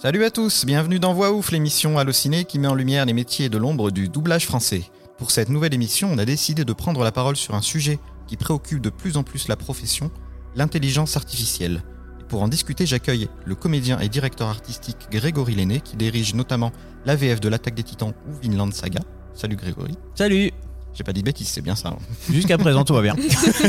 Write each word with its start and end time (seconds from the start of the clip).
Salut 0.00 0.24
à 0.24 0.30
tous, 0.30 0.64
bienvenue 0.64 1.00
dans 1.00 1.12
Voix 1.12 1.32
Ouf, 1.32 1.50
l'émission 1.50 1.98
Allociné 1.98 2.44
qui 2.44 2.60
met 2.60 2.68
en 2.68 2.76
lumière 2.76 3.04
les 3.04 3.12
métiers 3.12 3.48
de 3.48 3.58
l'ombre 3.58 3.90
du 3.90 4.08
doublage 4.08 4.46
français. 4.46 4.84
Pour 5.16 5.32
cette 5.32 5.48
nouvelle 5.48 5.74
émission, 5.74 6.08
on 6.12 6.18
a 6.18 6.24
décidé 6.24 6.64
de 6.64 6.72
prendre 6.72 7.02
la 7.02 7.10
parole 7.10 7.34
sur 7.34 7.56
un 7.56 7.62
sujet 7.62 7.98
qui 8.28 8.36
préoccupe 8.36 8.80
de 8.80 8.90
plus 8.90 9.16
en 9.16 9.24
plus 9.24 9.48
la 9.48 9.56
profession, 9.56 10.12
l'intelligence 10.54 11.16
artificielle. 11.16 11.82
Et 12.20 12.24
pour 12.28 12.44
en 12.44 12.48
discuter, 12.48 12.86
j'accueille 12.86 13.28
le 13.44 13.56
comédien 13.56 13.98
et 13.98 14.08
directeur 14.08 14.46
artistique 14.46 15.08
Grégory 15.10 15.56
Lenné 15.56 15.80
qui 15.80 15.96
dirige 15.96 16.32
notamment 16.32 16.70
l'AVF 17.04 17.40
de 17.40 17.48
l'attaque 17.48 17.74
des 17.74 17.82
titans 17.82 18.14
ou 18.28 18.40
Vinland 18.40 18.70
Saga. 18.70 19.00
Salut 19.34 19.56
Grégory. 19.56 19.98
Salut 20.14 20.52
J'ai 20.98 21.04
pas 21.04 21.12
dit 21.12 21.20
de 21.20 21.26
bêtises, 21.26 21.46
c'est 21.46 21.60
bien 21.62 21.76
ça. 21.76 21.90
hein. 21.90 21.98
Jusqu'à 22.32 22.58
présent, 22.58 22.82
tout 22.82 22.92
va 22.92 23.02
bien. 23.02 23.14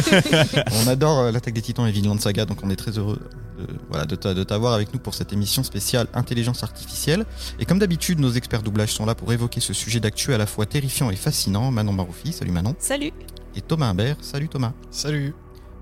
on 0.83 0.87
adore 0.87 1.19
euh, 1.19 1.31
l'attaque 1.31 1.53
des 1.53 1.61
titans 1.61 1.85
et 1.85 1.91
Vinland 1.91 2.19
Saga, 2.19 2.45
donc 2.45 2.57
on 2.63 2.71
est 2.71 2.75
très 2.75 2.97
heureux 2.97 3.19
de, 3.59 3.67
voilà, 3.87 4.05
de 4.07 4.15
t'avoir 4.43 4.73
avec 4.73 4.91
nous 4.95 4.99
pour 4.99 5.13
cette 5.13 5.31
émission 5.31 5.61
spéciale 5.61 6.07
intelligence 6.15 6.63
artificielle. 6.63 7.27
Et 7.59 7.65
comme 7.65 7.77
d'habitude, 7.77 8.17
nos 8.19 8.31
experts 8.31 8.63
doublage 8.63 8.93
sont 8.93 9.05
là 9.05 9.13
pour 9.13 9.31
évoquer 9.31 9.59
ce 9.59 9.73
sujet 9.73 9.99
d'actu 9.99 10.33
à 10.33 10.39
la 10.39 10.47
fois 10.47 10.65
terrifiant 10.65 11.11
et 11.11 11.15
fascinant. 11.15 11.69
Manon 11.69 11.93
Maroufi, 11.93 12.33
salut 12.33 12.49
Manon. 12.49 12.73
Salut 12.79 13.11
Et 13.55 13.61
Thomas 13.61 13.89
Imbert, 13.89 14.15
salut 14.21 14.49
Thomas. 14.49 14.73
Salut. 14.89 15.35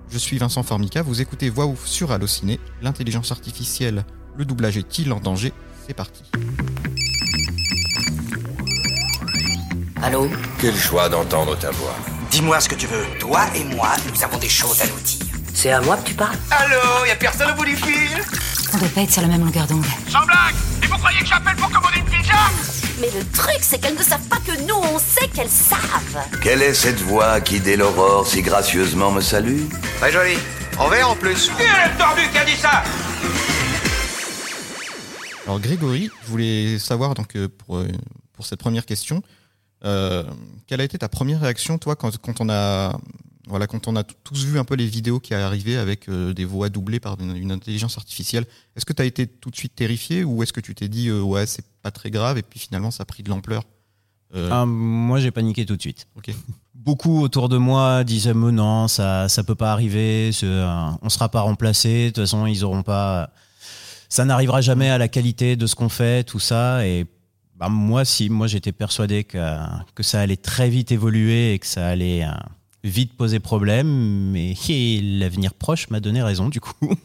Je 0.10 0.18
suis 0.18 0.38
Vincent 0.38 0.64
Formica, 0.64 1.02
vous 1.02 1.22
écoutez 1.22 1.50
Voix 1.50 1.66
Ouf 1.66 1.86
sur 1.88 2.12
Allociné. 2.12 2.60
L'intelligence 2.82 3.32
artificielle, 3.32 4.04
le 4.36 4.44
doublage 4.44 4.76
est-il 4.76 5.14
en 5.14 5.22
danger? 5.22 5.54
C'est 5.88 5.94
parti. 5.94 6.24
Allô 10.04 10.30
Quel 10.60 10.76
choix 10.76 11.10
d'entendre 11.10 11.58
ta 11.58 11.72
voix. 11.72 11.96
Dis-moi 12.30 12.60
ce 12.60 12.70
que 12.70 12.76
tu 12.76 12.88
veux. 12.88 13.06
Toi 13.20 13.46
et 13.56 13.64
moi, 13.64 13.90
nous 14.14 14.24
avons 14.24 14.38
des 14.38 14.50
choses 14.50 14.82
à 14.82 14.86
nous 14.86 15.00
dire. 15.04 15.26
C'est 15.54 15.72
à 15.72 15.82
moi 15.82 15.98
que 15.98 16.10
tu 16.10 16.14
parles 16.14 16.38
Allô 16.52 17.06
Y 17.08 17.12
a 17.12 17.16
personne 17.16 17.50
au 17.52 17.56
bout 17.56 17.66
du 17.66 17.76
fil? 17.76 18.22
On 18.74 18.78
doit 18.78 18.90
pas 18.90 19.02
être 19.02 19.12
sur 19.12 19.22
la 19.24 19.28
même 19.28 19.44
longueur 19.44 19.66
d'onde. 19.66 19.86
Sans 20.08 20.24
blague 20.26 20.56
Et 20.84 20.88
vous 20.88 20.98
croyez 20.98 21.20
que 21.20 21.26
j'appelle 21.26 21.56
pour 21.56 21.72
commander 21.72 21.98
une 21.98 22.06
pizza? 22.06 22.36
Mais 23.00 23.08
le 23.08 23.26
truc, 23.32 23.58
c'est 23.62 23.80
qu'elles 23.80 23.96
ne 23.98 24.04
savent 24.04 24.28
pas 24.28 24.38
que 24.38 24.60
nous, 24.68 24.76
on 24.76 25.00
sait 25.00 25.28
qu'elles 25.30 25.50
savent. 25.50 26.40
Quelle 26.42 26.62
est 26.62 26.74
cette 26.74 27.00
voix 27.00 27.42
qui, 27.42 27.60
dès 27.60 27.76
l'aurore, 27.76 28.28
si 28.28 28.42
gracieusement 28.42 29.12
me 29.12 29.22
salue? 29.22 29.62
Très 30.00 30.12
joli. 30.12 30.38
En 30.78 30.90
vert 30.90 31.10
en 31.10 31.16
plus. 31.16 31.50
Qui 31.58 31.62
est 31.64 31.92
le 31.92 31.98
tordu 31.98 32.22
qui 32.32 32.38
a 32.38 32.46
dit 32.46 32.56
ça 32.56 32.84
Alors 35.46 35.60
Grégory, 35.60 36.12
je 36.24 36.30
voulais 36.30 36.78
savoir 36.80 37.14
donc 37.16 37.36
euh, 37.36 37.48
pour, 37.66 37.78
euh, 37.78 37.88
pour 38.34 38.46
cette 38.46 38.60
première 38.60 38.86
question, 38.86 39.22
euh, 39.88 40.24
quelle 40.68 40.82
a 40.82 40.84
été 40.84 40.98
ta 40.98 41.10
première 41.10 41.42
réaction 41.42 41.78
toi 41.78 41.96
quand, 41.96 42.16
quand 42.18 42.42
on 42.42 42.50
a 42.50 42.98
voilà 43.48 43.66
quand 43.66 43.88
on 43.88 43.96
a 43.96 44.04
tous 44.04 44.44
vu 44.46 44.60
un 44.60 44.66
peu 44.66 44.76
les 44.76 44.86
vidéos 44.88 45.20
qui 45.20 45.34
arrivaient 45.34 45.78
avec 45.78 46.10
euh, 46.10 46.34
des 46.34 46.46
voix 46.46 46.70
doublées 46.70 47.00
par 47.00 47.18
une, 47.20 47.36
une 47.36 47.52
intelligence 47.52 47.98
artificielle? 47.98 48.46
Est-ce 48.76 48.86
que 48.86 48.94
tu 48.94 49.02
as 49.02 49.06
été 49.06 49.26
tout 49.26 49.50
de 49.50 49.56
suite 49.56 49.74
terrifié 49.76 50.24
ou 50.24 50.44
est-ce 50.44 50.52
que 50.54 50.60
tu 50.60 50.76
t'es 50.76 50.90
dit 50.90 51.08
euh, 51.08 51.22
ouais 51.22 51.46
c'est 51.46 51.66
pas 51.82 51.92
très 51.92 52.12
grave 52.12 52.38
et 52.38 52.44
puis 52.44 52.60
finalement 52.60 52.92
ça 52.92 53.04
a 53.04 53.06
pris 53.06 53.24
de 53.24 53.30
l'ampleur? 53.30 53.64
Euh, 54.36 54.50
Ah, 54.52 54.66
moi, 54.66 55.20
j'ai 55.20 55.32
paniqué 55.32 55.66
tout 55.66 55.78
de 55.78 55.82
suite. 55.82 56.08
Ok. 56.18 56.32
Beaucoup 56.76 57.22
autour 57.22 57.50
de 57.50 57.58
moi 57.58 58.04
disaient 58.04 58.34
mais 58.34 58.52
non, 58.52 58.88
ça, 58.88 59.28
ça 59.30 59.44
peut 59.44 59.56
pas 59.56 59.72
arriver, 59.74 60.32
on 61.02 61.10
sera 61.10 61.28
pas 61.30 61.42
remplacé. 61.42 62.06
De 62.06 62.08
toute 62.10 62.24
façon, 62.24 62.46
ils 62.46 62.64
auront 62.64 62.84
pas, 62.84 63.30
ça 64.10 64.24
n'arrivera 64.24 64.62
jamais 64.62 64.90
à 64.90 64.98
la 64.98 65.08
qualité 65.10 65.56
de 65.58 65.66
ce 65.66 65.76
qu'on 65.76 65.90
fait, 65.90 66.24
tout 66.24 66.40
ça. 66.40 66.86
Et 66.88 67.06
bah, 67.58 67.70
moi, 67.70 68.06
si, 68.06 68.30
moi, 68.30 68.48
j'étais 68.48 68.72
persuadé 68.72 69.24
que 69.24 69.38
que 69.96 70.04
ça 70.04 70.22
allait 70.22 70.38
très 70.38 70.70
vite 70.70 70.92
évoluer 70.92 71.54
et 71.54 71.60
que 71.60 71.66
ça 71.68 71.88
allait 71.88 72.24
euh, 72.24 72.32
vite 72.84 73.14
poser 73.18 73.40
problème. 73.40 73.88
Mais 74.32 74.54
et 74.70 75.02
l'avenir 75.02 75.54
proche 75.54 75.90
m'a 75.90 76.00
donné 76.00 76.22
raison 76.24 76.50
du 76.50 76.60
coup. 76.60 76.74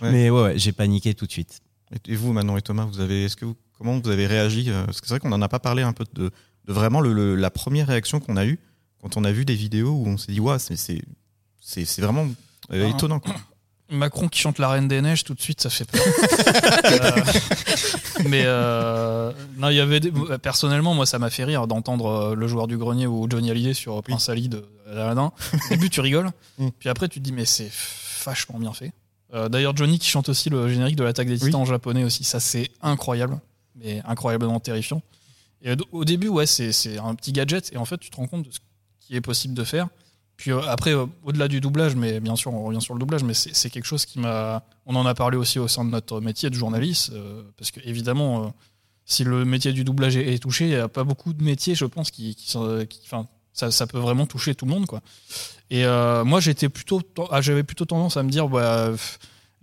Ouais. 0.00 0.12
Mais 0.12 0.30
ouais, 0.30 0.42
ouais, 0.42 0.58
j'ai 0.58 0.70
paniqué 0.72 1.12
tout 1.14 1.26
de 1.26 1.32
suite. 1.32 1.60
Et 2.06 2.14
vous, 2.14 2.32
Manon 2.32 2.56
et 2.56 2.62
Thomas, 2.62 2.84
vous 2.84 3.00
avez, 3.00 3.24
est-ce 3.24 3.36
que 3.36 3.44
vous, 3.44 3.56
comment 3.76 3.98
vous 3.98 4.08
avez 4.08 4.26
réagi 4.26 4.64
euh, 4.70 4.84
Parce 4.86 5.00
que 5.00 5.06
c'est 5.08 5.14
vrai 5.14 5.20
qu'on 5.20 5.28
n'en 5.30 5.42
a 5.42 5.48
pas 5.48 5.58
parlé 5.58 5.82
un 5.82 5.92
peu 5.92 6.04
de, 6.14 6.30
de 6.66 6.72
vraiment 6.72 7.00
le, 7.00 7.12
le- 7.12 7.34
la 7.34 7.50
première 7.50 7.88
réaction 7.88 8.20
qu'on 8.20 8.36
a 8.36 8.46
eue 8.46 8.58
quand 9.02 9.16
on 9.16 9.24
a 9.24 9.32
vu 9.32 9.44
des 9.44 9.56
vidéos 9.56 9.90
où 9.90 10.06
on 10.06 10.16
s'est 10.16 10.30
dit, 10.32 10.38
ouais, 10.40 10.58
c'est, 10.60 10.76
c'est, 10.76 11.02
c'est, 11.60 11.84
c'est 11.84 12.00
vraiment 12.00 12.28
euh, 12.72 12.86
Ah. 12.86 12.94
étonnant. 12.96 13.18
Quoi. 13.18 13.34
Macron 13.90 14.28
qui 14.28 14.38
chante 14.40 14.58
la 14.58 14.68
Reine 14.68 14.86
des 14.88 15.00
Neiges, 15.00 15.24
tout 15.24 15.34
de 15.34 15.40
suite, 15.40 15.60
ça 15.60 15.70
fait 15.70 15.84
peur. 15.90 16.02
Euh, 18.18 18.24
mais 18.28 18.42
euh, 18.46 19.32
non, 19.58 19.68
il 19.68 19.76
y 19.76 19.80
avait 19.80 20.00
des- 20.00 20.12
personnellement, 20.42 20.94
moi, 20.94 21.06
ça 21.06 21.18
m'a 21.18 21.30
fait 21.30 21.44
rire 21.44 21.66
d'entendre 21.66 22.06
euh, 22.06 22.34
le 22.34 22.48
joueur 22.48 22.66
du 22.66 22.76
grenier 22.76 23.06
ou 23.06 23.26
Johnny 23.30 23.50
Hallyday 23.50 23.74
sur 23.74 24.02
Prince 24.02 24.28
Ali 24.28 24.48
de 24.48 24.64
Aladdin. 24.90 25.30
Au 25.52 25.68
début, 25.70 25.90
tu 25.90 26.00
rigoles, 26.00 26.30
Mm. 26.58 26.68
puis 26.78 26.88
après, 26.88 27.08
tu 27.08 27.20
te 27.20 27.24
dis, 27.24 27.32
mais 27.32 27.44
c'est 27.44 27.70
vachement 28.24 28.58
bien 28.58 28.72
fait. 28.72 28.92
Euh, 29.34 29.48
D'ailleurs, 29.48 29.76
Johnny 29.76 29.98
qui 29.98 30.08
chante 30.08 30.28
aussi 30.28 30.50
le 30.50 30.68
générique 30.68 30.96
de 30.96 31.04
l'attaque 31.04 31.28
des 31.28 31.34
Oui. 31.34 31.46
Titans 31.46 31.60
en 31.60 31.64
japonais 31.64 32.02
aussi, 32.04 32.24
ça 32.24 32.40
c'est 32.40 32.70
incroyable, 32.82 33.38
mais 33.76 34.02
incroyablement 34.06 34.58
terrifiant. 34.58 35.02
Et 35.62 35.74
au- 35.92 36.04
début, 36.04 36.28
ouais, 36.28 36.46
c'est 36.46 36.72
c'est 36.72 36.98
un 36.98 37.14
petit 37.14 37.32
gadget, 37.32 37.72
et 37.72 37.76
en 37.76 37.84
fait, 37.84 37.98
tu 37.98 38.10
te 38.10 38.16
rends 38.16 38.26
compte 38.26 38.44
de 38.46 38.50
ce 38.50 38.58
qui 39.00 39.14
est 39.16 39.20
possible 39.20 39.54
de 39.54 39.64
faire. 39.64 39.88
Puis 40.38 40.52
euh, 40.52 40.60
après, 40.68 40.94
euh, 40.94 41.04
au-delà 41.24 41.48
du 41.48 41.60
doublage, 41.60 41.94
mais 41.96 42.20
bien 42.20 42.36
sûr, 42.36 42.54
on 42.54 42.62
revient 42.64 42.80
sur 42.80 42.94
le 42.94 43.00
doublage, 43.00 43.24
mais 43.24 43.34
c'est 43.34 43.68
quelque 43.70 43.84
chose 43.84 44.06
qui 44.06 44.18
m'a. 44.20 44.62
On 44.86 44.94
en 44.96 45.04
a 45.04 45.12
parlé 45.14 45.36
aussi 45.36 45.58
au 45.58 45.68
sein 45.68 45.84
de 45.84 45.90
notre 45.90 46.20
métier 46.20 46.48
de 46.48 46.54
journaliste, 46.54 47.10
euh, 47.12 47.42
parce 47.58 47.70
que 47.72 47.80
évidemment, 47.84 48.44
euh, 48.44 48.48
si 49.04 49.24
le 49.24 49.44
métier 49.44 49.72
du 49.72 49.84
doublage 49.84 50.16
est, 50.16 50.38
touché, 50.38 50.64
il 50.66 50.70
n'y 50.70 50.76
a 50.76 50.88
pas 50.88 51.04
beaucoup 51.04 51.32
de 51.34 51.42
métiers, 51.42 51.74
je 51.74 51.84
pense, 51.84 52.10
qui, 52.10 52.34
qui 52.36 52.50
sont- 52.50 52.86
qui- 52.88 53.00
enfin, 53.04 53.26
ça, 53.52 53.70
ça 53.72 53.86
peut 53.88 53.98
vraiment 53.98 54.26
toucher 54.26 54.54
tout 54.54 54.64
le 54.64 54.70
monde, 54.70 54.86
quoi. 54.86 55.00
Et 55.70 55.84
euh, 55.84 56.24
moi, 56.24 56.38
j'étais 56.40 56.68
plutôt, 56.68 57.02
ah, 57.30 57.40
j'avais 57.40 57.64
plutôt 57.64 57.84
tendance 57.84 58.16
à 58.16 58.22
me 58.22 58.30
dire, 58.30 58.48
bah, 58.48 58.92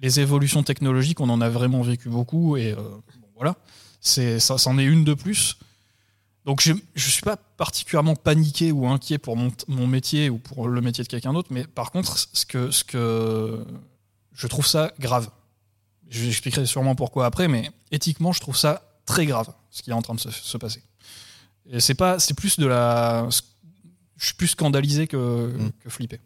les 0.02 0.20
évolutions 0.20 0.62
technologiques, 0.64 1.22
on 1.22 1.30
en 1.30 1.40
a 1.40 1.48
vraiment 1.50 1.82
vécu 1.84 2.10
beaucoup, 2.10 2.58
et 2.58 2.74
euh, 2.74 2.76
bon, 2.76 3.28
voilà, 3.38 3.56
c'est 4.02 4.40
ça, 4.42 4.58
c'en 4.58 4.78
est 4.78 4.84
une 4.84 5.06
de 5.06 5.14
plus. 5.14 5.56
Donc 6.46 6.62
je 6.62 6.74
ne 6.74 6.80
suis 7.00 7.22
pas 7.24 7.38
particulièrement 7.38 8.16
paniqué 8.16 8.72
ou 8.72 8.88
inquiet 8.88 9.18
pour 9.18 9.36
mon, 9.36 9.52
mon 9.68 9.88
métier 9.88 10.30
ou 10.30 10.38
pour 10.38 10.68
le 10.68 10.80
métier 10.82 11.04
de 11.04 11.10
quelqu'un 11.10 11.34
d'autre, 11.34 11.50
mais 11.52 11.66
par 11.66 11.92
contre, 11.92 12.18
ce 12.18 12.46
que, 12.46 12.70
ce 12.72 12.84
que 12.84 13.66
je 14.34 14.48
trouve 14.48 14.68
ça 14.68 14.94
grave. 15.00 15.30
Je 16.08 16.28
expliquerai 16.28 16.68
sûrement 16.68 16.94
pourquoi 16.94 17.26
après, 17.26 17.48
mais 17.48 17.72
éthiquement, 17.92 18.32
je 18.32 18.40
trouve 18.42 18.56
ça 18.56 18.84
très 19.06 19.26
grave 19.26 19.52
ce 19.72 19.82
qui 19.82 19.90
est 19.90 19.94
en 19.94 20.04
train 20.04 20.14
de 20.14 20.20
se, 20.20 20.30
se 20.30 20.58
passer. 20.58 20.84
Et 21.68 21.80
c'est 21.80 21.96
pas, 21.96 22.20
c'est 22.20 22.36
plus 22.36 22.60
de 22.60 22.68
la, 22.68 23.28
je 24.18 24.26
suis 24.26 24.36
plus 24.36 24.50
scandalisé 24.50 25.08
que, 25.08 25.52
Mm. 25.58 25.72
que 25.84 25.90
flippé. 25.90 26.20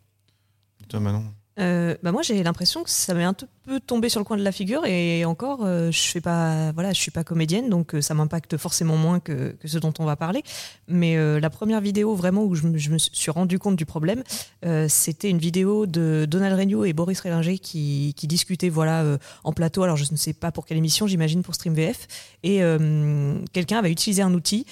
Toi, 0.90 1.00
Manon 1.00 1.24
Euh, 1.60 1.96
bah 2.04 2.12
moi 2.12 2.22
j'ai 2.22 2.42
l'impression 2.42 2.84
que 2.84 2.90
ça 2.90 3.14
m'est 3.14 3.24
un 3.24 3.34
peu 3.34 3.80
tombé 3.82 4.08
sur 4.08 4.20
le 4.20 4.24
coin 4.24 4.38
de 4.38 4.44
la 4.44 4.52
figure 4.52 4.86
et 4.86 5.26
encore 5.26 5.66
euh, 5.66 5.92
je 5.92 6.00
fais 6.00 6.22
pas 6.22 6.72
voilà 6.72 6.94
je 6.94 7.02
suis 7.02 7.12
pas 7.12 7.26
comédienne 7.26 7.70
donc 7.70 7.96
euh, 7.96 8.02
ça 8.02 8.14
m'impacte 8.14 8.56
forcément 8.56 8.96
moins 8.96 9.20
que, 9.20 9.56
ce 9.66 9.78
dont 9.78 9.94
on 10.00 10.06
va 10.06 10.16
parler. 10.16 10.44
Mais 10.88 11.18
la 11.40 11.50
première 11.50 11.82
vidéo 11.82 12.16
vraiment 12.16 12.44
où 12.44 12.56
je 12.56 12.68
me, 12.68 12.98
suis 12.98 13.32
rendu 13.32 13.60
compte 13.60 13.76
du 13.76 13.86
problème 13.86 14.24
c'était 14.88 15.30
une 15.30 15.38
vidéo 15.38 15.86
de 15.86 16.26
Donald 16.30 16.58
Regnault 16.58 16.86
et 16.86 16.94
Boris 16.94 17.20
Rélinger 17.20 17.60
qui, 17.60 18.14
discutaient 18.24 18.70
voilà 18.70 19.18
en 19.44 19.54
plateau. 19.54 19.84
Alors 19.84 19.98
je 19.98 20.06
ne 20.12 20.18
sais 20.18 20.34
pas 20.34 20.52
pour 20.52 20.66
quelle 20.66 20.78
émission 20.78 21.08
j'imagine 21.08 21.44
pour 21.44 21.56
Stream 21.56 21.74
VF 21.74 22.08
et 22.44 22.62
quelqu'un 23.54 23.80
avait 23.80 23.92
utilisé 23.92 24.22
un 24.22 24.34
outil 24.34 24.66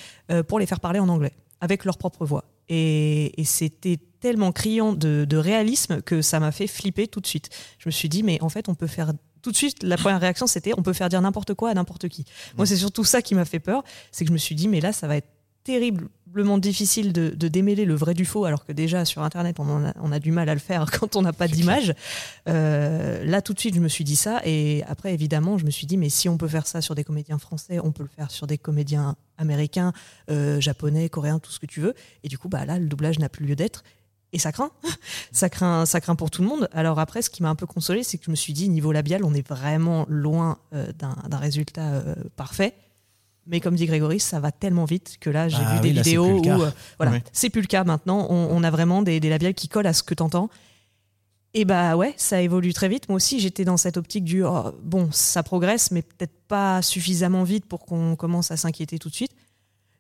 pour 0.47 0.59
les 0.59 0.66
faire 0.66 0.80
parler 0.80 1.00
en 1.00 1.09
anglais 1.09 1.34
avec 1.62 1.86
leur 1.86 1.97
propre 1.97 2.26
voix 2.26 2.46
et, 2.69 3.39
et 3.39 3.44
c'était 3.44 3.97
tellement 4.19 4.51
criant 4.51 4.94
de, 4.94 5.25
de 5.25 5.38
réalisme 5.38 6.01
que 6.01 6.22
ça 6.22 6.39
m'a 6.39 6.51
fait 6.51 6.67
flipper 6.67 7.07
tout 7.07 7.19
de 7.22 7.28
suite. 7.28 7.50
Je 7.79 7.88
me 7.88 7.91
suis 7.91 8.09
dit, 8.09 8.23
mais 8.23 8.41
en 8.41 8.50
fait, 8.50 8.69
on 8.69 8.75
peut 8.75 8.88
faire. 8.88 9.13
Tout 9.41 9.51
de 9.51 9.55
suite, 9.55 9.83
la 9.83 9.97
première 9.97 10.19
réaction, 10.19 10.47
c'était 10.47 10.73
on 10.78 10.81
peut 10.81 10.94
faire 10.94 11.09
dire 11.09 11.22
n'importe 11.22 11.53
quoi 11.53 11.69
à 11.69 11.73
n'importe 11.73 12.09
qui. 12.09 12.25
Moi, 12.57 12.66
c'est 12.66 12.75
surtout 12.75 13.03
ça 13.03 13.22
qui 13.22 13.35
m'a 13.35 13.45
fait 13.45 13.59
peur. 13.59 13.83
C'est 14.11 14.25
que 14.25 14.29
je 14.29 14.33
me 14.33 14.38
suis 14.38 14.55
dit, 14.55 14.67
mais 14.67 14.81
là, 14.81 14.91
ça 14.91 15.07
va 15.07 15.16
être 15.16 15.29
terriblement 15.67 16.57
difficile 16.57 17.11
de, 17.11 17.29
de 17.29 17.47
démêler 17.50 17.83
le 17.83 17.94
vrai 17.94 18.13
du 18.13 18.23
faux, 18.23 18.45
alors 18.45 18.63
que 18.63 18.72
déjà 18.72 19.03
sur 19.03 19.22
Internet, 19.22 19.59
on, 19.59 19.85
a, 19.85 19.94
on 20.01 20.13
a 20.13 20.19
du 20.19 20.31
mal 20.31 20.47
à 20.47 20.53
le 20.53 20.61
faire 20.61 20.89
quand 21.00 21.17
on 21.17 21.22
n'a 21.22 21.33
pas 21.33 21.50
d'image. 21.50 21.94
Euh, 22.47 23.25
là, 23.25 23.41
tout 23.41 23.53
de 23.53 23.59
suite, 23.59 23.75
je 23.75 23.81
me 23.81 23.89
suis 23.89 24.05
dit 24.05 24.16
ça. 24.16 24.39
Et 24.45 24.81
après, 24.88 25.13
évidemment, 25.13 25.57
je 25.57 25.66
me 25.66 25.72
suis 25.72 25.85
dit, 25.85 25.97
mais 25.97 26.07
si 26.07 26.29
on 26.29 26.38
peut 26.38 26.47
faire 26.47 26.66
ça 26.66 26.79
sur 26.79 26.95
des 26.95 27.03
comédiens 27.03 27.38
français, 27.38 27.79
on 27.83 27.91
peut 27.91 28.03
le 28.03 28.09
faire 28.09 28.31
sur 28.31 28.47
des 28.47 28.58
comédiens 28.58 29.17
américains, 29.37 29.91
euh, 30.31 30.61
japonais, 30.61 31.09
coréens, 31.09 31.40
tout 31.40 31.52
ce 31.52 31.59
que 31.59 31.66
tu 31.66 31.81
veux. 31.81 31.93
Et 32.23 32.29
du 32.29 32.37
coup, 32.37 32.47
bah, 32.47 32.66
là, 32.66 32.79
le 32.79 32.87
doublage 32.87 33.20
n'a 33.20 33.28
plus 33.28 33.46
lieu 33.46 33.58
d'être. 33.58 33.84
Et 34.31 34.40
ça 34.40 34.53
craint. 34.53 34.72
ça 35.34 35.49
craint, 35.49 35.85
ça 35.85 35.99
craint 35.99 36.16
pour 36.16 36.31
tout 36.31 36.43
le 36.43 36.47
monde. 36.47 36.70
Alors 36.72 36.99
après, 36.99 37.22
ce 37.22 37.29
qui 37.29 37.43
m'a 37.43 37.49
un 37.49 37.55
peu 37.55 37.66
consolé, 37.66 38.03
c'est 38.03 38.17
que 38.17 38.23
je 38.23 38.31
me 38.31 38.37
suis 38.37 38.53
dit, 38.53 38.70
niveau 38.70 38.93
labial, 38.93 39.25
on 39.25 39.34
est 39.34 39.46
vraiment 39.46 40.05
loin 40.08 40.59
euh, 40.73 40.93
d'un 40.93 41.37
résultat 41.37 42.03
parfait. 42.37 42.73
Mais 43.47 43.59
comme 43.61 43.76
dit 43.76 43.85
Grégory, 43.85 44.20
ça 44.20 44.40
va 44.40 44.52
tellement 44.52 44.85
vite 44.85 45.17
que 45.22 45.29
là, 45.29 45.47
j'ai 45.47 45.58
Ah 45.59 45.73
vu 45.76 45.78
oui, 45.78 45.90
des 45.90 45.94
là, 45.94 46.02
vidéos 46.02 46.40
où 46.41 46.49
euh, 46.49 46.70
voilà, 46.97 47.14
Oui. 47.14 47.20
c'est 47.32 47.49
plus 47.49 47.61
le 47.61 47.67
cas 47.67 47.84
maintenant. 47.84 48.28
On, 48.29 48.49
on 48.52 48.64
a 48.64 48.70
vraiment 48.72 49.02
des, 49.02 49.20
des 49.20 49.29
labiales 49.29 49.53
qui 49.53 49.67
collent 49.70 49.88
à 49.88 49.94
ce 49.94 50.03
que 50.03 50.14
t'entends. 50.14 50.49
Et 51.53 51.64
bah 51.66 51.96
ouais, 51.96 52.14
ça 52.17 52.41
évolue 52.41 52.73
très 52.73 52.90
vite. 52.90 53.08
Moi 53.09 53.16
aussi, 53.16 53.40
j'étais 53.40 53.64
dans 53.66 53.78
cette 53.78 53.97
optique 53.97 54.26
du 54.26 54.44
oh, 54.44 54.76
bon, 54.84 55.09
ça 55.11 55.44
progresse, 55.44 55.91
mais 55.91 56.02
peut-être 56.02 56.35
pas 56.47 56.82
suffisamment 56.82 57.44
vite 57.44 57.66
pour 57.66 57.85
qu'on 57.85 58.16
commence 58.16 58.52
à 58.52 58.58
s'inquiéter 58.58 58.99
tout 58.99 59.09
de 59.09 59.16
suite. 59.16 59.32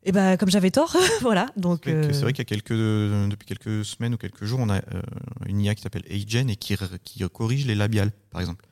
Et 0.03 0.11
bah 0.11 0.37
comme 0.37 0.49
j'avais 0.49 0.69
tort, 0.71 0.95
voilà. 1.21 1.47
Donc 1.57 1.81
C'est 1.85 1.91
vrai 1.93 2.01
que- 2.01 2.07
euh, 2.09 2.13
c'est 2.13 2.21
vrai 2.21 2.33
qu'il 2.33 2.39
y 2.39 2.41
a 2.41 2.45
quelques, 2.45 2.73
depuis 2.73 3.45
quelques 3.45 3.83
semaines 3.85 4.13
ou 4.13 4.17
quelques 4.17 4.43
jours, 4.45 4.59
on 4.61 4.69
a 4.69 4.77
euh, 4.77 5.01
une 5.47 5.61
IA 5.61 5.73
qui 5.73 5.81
s'appelle 5.81 6.03
Agen 6.11 6.49
et 6.49 6.55
qui, 6.57 6.75
qui 7.03 7.23
corrige 7.29 7.65
les 7.65 7.75
labiales, 7.75 8.11
par 8.29 8.41
exemple. 8.41 8.65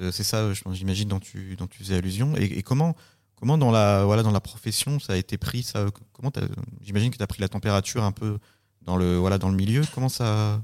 Euh, 0.00 0.12
c'est 0.12 0.22
ça, 0.24 0.50
j'imagine, 0.72 1.08
dont 1.08 1.20
tu, 1.20 1.56
dont 1.56 1.66
tu 1.66 1.78
faisais 1.78 1.96
allusion. 1.96 2.36
Et, 2.36 2.44
et 2.58 2.62
comment, 2.62 2.94
comment 3.38 3.58
dans, 3.58 3.70
la, 3.70 4.04
voilà, 4.04 4.22
dans 4.22 4.30
la 4.30 4.40
profession 4.40 4.98
ça 5.00 5.14
a 5.14 5.16
été 5.16 5.38
pris 5.38 5.62
ça, 5.62 5.86
comment 6.12 6.30
J'imagine 6.82 7.10
que 7.10 7.16
tu 7.16 7.22
as 7.22 7.26
pris 7.26 7.40
la 7.40 7.48
température 7.48 8.04
un 8.04 8.12
peu 8.12 8.38
dans 8.88 8.96
le, 8.96 9.16
voilà, 9.16 9.38
dans 9.38 9.50
le 9.50 9.56
milieu. 9.56 9.82
Comment 9.94 10.08
ça. 10.08 10.60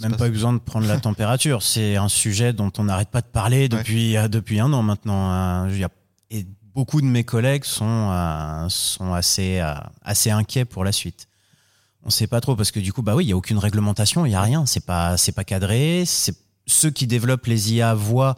Même 0.00 0.16
pas 0.16 0.28
eu 0.28 0.30
besoin 0.30 0.52
de 0.52 0.58
prendre 0.58 0.86
la 0.86 0.98
température. 1.08 1.62
C'est 1.62 1.96
un 1.96 2.08
sujet 2.08 2.52
dont 2.52 2.70
on 2.78 2.84
n'arrête 2.84 3.08
pas 3.08 3.20
de 3.22 3.26
parler 3.26 3.68
depuis, 3.68 4.16
euh, 4.16 4.28
depuis 4.28 4.60
un 4.60 4.72
an 4.72 4.82
maintenant. 4.82 5.30
hein. 5.30 5.68
Et 6.30 6.46
beaucoup 6.74 7.00
de 7.00 7.06
mes 7.06 7.24
collègues 7.24 7.64
sont, 7.64 8.10
euh, 8.12 8.68
sont 8.68 9.14
assez, 9.14 9.60
euh, 9.60 9.74
assez 10.02 10.30
inquiets 10.30 10.66
pour 10.66 10.84
la 10.84 10.92
suite. 10.92 11.26
On 12.04 12.10
sait 12.10 12.26
pas 12.26 12.40
trop 12.40 12.54
parce 12.54 12.70
que 12.70 12.80
du 12.80 12.92
coup, 12.92 13.02
bah 13.02 13.14
oui, 13.14 13.24
il 13.24 13.28
y 13.28 13.32
a 13.32 13.36
aucune 13.36 13.58
réglementation, 13.58 14.26
il 14.26 14.32
y 14.32 14.34
a 14.34 14.42
rien. 14.42 14.66
C'est 14.66 14.84
pas, 14.84 15.16
c'est 15.16 15.32
pas 15.32 15.44
cadré. 15.44 16.04
C'est 16.06 16.36
ceux 16.66 16.90
qui 16.90 17.06
développent 17.06 17.46
les 17.46 17.72
IA 17.72 17.94
voient. 17.94 18.36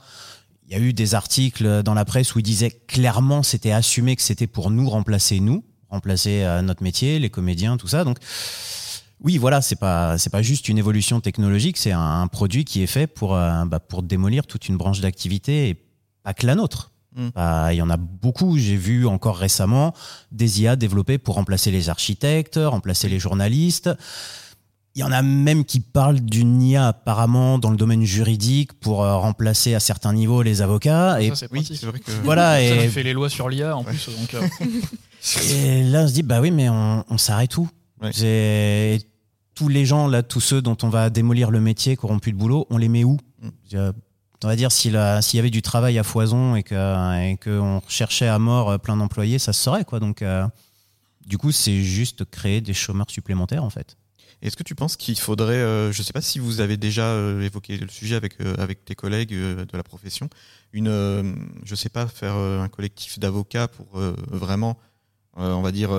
Il 0.70 0.78
y 0.78 0.80
a 0.80 0.82
eu 0.82 0.92
des 0.92 1.16
articles 1.16 1.82
dans 1.82 1.94
la 1.94 2.04
presse 2.04 2.36
où 2.36 2.38
ils 2.38 2.44
disaient 2.44 2.70
clairement, 2.70 3.42
c'était 3.42 3.72
assumé 3.72 4.14
que 4.14 4.22
c'était 4.22 4.46
pour 4.46 4.70
nous 4.70 4.88
remplacer 4.88 5.40
nous, 5.40 5.64
remplacer 5.88 6.44
euh, 6.44 6.62
notre 6.62 6.84
métier, 6.84 7.18
les 7.18 7.28
comédiens, 7.28 7.76
tout 7.76 7.88
ça. 7.88 8.04
Donc 8.04 8.18
oui, 9.18 9.36
voilà, 9.36 9.62
c'est 9.62 9.74
pas 9.74 10.16
c'est 10.16 10.30
pas 10.30 10.42
juste 10.42 10.68
une 10.68 10.78
évolution 10.78 11.20
technologique, 11.20 11.76
c'est 11.76 11.90
un, 11.90 12.20
un 12.20 12.28
produit 12.28 12.64
qui 12.64 12.82
est 12.82 12.86
fait 12.86 13.08
pour 13.08 13.34
euh, 13.34 13.64
bah, 13.64 13.80
pour 13.80 14.04
démolir 14.04 14.46
toute 14.46 14.68
une 14.68 14.76
branche 14.76 15.00
d'activité 15.00 15.70
et 15.70 15.74
pas 16.22 16.34
que 16.34 16.46
la 16.46 16.54
nôtre. 16.54 16.92
Mm. 17.16 17.28
Bah, 17.34 17.74
Il 17.74 17.76
y 17.76 17.82
en 17.82 17.90
a 17.90 17.96
beaucoup. 17.96 18.56
J'ai 18.56 18.76
vu 18.76 19.08
encore 19.08 19.38
récemment 19.38 19.92
des 20.30 20.62
IA 20.62 20.76
développées 20.76 21.18
pour 21.18 21.34
remplacer 21.34 21.72
les 21.72 21.88
architectes, 21.88 22.60
remplacer 22.62 23.08
les 23.08 23.18
journalistes. 23.18 23.90
Il 24.96 25.00
y 25.00 25.04
en 25.04 25.12
a 25.12 25.22
même 25.22 25.64
qui 25.64 25.78
parlent 25.80 26.18
d'une 26.20 26.60
IA 26.60 26.88
apparemment 26.88 27.58
dans 27.58 27.70
le 27.70 27.76
domaine 27.76 28.02
juridique 28.04 28.72
pour 28.74 29.04
euh, 29.04 29.16
remplacer 29.18 29.74
à 29.74 29.80
certains 29.80 30.12
niveaux 30.12 30.42
les 30.42 30.62
avocats. 30.62 31.22
Et 31.22 31.28
Ça, 31.28 31.36
c'est 31.36 31.52
Oui, 31.52 31.64
c'est 31.64 31.86
vrai 31.86 32.00
que. 32.00 32.10
voilà. 32.24 32.54
Ça, 32.54 32.62
Et, 32.62 32.82
tu 32.86 32.88
fais 32.90 33.02
les 33.04 33.12
lois 33.12 33.28
sur 33.30 33.48
l'IA 33.48 33.76
en 33.76 33.84
plus. 33.84 34.08
Donc, 34.08 34.34
euh, 34.34 34.40
et 35.52 35.84
là, 35.84 36.02
on 36.02 36.08
se 36.08 36.12
dit, 36.12 36.22
bah 36.24 36.40
oui, 36.40 36.50
mais 36.50 36.68
on, 36.68 37.04
on 37.08 37.18
s'arrête 37.18 37.56
où? 37.56 37.68
Ouais. 38.02 38.10
Tous 39.54 39.68
les 39.68 39.84
gens, 39.84 40.08
là, 40.08 40.22
tous 40.22 40.40
ceux 40.40 40.62
dont 40.62 40.76
on 40.82 40.88
va 40.88 41.10
démolir 41.10 41.50
le 41.50 41.60
métier, 41.60 41.96
qui 41.96 42.04
auront 42.04 42.18
plus 42.18 42.32
de 42.32 42.38
boulot, 42.38 42.66
on 42.70 42.78
les 42.78 42.88
met 42.88 43.04
où? 43.04 43.18
Mm. 43.42 43.48
Euh, 43.74 43.92
On 44.42 44.48
va 44.48 44.56
dire, 44.56 44.72
s'il 44.72 44.98
s'il 45.20 45.36
y 45.36 45.40
avait 45.40 45.50
du 45.50 45.60
travail 45.60 45.98
à 45.98 46.02
foison 46.02 46.56
et 46.56 46.62
que- 46.62 47.30
et 47.30 47.36
qu'on 47.36 47.82
cherchait 47.86 48.26
à 48.28 48.38
mort 48.38 48.70
euh, 48.70 48.78
plein 48.78 48.96
d'employés, 48.96 49.38
ça 49.38 49.52
se 49.52 49.62
saurait, 49.62 49.84
quoi. 49.84 50.00
Donc, 50.00 50.22
euh, 50.22 50.46
du 51.26 51.36
coup, 51.36 51.52
c'est 51.52 51.82
juste 51.82 52.24
créer 52.24 52.60
des 52.62 52.72
chômeurs 52.74 53.10
supplémentaires, 53.10 53.62
en 53.62 53.70
fait. 53.70 53.96
Est-ce 54.42 54.56
que 54.56 54.62
tu 54.62 54.74
penses 54.74 54.96
qu'il 54.96 55.18
faudrait, 55.18 55.54
euh, 55.54 55.92
je 55.92 56.00
ne 56.00 56.04
sais 56.04 56.14
pas 56.14 56.22
si 56.22 56.38
vous 56.38 56.60
avez 56.60 56.78
déjà 56.78 57.04
euh, 57.08 57.42
évoqué 57.42 57.76
le 57.76 57.88
sujet 57.88 58.14
avec, 58.14 58.40
euh, 58.40 58.54
avec 58.58 58.84
tes 58.84 58.94
collègues 58.94 59.34
de 59.34 59.76
la 59.76 59.82
profession, 59.82 60.30
une, 60.72 61.36
je 61.64 61.74
sais 61.74 61.90
pas, 61.90 62.06
faire 62.06 62.34
un 62.34 62.68
collectif 62.68 63.18
d'avocats 63.18 63.68
pour 63.68 64.00
vraiment, 64.30 64.78
on 65.34 65.62
va 65.62 65.72
dire, 65.72 65.90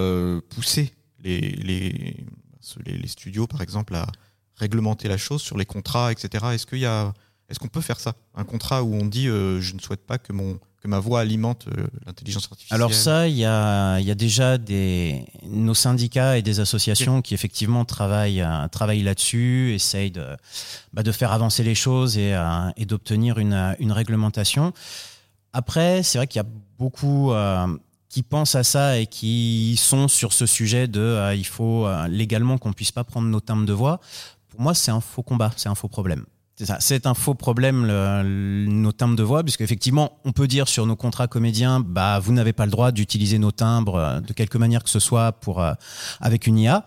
pousser 0.50 0.94
les, 1.20 1.42
les, 1.42 2.26
les, 2.86 3.08
studios, 3.08 3.48
par 3.48 3.62
exemple, 3.62 3.94
à 3.96 4.08
réglementer 4.56 5.10
la 5.10 5.18
chose 5.18 5.42
sur 5.42 5.58
les 5.58 5.66
contrats, 5.66 6.12
etc. 6.12 6.46
Est-ce 6.54 6.66
qu'il 6.66 6.80
y 6.80 6.86
a, 6.86 7.14
est-ce 7.50 7.60
qu'on 7.60 7.68
peut 7.68 7.82
faire 7.82 8.00
ça? 8.00 8.16
Un 8.34 8.46
contrat 8.46 8.82
où 8.82 8.96
on 8.96 9.06
dit, 9.06 9.26
je 9.26 9.74
ne 9.74 9.80
souhaite 9.80 10.06
pas 10.06 10.18
que 10.18 10.32
mon 10.32 10.58
que 10.82 10.88
ma 10.88 11.00
voix 11.00 11.20
alimente 11.22 11.68
euh, 11.68 11.86
l'intelligence 12.06 12.48
artificielle. 12.52 12.76
Alors 12.76 12.94
ça, 12.94 13.28
il 13.28 13.36
y 13.36 13.46
a, 13.46 14.00
il 14.00 14.06
y 14.06 14.12
a 14.12 14.16
déjà 14.16 14.58
des, 14.58 15.26
nos 15.44 15.76
syndicats 15.76 16.38
et 16.38 16.42
des 16.42 16.60
associations 16.60 17.22
qui 17.22 17.34
effectivement 17.36 17.86
travaillent, 17.86 18.42
euh, 18.42 18.68
travaillent 18.68 19.04
là-dessus, 19.04 19.74
essayent 19.76 20.12
de, 20.12 20.26
bah, 20.92 21.04
de 21.04 21.12
faire 21.12 21.32
avancer 21.32 21.64
les 21.64 21.76
choses 21.76 22.18
et, 22.18 22.34
euh, 22.34 22.70
et 22.78 22.86
d'obtenir 22.86 23.38
une, 23.38 23.76
une 23.80 23.92
réglementation. 23.92 24.74
Après, 25.54 26.02
c'est 26.02 26.18
vrai 26.18 26.28
qu'il 26.28 26.40
y 26.42 26.46
a 26.46 26.50
beaucoup 26.80 27.32
euh, 27.32 27.68
qui 28.10 28.24
pensent 28.24 28.56
à 28.56 28.64
ça 28.64 28.98
et 28.98 29.06
qui 29.06 29.76
sont 29.78 30.08
sur 30.08 30.34
ce 30.34 30.46
sujet 30.46 30.88
de 30.88 31.00
euh, 31.00 31.36
il 31.36 31.46
faut 31.46 31.86
euh, 31.86 32.08
légalement 32.08 32.58
qu'on 32.58 32.74
puisse 32.74 32.92
pas 32.92 33.04
prendre 33.04 33.28
nos 33.28 33.40
timbres 33.40 33.66
de 33.66 33.74
voix. 33.74 34.00
Pour 34.50 34.62
moi, 34.62 34.74
c'est 34.74 34.92
un 34.92 35.00
faux 35.00 35.24
combat, 35.24 35.52
c'est 35.56 35.70
un 35.70 35.76
faux 35.76 35.88
problème. 35.88 36.26
C'est 36.80 37.06
un 37.08 37.14
faux 37.14 37.34
problème, 37.34 37.86
le- 37.86 38.24
le- 38.24 38.72
nos 38.72 38.92
timbres 38.92 39.16
de 39.16 39.24
voix, 39.24 39.44
puisque 39.44 39.62
effectivement, 39.62 40.20
on 40.26 40.32
peut 40.32 40.48
dire 40.48 40.68
sur 40.68 40.86
nos 40.86 40.96
contrats 40.96 41.28
comédiens, 41.28 41.80
bah, 41.80 42.20
vous 42.20 42.34
n'avez 42.34 42.54
pas 42.54 42.66
le 42.66 42.72
droit 42.72 42.92
d'utiliser 42.92 43.40
nos 43.40 43.52
timbres 43.52 43.96
euh, 43.96 44.20
de 44.20 44.34
quelque 44.34 44.58
manière 44.58 44.84
que 44.84 44.90
ce 44.90 45.00
soit 45.00 45.32
pour, 45.32 45.62
euh, 45.62 45.74
avec 46.20 46.48
une 46.48 46.58
IA. 46.60 46.86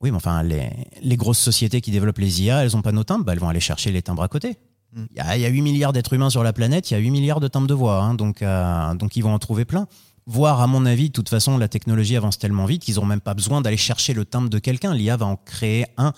Oui, 0.00 0.10
mais 0.10 0.16
enfin, 0.16 0.42
les, 0.42 0.70
les 1.02 1.16
grosses 1.16 1.38
sociétés 1.38 1.80
qui 1.80 1.90
développent 1.90 2.18
les 2.18 2.42
IA, 2.42 2.64
elles 2.64 2.72
n'ont 2.72 2.82
pas 2.82 2.92
nos 2.92 3.04
timbres, 3.04 3.24
bah, 3.24 3.32
elles 3.32 3.38
vont 3.38 3.48
aller 3.48 3.60
chercher 3.60 3.90
les 3.92 4.02
timbres 4.02 4.22
à 4.22 4.28
côté. 4.28 4.58
Mm. 4.92 5.04
Il 5.12 5.16
y, 5.16 5.20
a, 5.20 5.36
il 5.36 5.42
y 5.42 5.46
a 5.46 5.48
8 5.48 5.62
milliards 5.62 5.92
d'êtres 5.92 6.12
humains 6.12 6.30
sur 6.30 6.42
la 6.44 6.52
planète, 6.52 6.90
il 6.90 6.94
y 6.94 6.96
a 6.96 7.00
8 7.00 7.10
milliards 7.10 7.40
de 7.40 7.48
timbres 7.48 7.66
de 7.66 7.74
voix, 7.74 8.02
hein, 8.02 8.14
donc, 8.14 8.42
euh, 8.42 8.94
donc 8.94 9.16
ils 9.16 9.22
vont 9.22 9.32
en 9.32 9.38
trouver 9.38 9.64
plein. 9.64 9.86
Voire, 10.26 10.60
à 10.60 10.66
mon 10.66 10.86
avis, 10.86 11.08
de 11.08 11.12
toute 11.12 11.28
façon, 11.28 11.58
la 11.58 11.68
technologie 11.68 12.16
avance 12.16 12.38
tellement 12.38 12.64
vite 12.64 12.82
qu'ils 12.82 12.96
n'ont 12.96 13.04
même 13.04 13.20
pas 13.20 13.34
besoin 13.34 13.60
d'aller 13.60 13.76
chercher 13.76 14.14
le 14.14 14.24
timbre 14.24 14.48
de 14.48 14.58
quelqu'un. 14.58 14.94
L'IA 14.94 15.16
va 15.18 15.26
en 15.26 15.36
créer 15.36 15.84
un 15.98 16.12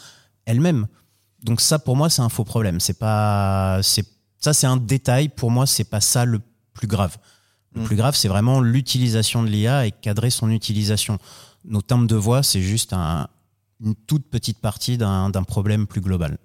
elle-même. 0.46 0.86
Donc 1.46 1.60
ça, 1.60 1.78
pour 1.78 1.96
moi, 1.96 2.10
c'est 2.10 2.22
un 2.22 2.28
faux 2.28 2.44
problème. 2.44 2.80
C'est 2.80 2.98
pas, 2.98 3.80
c'est 3.82 4.04
ça, 4.38 4.52
c'est 4.52 4.66
un 4.66 4.76
détail. 4.76 5.28
Pour 5.28 5.50
moi, 5.50 5.66
c'est 5.66 5.84
pas 5.84 6.00
ça 6.00 6.24
le 6.24 6.40
plus 6.74 6.86
grave. 6.88 7.16
Le 7.74 7.82
Mm. 7.82 7.84
plus 7.84 7.96
grave, 7.96 8.14
c'est 8.16 8.28
vraiment 8.28 8.60
l'utilisation 8.60 9.42
de 9.42 9.48
l'IA 9.48 9.86
et 9.86 9.92
cadrer 9.92 10.30
son 10.30 10.50
utilisation. 10.50 11.18
Nos 11.64 11.82
timbres 11.82 12.06
de 12.06 12.16
voix, 12.16 12.42
c'est 12.42 12.62
juste 12.62 12.92
un- 12.92 13.28
une 13.84 13.94
toute 13.94 14.28
petite 14.28 14.58
partie 14.58 14.98
d'un 14.98 15.30
problème 15.46 15.86
plus 15.86 16.00
global. 16.00 16.38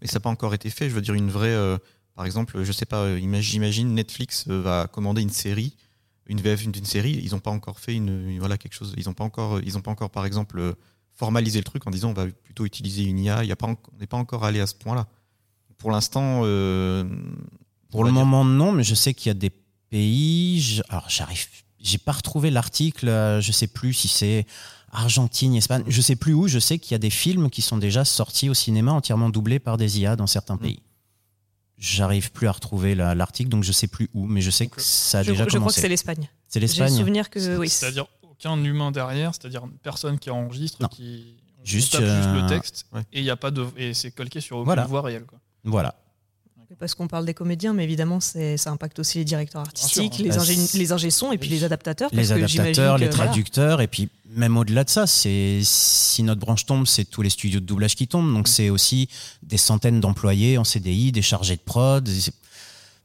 Mais 0.00 0.06
ça 0.08 0.14
n'a 0.16 0.20
pas 0.20 0.30
encore 0.30 0.54
été 0.54 0.70
fait. 0.70 0.88
Je 0.90 0.94
veux 0.94 1.00
dire, 1.02 1.14
une 1.14 1.30
vraie. 1.30 1.48
euh, 1.54 1.78
par 2.14 2.24
exemple, 2.24 2.62
je 2.64 2.72
sais 2.72 2.86
pas, 2.86 3.00
euh, 3.02 3.18
imag- 3.20 3.40
j'imagine 3.42 3.94
Netflix 3.94 4.44
euh, 4.48 4.60
va 4.62 4.86
commander 4.86 5.22
une 5.22 5.30
série, 5.30 5.76
une 6.26 6.40
VF 6.40 6.62
d'une 6.62 6.72
d'une 6.72 6.84
série. 6.86 7.20
Ils 7.22 7.32
n'ont 7.32 7.40
pas 7.40 7.50
encore 7.50 7.78
fait 7.80 7.94
une, 7.94 8.30
une- 8.30 8.38
voilà, 8.38 8.56
quelque 8.58 8.74
chose. 8.74 8.94
Ils 8.96 9.06
n'ont 9.06 9.14
pas, 9.14 9.24
encore- 9.24 9.60
ils 9.60 9.76
ont 9.76 9.82
pas 9.82 9.90
encore, 9.90 10.10
par 10.10 10.24
exemple, 10.26 10.74
formalisé 11.16 11.58
le 11.58 11.64
truc 11.64 11.86
en 11.86 11.90
disant 11.90 12.10
on 12.10 12.14
va 12.14 12.26
plutôt 12.26 12.64
utiliser 12.66 13.02
une 13.04 13.18
IA. 13.18 13.42
Il 13.44 13.48
y 13.48 13.52
a 13.52 13.56
pas 13.56 13.66
on 13.66 13.76
n'est 13.98 14.06
pas 14.06 14.16
encore 14.18 14.44
allé 14.44 14.60
à 14.60 14.66
ce 14.66 14.74
point-là. 14.74 15.06
Pour 15.78 15.90
l'instant. 15.90 16.42
euh, 16.44 17.04
Pour 17.90 18.04
le 18.04 18.10
dire- 18.10 18.20
moment, 18.24 18.44
non, 18.44 18.72
mais 18.72 18.84
je 18.84 18.94
sais 18.94 19.14
qu'il 19.14 19.28
y 19.28 19.30
a 19.30 19.34
des 19.34 19.50
pays. 19.90 20.60
je- 20.60 20.82
alors, 20.88 21.08
j'arrive. 21.08 21.46
J'ai 21.80 21.98
pas 21.98 22.12
retrouvé 22.12 22.50
l'article. 22.50 23.08
euh, 23.08 23.40
Je 23.40 23.52
sais 23.52 23.66
plus 23.68 23.92
si 23.94 24.08
c'est 24.08 24.46
Argentine, 24.90 25.54
Espagne. 25.54 25.84
Je 25.86 26.00
sais 26.00 26.16
plus 26.16 26.32
où. 26.32 26.48
Je 26.48 26.58
sais 26.58 26.78
qu'il 26.78 26.92
y 26.92 26.94
a 26.94 26.98
des 26.98 27.10
films 27.10 27.50
qui 27.50 27.60
sont 27.62 27.76
déjà 27.78 28.04
sortis 28.04 28.48
au 28.48 28.54
cinéma 28.54 28.92
entièrement 28.92 29.28
doublés 29.30 29.58
par 29.58 29.76
des 29.76 30.00
IA 30.00 30.16
dans 30.16 30.26
certains 30.26 30.54
Mm. 30.56 30.60
pays. 30.60 30.82
J'arrive 31.78 32.32
plus 32.32 32.46
à 32.48 32.52
retrouver 32.52 32.94
la- 32.94 33.14
l'article, 33.14 33.50
donc 33.50 33.62
je 33.62 33.70
sais 33.72 33.86
plus 33.86 34.08
où, 34.14 34.26
mais 34.26 34.40
je 34.40 34.50
sais 34.50 34.66
que 34.66 34.80
ça 34.80 35.18
a 35.18 35.22
Je, 35.22 35.32
déjà 35.32 35.44
je 35.44 35.48
crois 35.50 35.58
que 35.58 35.58
commencé. 35.58 35.80
c'est 35.82 35.88
l'Espagne. 35.90 36.28
C'est 36.48 36.58
J'ai 36.58 36.66
le 36.66 36.66
l'Espagne. 36.72 36.96
souvenir 36.96 37.28
que 37.28 37.58
oui. 37.58 37.68
C'est-à-dire 37.68 38.06
aucun 38.38 38.62
humain 38.64 38.90
derrière, 38.90 39.32
c'est-à-dire 39.34 39.62
personne 39.82 40.18
qui 40.18 40.30
enregistre, 40.30 40.78
Non. 40.82 40.88
qui 40.88 41.36
on 41.60 41.64
Juste, 41.64 41.92
tape 41.92 42.02
juste 42.02 42.12
euh, 42.28 42.42
le 42.42 42.46
texte 42.48 42.86
ouais. 42.92 43.00
et 43.12 43.18
il 43.20 43.24
y 43.24 43.30
a 43.30 43.36
pas 43.36 43.50
de 43.50 43.66
et 43.76 43.92
c'est 43.94 44.12
calqué 44.12 44.40
sur 44.40 44.56
aucune 44.58 44.66
Voilà. 44.66 44.84
voix 44.86 45.02
réelle. 45.02 45.24
Quoi. 45.24 45.38
Voilà. 45.64 45.94
Parce 46.80 46.94
qu'on 46.96 47.06
parle 47.06 47.24
des 47.24 47.32
comédiens, 47.34 47.72
mais 47.72 47.84
évidemment, 47.84 48.18
c'est- 48.20 48.56
ça 48.56 48.70
impacte 48.72 48.98
aussi 48.98 49.18
les 49.18 49.24
directeurs 49.24 49.60
artistiques, 49.62 50.14
sûr. 50.14 50.24
les, 50.24 50.30
Bah, 50.30 50.40
ingé 50.40 50.56
c'est- 50.56 50.76
les 50.78 50.92
ingé 50.92 51.10
sons 51.10 51.30
et 51.32 51.38
puis 51.38 51.48
les 51.48 51.62
adaptateurs. 51.64 52.10
les 52.12 52.16
parce 52.18 52.30
adaptateurs, 52.32 52.98
les 52.98 53.06
voilà. 53.08 53.24
traducteurs, 53.26 53.80
et 53.80 53.86
puis 53.86 54.08
même 54.30 54.56
au-delà 54.56 54.82
de 54.84 54.90
ça, 54.90 55.06
c'est 55.06 55.60
si 55.62 56.22
notre 56.24 56.40
branche 56.40 56.66
tombe, 56.66 56.86
c'est 56.86 57.04
tous 57.04 57.22
les 57.22 57.30
studios 57.30 57.60
de 57.60 57.64
doublage 57.66 57.94
qui 57.94 58.08
tombent. 58.08 58.32
Donc 58.34 58.48
c'est 58.48 58.68
aussi 58.68 59.08
des 59.44 59.56
centaines 59.58 60.00
d'employés 60.00 60.58
en 60.58 60.64
CDI, 60.64 61.12
des 61.12 61.22
chargés 61.22 61.54
de 61.56 61.60
prod. 61.62 62.06
C'est 62.08 62.34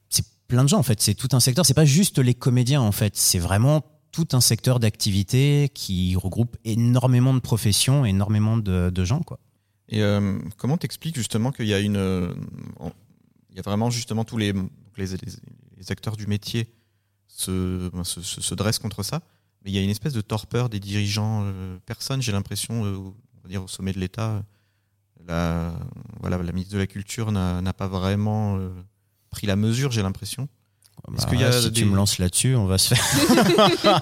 c'est 0.10 0.26
plein 0.48 0.64
de 0.64 0.70
gens 0.70 0.80
en 0.80 0.84
fait. 0.84 1.00
C'est 1.00 1.14
tout 1.14 1.30
un 1.32 1.40
secteur. 1.40 1.64
C'est 1.66 1.74
pas 1.76 1.86
juste 1.86 2.18
les 2.18 2.34
comédiens 2.34 2.82
en 2.82 2.92
fait. 2.92 3.16
C'est 3.16 3.40
vraiment 3.40 3.84
tout 4.12 4.28
un 4.34 4.42
secteur 4.42 4.80
d'activité 4.80 5.70
qui 5.74 6.16
regroupe 6.16 6.58
énormément 6.66 7.34
de 7.34 7.40
professions, 7.40 8.06
énormément 8.06 8.58
de, 8.58 9.04
gens 9.06 9.22
quoi. 9.22 9.40
Et 9.90 10.02
euh, 10.02 10.40
comment 10.58 10.78
t'expliques 10.78 11.16
justement 11.16 11.52
qu'il 11.52 11.68
y 11.68 11.74
a 11.74 11.80
une, 11.80 11.98
euh, 11.98 12.34
il 13.50 13.56
y 13.56 13.60
a 13.60 13.62
vraiment 13.62 13.90
justement 13.90 14.24
tous 14.24 14.38
les, 14.38 14.54
les, 14.98 15.92
acteurs 15.92 16.16
du 16.16 16.28
métier 16.28 16.74
se, 17.28 17.90
ben, 17.90 18.04
se, 18.04 18.22
se- 18.22 18.42
se 18.42 18.56
dressent 18.56 18.80
contre 18.80 19.04
ça, 19.04 19.22
mais 19.64 19.72
il 19.72 19.76
y 19.76 19.80
a 19.80 19.82
une 19.82 19.90
espèce 19.90 20.14
de 20.14 20.22
torpeur 20.22 20.70
des 20.70 20.80
dirigeants. 20.80 21.42
euh, 21.46 21.78
personne, 21.86 22.22
j'ai 22.22 22.32
l'impression, 22.32 22.86
euh, 22.86 22.98
dire 23.50 23.64
au 23.64 23.68
sommet 23.68 23.92
de 23.92 24.00
l'État, 24.00 24.44
la, 25.28 25.74
voilà, 26.22 26.38
la 26.38 26.52
ministre 26.52 26.74
de 26.74 26.80
la 26.80 26.88
Culture 26.88 27.32
n'a 27.32 27.74
pas 27.74 27.88
vraiment 27.88 28.60
pris 29.30 29.48
la 29.48 29.56
mesure, 29.56 29.92
j'ai 29.92 30.02
l'impression. 30.02 30.48
Est-ce 31.16 31.26
Bah, 31.26 31.30
qu'il 31.32 31.42
y 31.42 31.44
a 31.44 31.52
si 31.52 31.72
des- 31.72 31.80
tu 31.82 31.86
me 31.86 31.96
lances 31.96 32.18
là-dessus, 32.20 32.56
on 32.56 32.66
va 32.66 32.78
se 32.78 32.94
faire. 32.96 34.00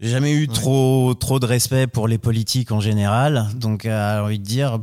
J'ai 0.00 0.10
jamais 0.10 0.32
eu 0.32 0.48
trop 0.48 1.14
trop 1.14 1.38
de 1.38 1.46
respect 1.46 1.86
pour 1.86 2.08
les 2.08 2.18
politiques 2.18 2.72
en 2.72 2.80
général, 2.80 3.48
donc 3.54 3.86
euh, 3.86 4.16
j'ai 4.16 4.22
envie 4.24 4.38
de 4.40 4.44
dire 4.44 4.78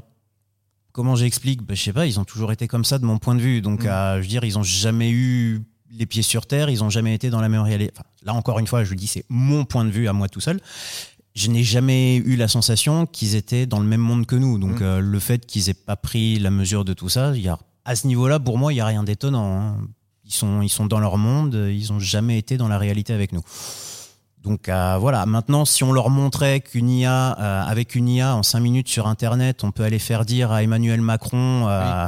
comment 0.93 1.15
j'explique? 1.15 1.61
Bah, 1.63 1.73
je 1.75 1.81
sais 1.83 1.93
pas, 1.93 2.05
ils 2.05 2.19
ont 2.19 2.23
toujours 2.23 2.51
été 2.51 2.67
comme 2.67 2.85
ça 2.85 2.97
de 2.97 3.05
mon 3.05 3.17
point 3.17 3.35
de 3.35 3.41
vue. 3.41 3.61
Donc 3.61 3.83
Mm. 3.83 3.87
euh, 3.87 4.15
je 4.17 4.21
veux 4.21 4.27
dire, 4.27 4.43
ils 4.45 4.57
ont 4.57 4.63
jamais 4.63 5.09
eu 5.11 5.61
les 5.91 6.05
pieds 6.05 6.21
sur 6.23 6.45
terre, 6.45 6.69
ils 6.69 6.83
ont 6.83 6.89
jamais 6.89 7.13
été 7.13 7.29
dans 7.29 7.41
la 7.41 7.49
meilleure 7.49 7.65
réalité. 7.65 7.91
Enfin, 7.95 8.05
là 8.23 8.33
encore 8.33 8.59
une 8.59 8.67
fois, 8.67 8.83
je 8.85 8.91
le 8.91 8.95
dis, 8.95 9.07
c'est 9.07 9.25
mon 9.29 9.65
point 9.65 9.83
de 9.83 9.89
vue 9.91 10.07
à 10.07 10.13
moi 10.13 10.29
tout 10.29 10.39
seul. 10.39 10.59
Je 11.35 11.49
n'ai 11.49 11.63
jamais 11.63 12.15
eu 12.17 12.35
la 12.37 12.47
sensation 12.47 13.05
qu'ils 13.05 13.35
étaient 13.35 13.65
dans 13.65 13.79
le 13.79 13.85
même 13.85 14.01
monde 14.01 14.25
que 14.25 14.35
nous. 14.37 14.57
Donc 14.59 14.79
Mm. 14.79 14.83
euh, 14.83 14.99
le 15.01 15.19
fait 15.19 15.45
qu'ils 15.45 15.69
aient 15.69 15.73
pas 15.73 15.97
pris 15.97 16.39
la 16.39 16.51
mesure 16.51 16.85
de 16.85 16.93
tout 16.93 17.09
ça, 17.09 17.33
il 17.35 17.41
y 17.41 17.49
a, 17.49 17.59
à 17.83 17.95
ce 17.97 18.07
niveau-là, 18.07 18.39
pour 18.39 18.57
moi, 18.57 18.71
il 18.73 18.77
y 18.77 18.81
a 18.81 18.85
rien 18.85 19.03
d'étonnant. 19.03 19.59
hein. 19.61 19.77
Ils 20.31 20.35
sont, 20.37 20.61
ils 20.61 20.69
sont 20.69 20.85
dans 20.85 20.99
leur 20.99 21.17
monde, 21.17 21.53
ils 21.69 21.91
ont 21.91 21.99
jamais 21.99 22.37
été 22.37 22.55
dans 22.57 22.67
la 22.69 22.77
réalité 22.77 23.13
avec 23.13 23.33
nous. 23.33 23.41
Donc 24.43 24.69
euh, 24.69 24.97
voilà, 24.99 25.25
maintenant 25.27 25.65
si 25.65 25.83
on 25.83 25.91
leur 25.91 26.09
montrait 26.09 26.61
qu'une 26.61 26.89
IA, 26.89 27.37
euh, 27.39 27.63
avec 27.63 27.93
une 27.93 28.07
IA 28.09 28.35
en 28.35 28.41
5 28.41 28.59
minutes 28.59 28.87
sur 28.87 29.05
Internet, 29.07 29.63
on 29.63 29.71
peut 29.71 29.83
aller 29.83 29.99
faire 29.99 30.25
dire 30.25 30.51
à 30.51 30.63
Emmanuel 30.63 30.99
Macron, 31.01 31.67
euh, 31.67 32.07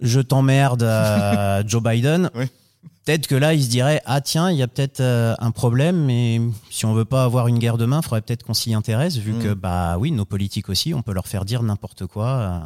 je 0.00 0.20
t'emmerde 0.20 0.82
Joe 1.66 1.82
Biden, 1.82 2.30
Oui. 2.34 2.46
peut-être 3.04 3.26
que 3.26 3.34
là 3.34 3.52
il 3.54 3.62
se 3.62 3.68
dirait, 3.68 4.00
ah 4.06 4.20
tiens, 4.22 4.50
il 4.50 4.56
y 4.56 4.62
a 4.62 4.68
peut-être 4.68 5.02
un 5.02 5.50
problème, 5.50 6.04
mais 6.06 6.40
si 6.70 6.86
on 6.86 6.94
veut 6.94 7.04
pas 7.04 7.24
avoir 7.24 7.48
une 7.48 7.58
guerre 7.58 7.76
demain, 7.76 8.00
il 8.00 8.04
faudrait 8.04 8.22
peut-être 8.22 8.44
qu'on 8.44 8.54
s'y 8.54 8.72
intéresse, 8.72 9.16
vu 9.18 9.32
Mm. 9.34 9.42
que 9.42 9.52
bah 9.52 9.96
oui, 9.98 10.12
nos 10.12 10.24
politiques 10.24 10.68
aussi, 10.70 10.94
on 10.94 11.02
peut 11.02 11.12
leur 11.12 11.26
faire 11.26 11.44
dire 11.44 11.62
n'importe 11.62 12.06
quoi 12.06 12.62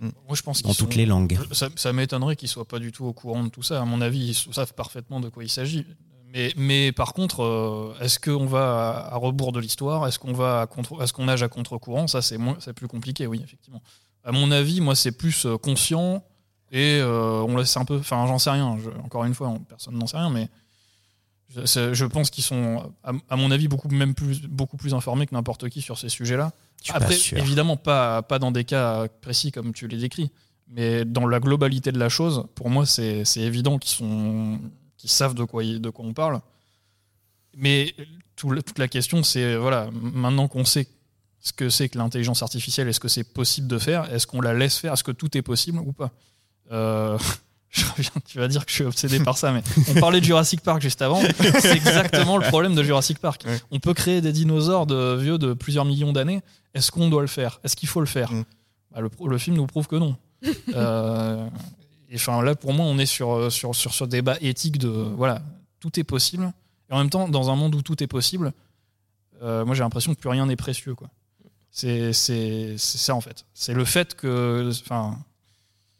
Moi, 0.00 0.12
je 0.34 0.42
pense 0.42 0.62
dans 0.62 0.68
qu'ils 0.70 0.76
toutes 0.78 0.92
sont- 0.92 0.98
les 0.98 1.06
langues. 1.06 1.38
Ça, 1.52 1.68
ça 1.76 1.92
m'étonnerait 1.92 2.36
qu'ils 2.36 2.48
soient 2.48 2.66
pas 2.66 2.78
du 2.78 2.92
tout 2.92 3.04
au 3.04 3.12
courant 3.12 3.44
de 3.44 3.48
tout 3.48 3.62
ça. 3.62 3.80
À 3.80 3.84
mon 3.84 4.00
avis, 4.00 4.28
ils 4.30 4.52
savent 4.54 4.74
parfaitement 4.74 5.20
de 5.20 5.28
quoi 5.28 5.44
il 5.44 5.48
s'agit. 5.48 5.86
Mais, 6.32 6.52
mais 6.56 6.90
par 6.90 7.12
contre, 7.12 7.42
euh, 7.44 7.94
est-ce 8.00 8.18
qu'on 8.18 8.44
va 8.46 9.08
à, 9.12 9.16
rebours 9.16 9.52
de 9.52 9.60
l'histoire? 9.60 10.06
Est-ce 10.08 10.18
qu'on 10.18 10.32
va 10.32 10.62
à 10.62 10.66
contre, 10.66 11.00
est-ce 11.00 11.12
qu'on 11.12 11.26
nage 11.26 11.42
à 11.44 11.48
contre-courant? 11.48 12.08
Ça, 12.08 12.22
c'est 12.22 12.38
moins, 12.38 12.56
c'est 12.58 12.72
plus 12.72 12.88
compliqué, 12.88 13.26
oui, 13.28 13.40
effectivement. 13.44 13.82
À 14.24 14.32
mon 14.32 14.50
avis, 14.50 14.80
moi, 14.80 14.96
c'est 14.96 15.12
plus 15.12 15.46
euh, 15.46 15.56
conscient 15.58 16.24
et 16.72 16.98
euh, 17.00 17.42
on 17.48 17.56
laisse 17.56 17.76
un 17.76 17.84
peu. 17.84 17.98
Enfin, 17.98 18.26
j'en 18.26 18.40
sais 18.40 18.50
rien. 18.50 18.76
Je- 18.82 18.90
encore 19.04 19.24
une 19.24 19.34
fois, 19.34 19.48
on- 19.48 19.60
personne 19.60 19.96
n'en 19.96 20.08
sait 20.08 20.16
rien, 20.16 20.30
mais 20.30 20.48
je, 21.56 22.04
pense 22.04 22.30
qu'ils 22.30 22.44
sont, 22.44 22.92
à, 23.02 23.36
mon 23.36 23.50
avis, 23.50 23.68
beaucoup 23.68 23.88
même 23.88 24.14
plus, 24.14 24.42
beaucoup 24.42 24.76
plus 24.76 24.94
informés 24.94 25.26
que 25.26 25.34
n'importe 25.34 25.68
qui 25.68 25.80
sur 25.80 25.98
ces 25.98 26.08
sujets-là. 26.08 26.52
Pas 26.88 26.96
Après, 26.96 27.16
évidemment, 27.36 27.76
pas, 27.76 28.22
pas 28.22 28.38
dans 28.38 28.50
des 28.50 28.64
cas 28.64 29.06
précis 29.20 29.52
comme 29.52 29.72
tu 29.72 29.88
les 29.88 29.98
décris, 29.98 30.30
mais 30.68 31.04
dans 31.04 31.26
la 31.26 31.40
globalité 31.40 31.92
de 31.92 31.98
la 31.98 32.08
chose, 32.08 32.46
pour 32.54 32.70
moi, 32.70 32.86
c'est 32.86 33.24
évident 33.36 33.78
qu'ils 33.78 33.92
sont 33.92 34.58
qu'ils 34.96 35.10
savent 35.10 35.34
de 35.34 35.44
quoi, 35.44 35.62
de 35.64 35.90
quoi 35.90 36.04
on 36.04 36.14
parle. 36.14 36.40
Mais 37.56 37.94
tout 38.36 38.54
toute 38.54 38.78
la 38.78 38.88
question, 38.88 39.22
c'est 39.22 39.56
voilà, 39.56 39.90
maintenant 39.92 40.48
qu'on 40.48 40.64
sait 40.64 40.88
ce 41.40 41.52
que 41.52 41.68
c'est 41.68 41.90
que 41.90 41.98
l'intelligence 41.98 42.42
artificielle, 42.42 42.88
est-ce 42.88 43.00
que 43.00 43.08
c'est 43.08 43.24
possible 43.24 43.68
de 43.68 43.78
faire 43.78 44.12
Est-ce 44.12 44.26
qu'on 44.26 44.40
la 44.40 44.54
laisse 44.54 44.78
faire? 44.78 44.94
Est-ce 44.94 45.04
que 45.04 45.12
tout 45.12 45.36
est 45.36 45.42
possible 45.42 45.78
ou 45.78 45.92
pas? 45.92 46.10
Euh, 46.72 47.18
je 47.74 47.84
reviens, 47.86 48.10
Tu 48.24 48.38
vas 48.38 48.48
dire 48.48 48.64
que 48.64 48.70
je 48.70 48.76
suis 48.76 48.84
obsédé 48.84 49.18
par 49.20 49.36
ça, 49.36 49.52
mais 49.52 49.62
on 49.88 49.94
parlait 50.00 50.20
de 50.20 50.24
Jurassic 50.24 50.60
Park 50.60 50.80
juste 50.80 51.02
avant. 51.02 51.20
C'est 51.60 51.76
exactement 51.76 52.36
le 52.38 52.46
problème 52.46 52.74
de 52.74 52.82
Jurassic 52.82 53.18
Park. 53.18 53.42
Ouais. 53.46 53.58
On 53.70 53.80
peut 53.80 53.94
créer 53.94 54.20
des 54.20 54.32
dinosaures 54.32 54.86
de 54.86 55.16
vieux 55.16 55.38
de 55.38 55.54
plusieurs 55.54 55.84
millions 55.84 56.12
d'années. 56.12 56.40
Est-ce 56.74 56.90
qu'on 56.92 57.08
doit 57.08 57.22
le 57.22 57.26
faire? 57.28 57.60
Est-ce 57.64 57.74
qu'il 57.76 57.88
faut 57.88 58.00
le 58.00 58.06
faire? 58.06 58.32
Mm. 58.32 58.44
Bah, 58.92 59.00
le, 59.00 59.38
film 59.38 59.56
nous 59.56 59.66
prouve 59.66 59.86
que 59.88 59.96
non. 59.96 60.16
Euh, 60.74 61.48
et 62.10 62.16
enfin, 62.16 62.42
là, 62.42 62.54
pour 62.54 62.72
moi, 62.74 62.86
on 62.86 62.98
est 62.98 63.06
sur, 63.06 63.50
sur, 63.50 63.74
sur 63.74 63.92
ce 63.94 64.04
débat 64.04 64.36
éthique 64.40 64.78
de 64.78 64.88
voilà, 64.88 65.42
tout 65.80 65.98
est 65.98 66.04
possible. 66.04 66.52
Et 66.90 66.92
en 66.92 66.98
même 66.98 67.10
temps, 67.10 67.28
dans 67.28 67.50
un 67.50 67.56
monde 67.56 67.74
où 67.74 67.82
tout 67.82 68.02
est 68.02 68.06
possible, 68.06 68.52
euh, 69.42 69.64
moi 69.64 69.74
j'ai 69.74 69.82
l'impression 69.82 70.14
que 70.14 70.20
plus 70.20 70.28
rien 70.28 70.46
n'est 70.46 70.54
précieux. 70.56 70.94
quoi. 70.94 71.08
C'est 71.70 72.12
c'est- 72.12 72.74
c'est 72.78 72.98
ça 72.98 73.14
en 73.16 73.20
fait. 73.20 73.44
C'est 73.54 73.74
le 73.74 73.84
fait 73.84 74.14
que. 74.14 74.70
Enfin, 74.82 75.18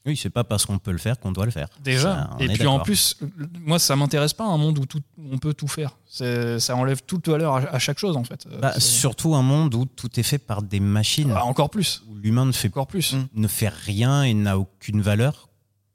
Oui, 0.07 0.17
c'est 0.19 0.29
pas 0.31 0.45
parce 0.45 0.67
qu'on 0.67 0.79
peut 0.79 0.93
le 0.93 0.99
faire 0.99 1.19
qu'on 1.19 1.33
doit 1.33 1.47
le 1.47 1.51
faire. 1.51 1.69
Déjà. 1.83 2.29
Ça, 2.39 2.45
et 2.45 2.49
puis 2.49 2.67
en 2.67 2.81
plus, 2.81 3.17
moi, 3.65 3.79
ça 3.79 3.97
m'intéresse 3.97 4.35
pas 4.35 4.45
un 4.45 4.59
monde 4.59 4.79
où 4.79 4.85
tout, 4.85 5.01
on 5.33 5.39
peut 5.39 5.55
tout 5.55 5.67
faire. 5.69 5.97
Ça 6.07 6.77
enlève 6.77 7.03
toute 7.07 7.27
valeur 7.29 7.55
à, 7.57 7.61
à 7.61 7.79
chaque 7.79 7.99
chose, 7.99 8.17
en 8.17 8.25
fait. 8.25 8.47
Euh, 8.53 8.59
Bah, 8.61 8.79
surtout 8.79 9.35
un 9.35 9.41
monde 9.43 9.75
où 9.75 9.87
tout 9.87 10.21
est 10.21 10.23
fait 10.23 10.37
par 10.39 10.63
des 10.63 10.79
machines, 10.81 11.33
Ah, 11.35 11.45
encore 11.45 11.71
plus. 11.71 12.03
où 12.11 12.17
l'humain 12.17 12.45
ne 12.45 12.53
fait 12.53 12.69
Encore 12.69 12.87
plus. 12.87 13.15
Mm. 13.15 13.29
ne 13.35 13.49
fait 13.49 13.69
rien 13.71 14.25
et 14.25 14.35
n'a 14.35 14.59
aucune 14.59 15.01
valeur. 15.01 15.49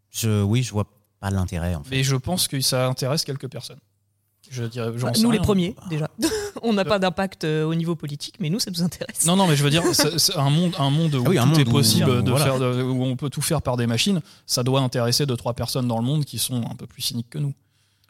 Je, 0.09 0.41
oui, 0.41 0.63
je 0.63 0.71
vois 0.71 0.87
pas 1.19 1.29
l'intérêt 1.29 1.75
en 1.75 1.83
fait. 1.83 1.97
Mais 1.97 2.03
je 2.03 2.15
pense 2.15 2.47
que 2.47 2.59
ça 2.61 2.87
intéresse 2.87 3.23
quelques 3.23 3.47
personnes. 3.47 3.79
Je 4.49 4.63
dirais, 4.63 4.89
Bah, 4.99 5.11
nous, 5.21 5.29
les 5.29 5.37
rien. 5.37 5.43
premiers, 5.45 5.75
déjà. 5.89 6.09
on 6.63 6.73
n'a 6.73 6.85
pas 6.85 6.99
d'impact 6.99 7.43
euh, 7.43 7.63
au 7.65 7.75
niveau 7.75 7.95
politique, 7.95 8.35
mais 8.39 8.49
nous, 8.49 8.59
ça 8.59 8.71
nous 8.71 8.81
intéresse. 8.83 9.25
Non, 9.25 9.35
non, 9.35 9.47
mais 9.47 9.55
je 9.55 9.63
veux 9.63 9.69
dire, 9.69 9.83
c'est- 9.93 10.17
c'est 10.19 10.35
un 10.37 10.49
monde, 10.49 10.73
un 10.79 10.89
monde 10.89 11.15
où 11.15 11.23
Ah 11.25 11.29
oui, 11.29 11.37
un 11.37 11.43
tout 11.43 11.49
monde 11.49 11.59
est 11.59 11.67
où- 11.67 11.71
possible 11.71 12.23
de 12.23 12.29
voilà. 12.29 12.45
faire, 12.45 12.59
de- 12.59 12.81
où 12.83 13.03
on 13.03 13.15
peut 13.15 13.29
tout 13.29 13.41
faire 13.41 13.61
par 13.61 13.77
des 13.77 13.87
machines. 13.87 14.21
Ça 14.45 14.63
doit 14.63 14.81
intéresser 14.81 15.25
deux 15.25 15.37
trois 15.37 15.53
personnes 15.53 15.87
dans 15.87 15.97
le 15.99 16.05
monde 16.05 16.25
qui 16.25 16.39
sont 16.39 16.63
un 16.69 16.75
peu 16.75 16.87
plus 16.87 17.01
cyniques 17.01 17.29
que 17.29 17.37
nous. 17.39 17.53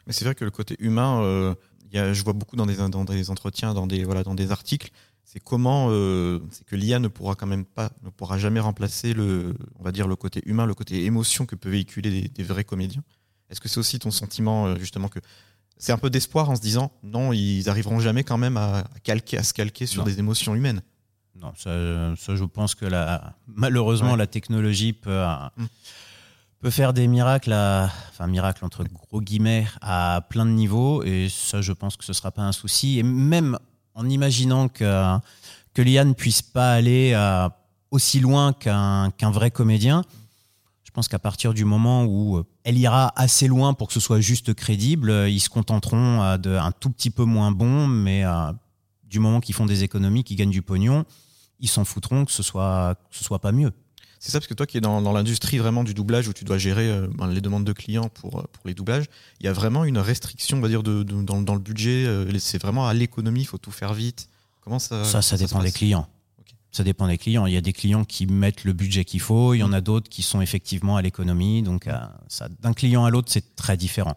Mais 0.06 0.12
c'est 0.12 0.24
vrai 0.24 0.34
que 0.34 0.44
le 0.44 0.50
côté 0.50 0.76
humain, 0.78 1.22
euh, 1.22 1.54
il 1.92 1.96
y 1.96 1.98
a, 1.98 2.12
je 2.12 2.22
vois 2.24 2.32
beaucoup 2.32 2.56
dans 2.56 2.66
des, 2.66 2.76
dans 2.76 3.04
des 3.04 3.30
entretiens, 3.30 3.74
dans 3.74 3.86
des, 3.86 4.04
voilà, 4.04 4.22
dans 4.22 4.34
des 4.34 4.50
articles, 4.50 4.90
c'est 5.24 5.38
comment 5.40 5.88
euh, 5.90 6.40
c'est 6.50 6.64
que 6.66 6.74
l'IA 6.74 6.98
ne 6.98 7.06
pourra 7.08 7.36
quand 7.36 7.46
même 7.46 7.64
pas, 7.64 7.90
ne 8.02 8.10
pourra 8.10 8.36
jamais 8.38 8.58
remplacer 8.60 9.12
le, 9.12 9.54
on 9.78 9.84
va 9.84 9.92
dire 9.92 10.08
le 10.08 10.16
côté 10.16 10.42
humain, 10.46 10.66
le 10.66 10.74
côté 10.74 11.04
émotion 11.04 11.46
que 11.46 11.54
peuvent 11.54 11.70
véhiculer 11.72 12.10
des, 12.10 12.28
des 12.28 12.42
vrais 12.42 12.64
comédiens. 12.64 13.02
Est-ce 13.50 13.60
que 13.60 13.68
c'est 13.68 13.78
aussi 13.78 13.98
ton 14.00 14.10
sentiment 14.10 14.74
justement 14.76 15.08
que 15.08 15.18
c'est 15.80 15.92
un 15.92 15.98
peu 15.98 16.10
d'espoir 16.10 16.48
en 16.50 16.54
se 16.56 16.60
disant 16.60 16.92
non, 17.02 17.32
ils 17.32 17.68
arriveront 17.68 17.98
jamais 17.98 18.22
quand 18.22 18.38
même 18.38 18.56
à, 18.56 18.84
calquer, 19.02 19.38
à 19.38 19.42
se 19.42 19.52
calquer 19.54 19.86
sur 19.86 20.02
Non. 20.02 20.06
des 20.06 20.18
émotions 20.20 20.54
humaines. 20.54 20.82
Non, 21.40 21.52
ça, 21.56 21.70
ça, 22.16 22.36
je 22.36 22.44
pense 22.44 22.74
que 22.74 22.84
la, 22.84 23.34
malheureusement 23.48 24.12
Ouais. 24.12 24.16
la 24.18 24.26
technologie 24.26 24.92
peut, 24.92 25.10
euh, 25.10 25.34
Mm. 25.56 25.66
peut 26.60 26.70
faire 26.70 26.92
des 26.92 27.06
miracles, 27.06 27.52
à, 27.54 27.90
enfin 28.10 28.26
miracles 28.26 28.64
entre 28.64 28.84
gros 28.84 29.20
guillemets, 29.22 29.66
à 29.80 30.24
plein 30.28 30.44
de 30.44 30.50
niveaux. 30.50 31.02
Et 31.02 31.28
ça, 31.30 31.62
je 31.62 31.72
pense 31.72 31.96
que 31.96 32.04
ce 32.04 32.12
sera 32.12 32.30
pas 32.30 32.42
un 32.42 32.52
souci. 32.52 32.98
Et 32.98 33.02
même 33.02 33.58
en 33.94 34.06
imaginant 34.08 34.68
que, 34.68 35.16
que 35.72 35.80
l'IA 35.82 36.04
ne 36.04 36.12
puisse 36.12 36.42
pas 36.42 36.72
aller 36.74 37.12
euh, 37.14 37.48
aussi 37.90 38.20
loin 38.20 38.52
qu'un 38.52 39.10
vrai 39.30 39.50
comédien, 39.50 40.04
pense 41.00 41.08
qu'à 41.08 41.18
partir 41.18 41.54
du 41.54 41.64
moment 41.64 42.04
où 42.04 42.36
euh, 42.36 42.44
elle 42.64 42.76
ira 42.78 43.12
assez 43.16 43.46
loin 43.48 43.72
pour 43.74 43.88
que 43.88 43.94
ce 43.94 44.00
soit 44.00 44.20
juste 44.20 44.52
crédible, 44.54 45.10
euh, 45.10 45.28
ils 45.28 45.40
se 45.40 45.48
contenteront 45.48 46.22
euh, 46.22 46.36
d'un 46.36 46.72
tout 46.72 46.90
petit 46.90 47.10
peu 47.10 47.24
moins 47.24 47.52
bon, 47.52 47.86
mais 47.86 48.22
du 49.08 49.18
moment 49.18 49.40
qu'ils 49.40 49.54
font 49.54 49.66
des 49.66 49.82
économies, 49.82 50.24
qu'ils 50.24 50.36
gagnent 50.36 50.50
du 50.50 50.62
pognon, 50.62 51.04
ils 51.58 51.68
s'en 51.68 51.84
foutront 51.84 52.24
que 52.24 52.32
ce 52.32 52.42
soit 52.42 52.94
que 53.10 53.16
ce 53.16 53.24
soit 53.24 53.38
pas 53.38 53.52
mieux. 53.52 53.72
C'est 54.18 54.30
ça 54.30 54.38
parce 54.38 54.46
que 54.48 54.52
toi 54.54 54.66
qui 54.66 54.76
es 54.76 54.80
dans, 54.82 55.00
dans 55.00 55.12
l'industrie 55.12 55.56
vraiment 55.56 55.82
du 55.82 55.94
doublage 55.94 56.28
où 56.28 56.34
tu 56.34 56.44
dois 56.44 56.58
gérer 56.58 56.90
euh, 56.90 57.08
ben, 57.16 57.28
les 57.28 57.40
demandes 57.40 57.64
de 57.64 57.72
clients 57.72 58.10
pour, 58.10 58.30
pour 58.30 58.66
les 58.66 58.74
doublages, 58.74 59.06
il 59.40 59.46
y 59.46 59.48
a 59.48 59.52
vraiment 59.54 59.84
une 59.84 59.96
restriction, 59.98 60.58
on 60.58 60.60
va 60.60 60.68
dire, 60.68 60.82
de, 60.82 61.02
de- 61.02 61.22
dans, 61.22 61.40
dans 61.40 61.54
le 61.54 61.60
budget. 61.60 62.04
euh, 62.06 62.30
c'est 62.38 62.60
vraiment 62.60 62.86
à 62.86 62.92
l'économie, 62.92 63.40
il 63.40 63.46
faut 63.46 63.56
tout 63.58 63.70
faire 63.70 63.94
vite. 63.94 64.28
Comment 64.60 64.78
ça 64.78 65.04
ça, 65.04 65.22
ça 65.22 65.36
dépend 65.38 65.60
des 65.62 65.72
clients. 65.72 66.06
Ça 66.72 66.84
dépend 66.84 67.08
des 67.08 67.18
clients. 67.18 67.46
Il 67.46 67.52
y 67.52 67.56
a 67.56 67.60
des 67.60 67.72
clients 67.72 68.04
qui 68.04 68.26
mettent 68.26 68.64
le 68.64 68.72
budget 68.72 69.04
qu'il 69.04 69.20
faut. 69.20 69.54
Il 69.54 69.58
y 69.58 69.62
en 69.62 69.72
a 69.72 69.80
d'autres 69.80 70.08
qui 70.08 70.22
sont 70.22 70.40
effectivement 70.40 70.96
à 70.96 71.02
l'économie. 71.02 71.62
Donc, 71.62 71.86
euh, 71.88 71.98
d'un 72.60 72.72
client 72.72 73.04
à 73.04 73.10
l'autre, 73.10 73.28
c'est 73.30 73.56
très 73.56 73.76
différent. 73.76 74.14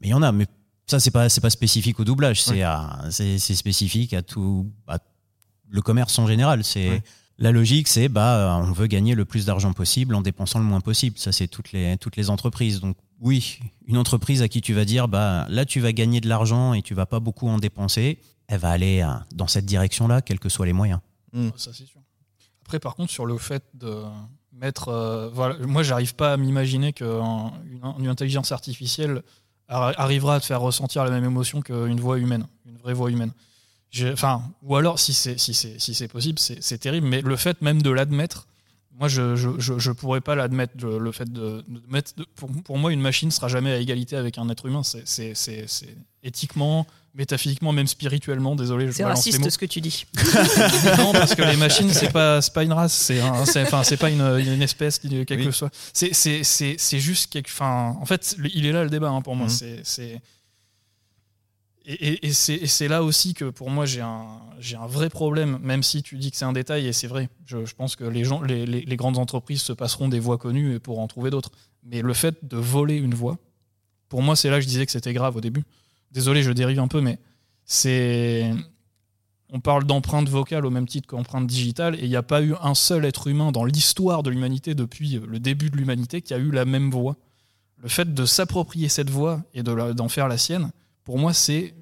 Mais 0.00 0.08
il 0.08 0.10
y 0.10 0.14
en 0.14 0.22
a. 0.22 0.30
Mais 0.30 0.46
ça, 0.86 1.00
c'est 1.00 1.10
pas, 1.10 1.26
pas 1.28 1.50
spécifique 1.50 1.98
au 1.98 2.04
doublage. 2.04 2.42
C'est, 2.42 3.38
spécifique 3.38 4.14
à 4.14 4.22
tout, 4.22 4.70
à 4.86 4.98
le 5.68 5.82
commerce 5.82 6.18
en 6.18 6.26
général. 6.26 6.62
C'est 6.64 6.90
Ouais. 6.90 7.02
la 7.38 7.50
logique, 7.52 7.88
c'est 7.88 8.08
bah, 8.08 8.60
on 8.64 8.72
veut 8.72 8.86
gagner 8.86 9.14
le 9.14 9.24
plus 9.24 9.44
d'argent 9.46 9.72
possible 9.72 10.14
en 10.14 10.20
dépensant 10.20 10.58
le 10.60 10.64
moins 10.64 10.80
possible. 10.80 11.18
Ça, 11.18 11.32
c'est 11.32 11.48
toutes 11.48 11.72
les, 11.72 11.96
toutes 11.98 12.16
les 12.16 12.30
entreprises. 12.30 12.80
Donc, 12.80 12.96
oui, 13.20 13.58
une 13.86 13.98
entreprise 13.98 14.42
à 14.42 14.48
qui 14.48 14.60
tu 14.62 14.74
vas 14.74 14.84
dire, 14.84 15.08
bah, 15.08 15.46
là, 15.48 15.64
tu 15.64 15.80
vas 15.80 15.92
gagner 15.92 16.20
de 16.20 16.28
l'argent 16.28 16.72
et 16.72 16.82
tu 16.82 16.94
vas 16.94 17.06
pas 17.06 17.20
beaucoup 17.20 17.48
en 17.48 17.58
dépenser, 17.58 18.18
elle 18.46 18.58
va 18.60 18.70
aller 18.70 19.02
euh, 19.02 19.12
dans 19.34 19.46
cette 19.46 19.66
direction-là, 19.66 20.22
quels 20.22 20.38
que 20.38 20.48
soient 20.48 20.66
les 20.66 20.72
moyens. 20.72 21.00
Ça, 21.56 21.72
c'est 21.72 21.86
sûr. 21.86 22.00
Après, 22.62 22.78
par 22.78 22.94
contre, 22.94 23.10
sur 23.12 23.26
le 23.26 23.36
fait 23.38 23.64
de 23.74 24.02
mettre. 24.52 24.88
euh, 24.88 25.28
voilà, 25.32 25.56
moi, 25.66 25.82
j'arrive 25.82 26.14
pas 26.14 26.32
à 26.32 26.36
m'imaginer 26.36 26.92
qu'une 26.92 27.50
une 27.98 28.08
intelligence 28.08 28.52
artificielle 28.52 29.22
arri- 29.68 29.94
arrivera 29.96 30.36
à 30.36 30.40
te 30.40 30.46
faire 30.46 30.60
ressentir 30.60 31.04
la 31.04 31.10
même 31.10 31.24
émotion 31.24 31.62
qu'une 31.62 32.00
voix 32.00 32.18
humaine, 32.18 32.46
une 32.66 32.76
vraie 32.78 32.94
voix 32.94 33.10
humaine. 33.10 33.32
Enfin, 34.12 34.42
ou 34.62 34.76
alors, 34.76 35.00
si 35.00 35.12
c'est 35.12 35.36
si 35.38 35.52
si 35.54 36.08
possible, 36.08 36.38
c'est 36.38 36.78
terrible. 36.78 37.06
Mais 37.08 37.22
le 37.22 37.36
fait 37.36 37.60
même 37.60 37.82
de 37.82 37.90
l'admettre, 37.90 38.46
moi, 38.92 39.08
je 39.08 39.34
je, 39.34 39.48
je, 39.58 39.78
je 39.78 39.90
pourrais 39.90 40.20
pas 40.20 40.36
l'admettre. 40.36 40.74
Le, 40.86 41.10
fait 41.10 41.32
de, 41.32 41.64
mettre, 41.88 42.12
pour, 42.36 42.50
pour 42.62 42.78
moi, 42.78 42.92
une 42.92 43.00
machine 43.00 43.30
sera 43.32 43.48
jamais 43.48 43.72
à 43.72 43.78
égalité 43.78 44.14
avec 44.16 44.38
un 44.38 44.48
être 44.48 44.66
humain. 44.66 44.82
C'est 44.84 45.34
éthiquement, 46.22 46.86
métaphysiquement, 47.14 47.72
même 47.72 47.86
spirituellement. 47.86 48.54
Désolé, 48.56 48.86
je 48.86 48.92
C'est 48.92 49.02
balance 49.02 49.24
les 49.26 49.32
mots. 49.32 49.38
raciste 49.38 49.50
ce 49.54 49.58
que 49.58 49.66
tu 49.66 49.80
dis. 49.80 50.06
non, 50.98 51.12
parce 51.12 51.34
que 51.34 51.42
les 51.42 51.56
machines, 51.56 51.90
c'est 51.92 52.12
pas, 52.12 52.40
pas 52.54 52.62
une 52.64 52.72
race, 52.72 52.92
c'est 52.94 53.20
un- 53.20 53.44
c'est 53.44 53.62
enfin, 53.62 53.82
c'est 53.82 53.96
pas 53.96 54.10
une, 54.10 54.20
une 54.22 54.62
espèce, 54.62 54.98
quelque 54.98 55.34
Oui. 55.34 55.44
que 55.46 55.50
soit. 55.50 55.70
C'est, 55.92 56.14
c'est, 56.14 56.44
c'est, 56.44 56.76
c'est 56.78 57.00
juste 57.00 57.32
quelque. 57.32 57.48
Enfin, 57.48 57.96
en 58.00 58.06
fait, 58.06 58.36
il 58.54 58.66
est 58.66 58.72
là 58.72 58.84
le 58.84 58.90
débat 58.90 59.10
hein, 59.10 59.22
pour 59.22 59.34
moi. 59.36 59.46
Mhm. 59.46 59.52
C'est, 59.52 59.80
c'est. 59.84 60.20
Et, 61.86 61.94
et- 62.26 62.26
et 62.28 62.32
c'est, 62.66 62.88
là 62.88 63.02
aussi 63.02 63.32
que 63.34 63.46
pour 63.46 63.70
moi 63.70 63.86
j'ai 63.86 64.02
un, 64.02 64.26
j'ai 64.60 64.76
un 64.76 64.86
vrai 64.86 65.08
problème, 65.08 65.58
même 65.62 65.82
si 65.82 66.02
tu 66.02 66.18
dis 66.18 66.30
que 66.30 66.36
c'est 66.36 66.44
un 66.44 66.52
détail, 66.52 66.86
et 66.86 66.92
c'est 66.92 67.06
vrai. 67.06 67.28
Je, 67.46 67.64
je 67.64 67.74
pense 67.74 67.96
que 67.96 68.04
les, 68.04 68.22
gens, 68.22 68.42
les, 68.42 68.66
les- 68.66 68.82
les 68.82 68.96
grandes 68.96 69.18
entreprises 69.18 69.62
se 69.62 69.72
passeront 69.72 70.08
des 70.08 70.20
voix 70.20 70.36
connues 70.38 70.78
pour 70.78 70.98
en 71.00 71.08
trouver 71.08 71.30
d'autres. 71.30 71.50
Mais 71.82 72.02
le 72.02 72.12
fait 72.12 72.36
de 72.46 72.58
voler 72.58 72.96
une 72.96 73.14
voix, 73.14 73.38
pour 74.10 74.22
moi, 74.22 74.36
c'est 74.36 74.50
là 74.50 74.56
que 74.56 74.62
je 74.62 74.66
disais 74.68 74.84
que 74.84 74.92
c'était 74.92 75.14
grave 75.14 75.36
au 75.36 75.40
début. 75.40 75.64
Désolé, 76.12 76.42
je 76.42 76.50
dérive 76.52 76.80
un 76.80 76.88
peu, 76.88 77.00
mais 77.00 77.18
c'est. 77.64 78.52
On 79.52 79.58
parle 79.60 79.84
d'empreinte 79.84 80.28
vocale 80.28 80.64
au 80.64 80.70
même 80.70 80.86
titre 80.86 81.08
qu'empreinte 81.08 81.46
digitale, 81.46 81.96
et 81.96 82.04
il 82.04 82.08
n'y 82.08 82.14
a 82.16 82.22
pas 82.22 82.40
eu 82.42 82.54
un 82.62 82.74
seul 82.74 83.04
être 83.04 83.26
humain 83.26 83.50
dans 83.50 83.64
l'histoire 83.64 84.22
de 84.22 84.30
l'humanité 84.30 84.74
depuis 84.76 85.20
le 85.26 85.40
début 85.40 85.70
de 85.70 85.76
l'humanité 85.76 86.22
qui 86.22 86.32
a 86.34 86.38
eu 86.38 86.50
la 86.50 86.64
même 86.64 86.90
voix. 86.90 87.16
le 87.82 87.88
fait 87.88 88.12
de 88.12 88.26
s'approprier 88.26 88.90
cette 88.90 89.08
voix 89.08 89.42
et 89.54 89.62
de 89.62 89.92
d'en 89.94 90.10
faire 90.10 90.28
la 90.28 90.36
sienne, 90.36 90.70
pour 91.02 91.18
moi, 91.18 91.32
c'est 91.32 91.72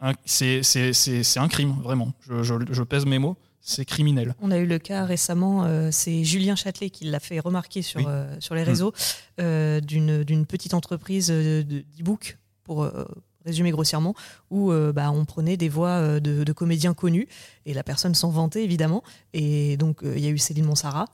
un, 0.00 0.14
c'est- 0.24 0.64
c'est- 0.64 0.92
c'est- 0.92 1.22
c'est 1.22 1.38
un 1.38 1.46
crime, 1.46 1.76
vraiment. 1.80 2.12
Je, 2.28 2.42
je- 2.42 2.54
je 2.72 2.82
pèse 2.82 3.06
mes 3.06 3.20
mots, 3.20 3.36
c'est 3.60 3.84
criminel. 3.84 4.34
On 4.40 4.50
a 4.50 4.58
eu 4.58 4.66
le 4.66 4.80
cas 4.80 5.04
récemment, 5.04 5.64
euh, 5.64 5.90
c'est 5.92 6.24
Julien 6.24 6.56
Châtelet 6.56 6.90
qui 6.90 7.04
l'a 7.04 7.20
fait 7.20 7.38
remarquer 7.38 7.82
sur, 7.82 8.00
Oui. 8.00 8.06
euh, 8.08 8.34
sur 8.40 8.56
les 8.56 8.64
réseaux, 8.64 8.92
euh, 9.40 9.80
d'une 9.80 10.24
d'une 10.24 10.44
petite 10.44 10.74
entreprise 10.74 11.28
de- 11.28 11.62
d'e-book, 11.62 12.36
pour 12.66 12.82
euh, 12.82 13.04
résumer 13.44 13.70
grossièrement, 13.70 14.14
où 14.50 14.72
euh, 14.72 14.92
bah, 14.92 15.10
on 15.12 15.24
prenait 15.24 15.56
des 15.56 15.68
voix 15.68 15.90
euh, 15.90 16.20
de, 16.20 16.52
comédiens 16.52 16.94
connus, 16.94 17.28
et 17.64 17.72
la 17.72 17.84
personne 17.84 18.14
s'en 18.14 18.30
vantait 18.30 18.64
évidemment. 18.64 19.02
Et 19.32 19.76
donc 19.76 20.00
il 20.02 20.18
y 20.18 20.26
a 20.26 20.30
eu 20.30 20.38
Céline 20.38 20.66
Monsara, 20.66 21.06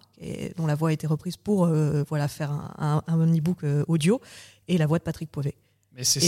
dont 0.56 0.66
la 0.66 0.74
voix 0.74 0.88
a 0.88 0.92
été 0.92 1.06
reprise 1.06 1.36
pour 1.36 1.66
voilà, 2.08 2.28
faire 2.28 2.50
un, 2.78 3.02
un, 3.06 3.84
audio, 3.86 4.20
et 4.68 4.78
la 4.78 4.86
voix 4.86 4.98
de 4.98 5.04
Patrick 5.04 5.30
Poivet. 5.30 5.54
Mais 5.94 6.04
c'est 6.04 6.20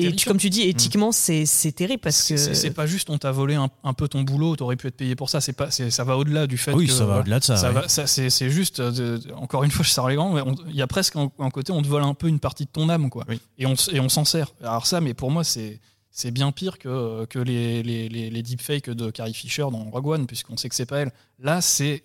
Et, 0.00 0.14
tu- 0.14 0.28
comme 0.28 0.36
tu 0.38 0.48
dis, 0.48 0.62
éthiquement, 0.62 1.10
c'est 1.10 1.44
c'est 1.44 1.72
terrible 1.72 2.00
parce 2.00 2.22
que. 2.28 2.36
C'est- 2.36 2.54
C'est 2.54 2.70
pas 2.70 2.86
juste 2.86 3.10
on 3.10 3.18
t'a 3.18 3.32
volé 3.32 3.56
un, 3.56 3.68
un 3.82 3.92
peu 3.94 4.06
ton 4.06 4.22
boulot, 4.22 4.54
t'aurais 4.54 4.76
pu 4.76 4.86
être 4.86 4.96
payé 4.96 5.16
pour 5.16 5.28
ça. 5.28 5.40
C'est 5.40 5.52
pas, 5.54 5.72
c'est- 5.72 5.90
ça 5.90 6.04
va 6.04 6.16
au-delà 6.16 6.46
du 6.46 6.56
fait 6.56 6.72
Oui, 6.72 6.86
que 6.86 6.92
ça 6.92 7.04
va 7.04 7.18
au-delà 7.20 7.40
de 7.40 7.44
ça, 7.44 7.60
ouais. 7.60 7.72
va- 7.72 7.88
ça, 7.88 8.06
c'est, 8.06 8.30
c'est 8.30 8.48
juste, 8.48 8.78
euh, 8.78 8.92
de- 8.92 9.16
de- 9.18 9.32
encore 9.32 9.64
une 9.64 9.72
fois, 9.72 9.84
je 9.84 9.90
sers 9.90 10.06
les 10.06 10.14
grands, 10.14 10.32
mais 10.32 10.42
il 10.68 10.76
y 10.76 10.82
a 10.82 10.86
presque 10.86 11.16
un, 11.16 11.30
un 11.40 11.50
côté 11.50 11.72
on 11.72 11.82
te 11.82 11.88
vole 11.88 12.04
un 12.04 12.14
peu 12.14 12.28
une 12.28 12.38
partie 12.38 12.64
de 12.64 12.70
ton 12.70 12.88
âme, 12.88 13.10
quoi. 13.10 13.24
Oui. 13.28 13.40
Et 13.58 13.66
on 13.66 13.74
et 13.92 13.98
on 13.98 14.08
s'en 14.08 14.24
sert. 14.24 14.52
Alors 14.62 14.86
ça, 14.86 15.00
mais 15.00 15.14
pour 15.14 15.32
moi, 15.32 15.42
c'est 15.42 15.80
c'est 16.12 16.30
bien 16.30 16.50
pire 16.52 16.78
que, 16.78 17.24
que 17.26 17.38
les, 17.40 17.82
les, 17.82 18.08
les, 18.08 18.30
les 18.30 18.42
deepfakes 18.42 18.88
de 18.88 19.10
Carrie 19.10 19.34
Fisher 19.34 19.62
dans 19.72 19.90
Rogue 19.90 20.06
One, 20.06 20.26
puisqu'on 20.26 20.56
sait 20.56 20.68
que 20.68 20.74
c'est 20.76 20.86
pas 20.86 20.98
elle. 21.00 21.12
Là, 21.40 21.60
c'est 21.60 22.04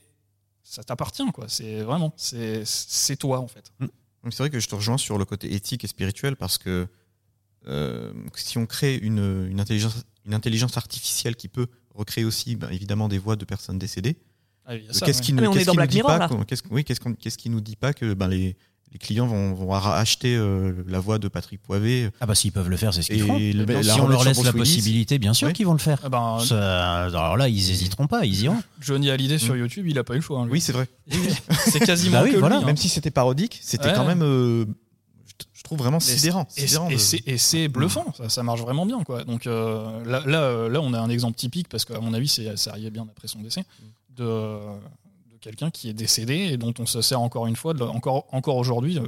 ça 0.63 0.83
t'appartient, 0.83 1.23
quoi. 1.33 1.45
C'est 1.47 1.81
vraiment, 1.81 2.11
c'est 2.17 2.63
c'est 2.65 3.15
toi 3.17 3.39
en 3.39 3.47
fait. 3.47 3.71
Donc, 3.79 3.91
C'est 4.29 4.37
vrai 4.37 4.49
que 4.49 4.59
je 4.59 4.67
te 4.67 4.75
rejoins 4.75 4.97
sur 4.97 5.17
le 5.17 5.25
côté 5.25 5.53
éthique 5.53 5.83
et 5.83 5.87
spirituel 5.87 6.35
parce 6.35 6.57
que 6.57 6.87
euh, 7.67 8.13
si 8.35 8.57
on 8.57 8.65
crée 8.65 8.95
une, 8.95 9.47
une, 9.49 9.59
intelligence, 9.59 10.05
une 10.25 10.33
intelligence 10.33 10.77
artificielle 10.77 11.35
qui 11.35 11.47
peut 11.47 11.67
recréer 11.93 12.23
aussi 12.25 12.55
ben, 12.55 12.69
évidemment 12.69 13.07
des 13.07 13.17
voix 13.17 13.35
de 13.35 13.45
personnes 13.45 13.79
décédées, 13.79 14.17
Ah, 14.65 14.73
euh, 14.73 14.79
qui 15.21 15.33
ne 15.33 15.41
qu'est-ce 17.13 17.37
qui 17.37 17.49
nous 17.49 17.61
dit 17.61 17.75
pas 17.75 17.93
que 17.93 18.13
ben, 18.13 18.27
les, 18.27 18.55
les 18.93 18.97
clients 18.99 19.25
vont, 19.27 19.53
vont 19.53 19.73
acheter 19.73 20.35
euh, 20.35 20.73
la 20.87 20.99
voix 20.99 21.17
de 21.17 21.27
Patrick 21.29 21.61
Poivet 21.61 22.11
Ah 22.19 22.25
bah 22.25 22.35
s'ils 22.35 22.51
peuvent 22.51 22.69
le 22.69 22.75
faire, 22.77 22.93
c'est 22.93 23.01
ce 23.01 23.07
qu'ils 23.11 23.23
font. 23.23 23.37
le- 23.39 23.83
si 23.83 24.01
on 24.01 24.07
leur 24.07 24.23
laisse 24.25 24.43
la 24.43 24.51
possibilité, 24.53 25.17
bien 25.17 25.33
sûr 25.33 25.47
Oui. 25.47 25.53
qu'ils 25.53 25.65
vont 25.65 25.71
le 25.73 25.79
faire. 25.79 25.99
Ah 26.03 26.09
ben, 26.09 26.39
Ça- 26.45 27.05
alors 27.05 27.37
là, 27.37 27.47
ils 27.47 27.71
hésiteront 27.71 28.07
pas, 28.07 28.25
ils 28.25 28.41
iront. 28.43 28.61
Johnny 28.81 29.09
Hallyday 29.09 29.37
sur 29.37 29.53
Mm. 29.55 29.59
YouTube, 29.59 29.87
il 29.87 29.97
a 29.97 30.03
pas 30.03 30.13
eu 30.13 30.17
le 30.17 30.21
choix. 30.21 30.39
hein. 30.41 30.47
Oui, 30.51 30.59
c'est 30.59 30.73
vrai. 30.73 30.87
c'est 31.67 31.79
quasiment 31.79 32.17
Bah 32.19 32.23
oui, 32.25 32.31
que 32.33 32.37
voilà. 32.37 32.57
lui, 32.57 32.63
hein. 32.63 32.67
Même 32.67 32.77
si 32.77 32.89
c'était 32.89 33.11
parodique, 33.11 33.59
c'était 33.61 33.87
Ouais. 33.87 33.93
quand 33.95 34.05
même, 34.05 34.23
euh, 34.23 34.65
je- 35.55 35.63
trouve 35.63 35.77
vraiment 35.79 35.99
sidérant. 36.01 36.47
Et, 36.57 36.67
sidérant 36.67 36.89
et 36.89 37.37
c'est- 37.37 37.67
bluffant, 37.69 38.13
ça, 38.17 38.27
ça 38.27 38.43
marche 38.43 38.59
vraiment 38.61 38.85
bien. 38.85 39.03
Quoi. 39.03 39.23
Donc 39.23 39.47
euh, 39.47 40.03
là, 40.05 40.21
là, 40.25 40.67
là, 40.67 40.81
on 40.81 40.91
a 40.93 40.99
un 40.99 41.09
exemple 41.09 41.37
typique, 41.37 41.69
parce 41.69 41.85
qu'à 41.85 41.99
mon 42.01 42.13
avis, 42.13 42.27
c'est 42.27 42.57
ça 42.57 42.71
arrivait 42.71 42.89
bien 42.89 43.07
après 43.09 43.29
son 43.29 43.39
décès, 43.39 43.63
de, 44.17 44.25
de 44.25 44.57
quelqu'un 45.41 45.69
qui 45.71 45.89
est 45.89 45.93
décédé 45.93 46.35
et 46.35 46.57
dont 46.57 46.73
on 46.79 46.85
se 46.85 47.01
sert 47.01 47.19
encore 47.19 47.47
une 47.47 47.55
fois, 47.55 47.73
de- 47.73 47.83
encore, 47.83 48.25
encore 48.31 48.57
aujourd'hui, 48.57 48.97
euh, 48.99 49.03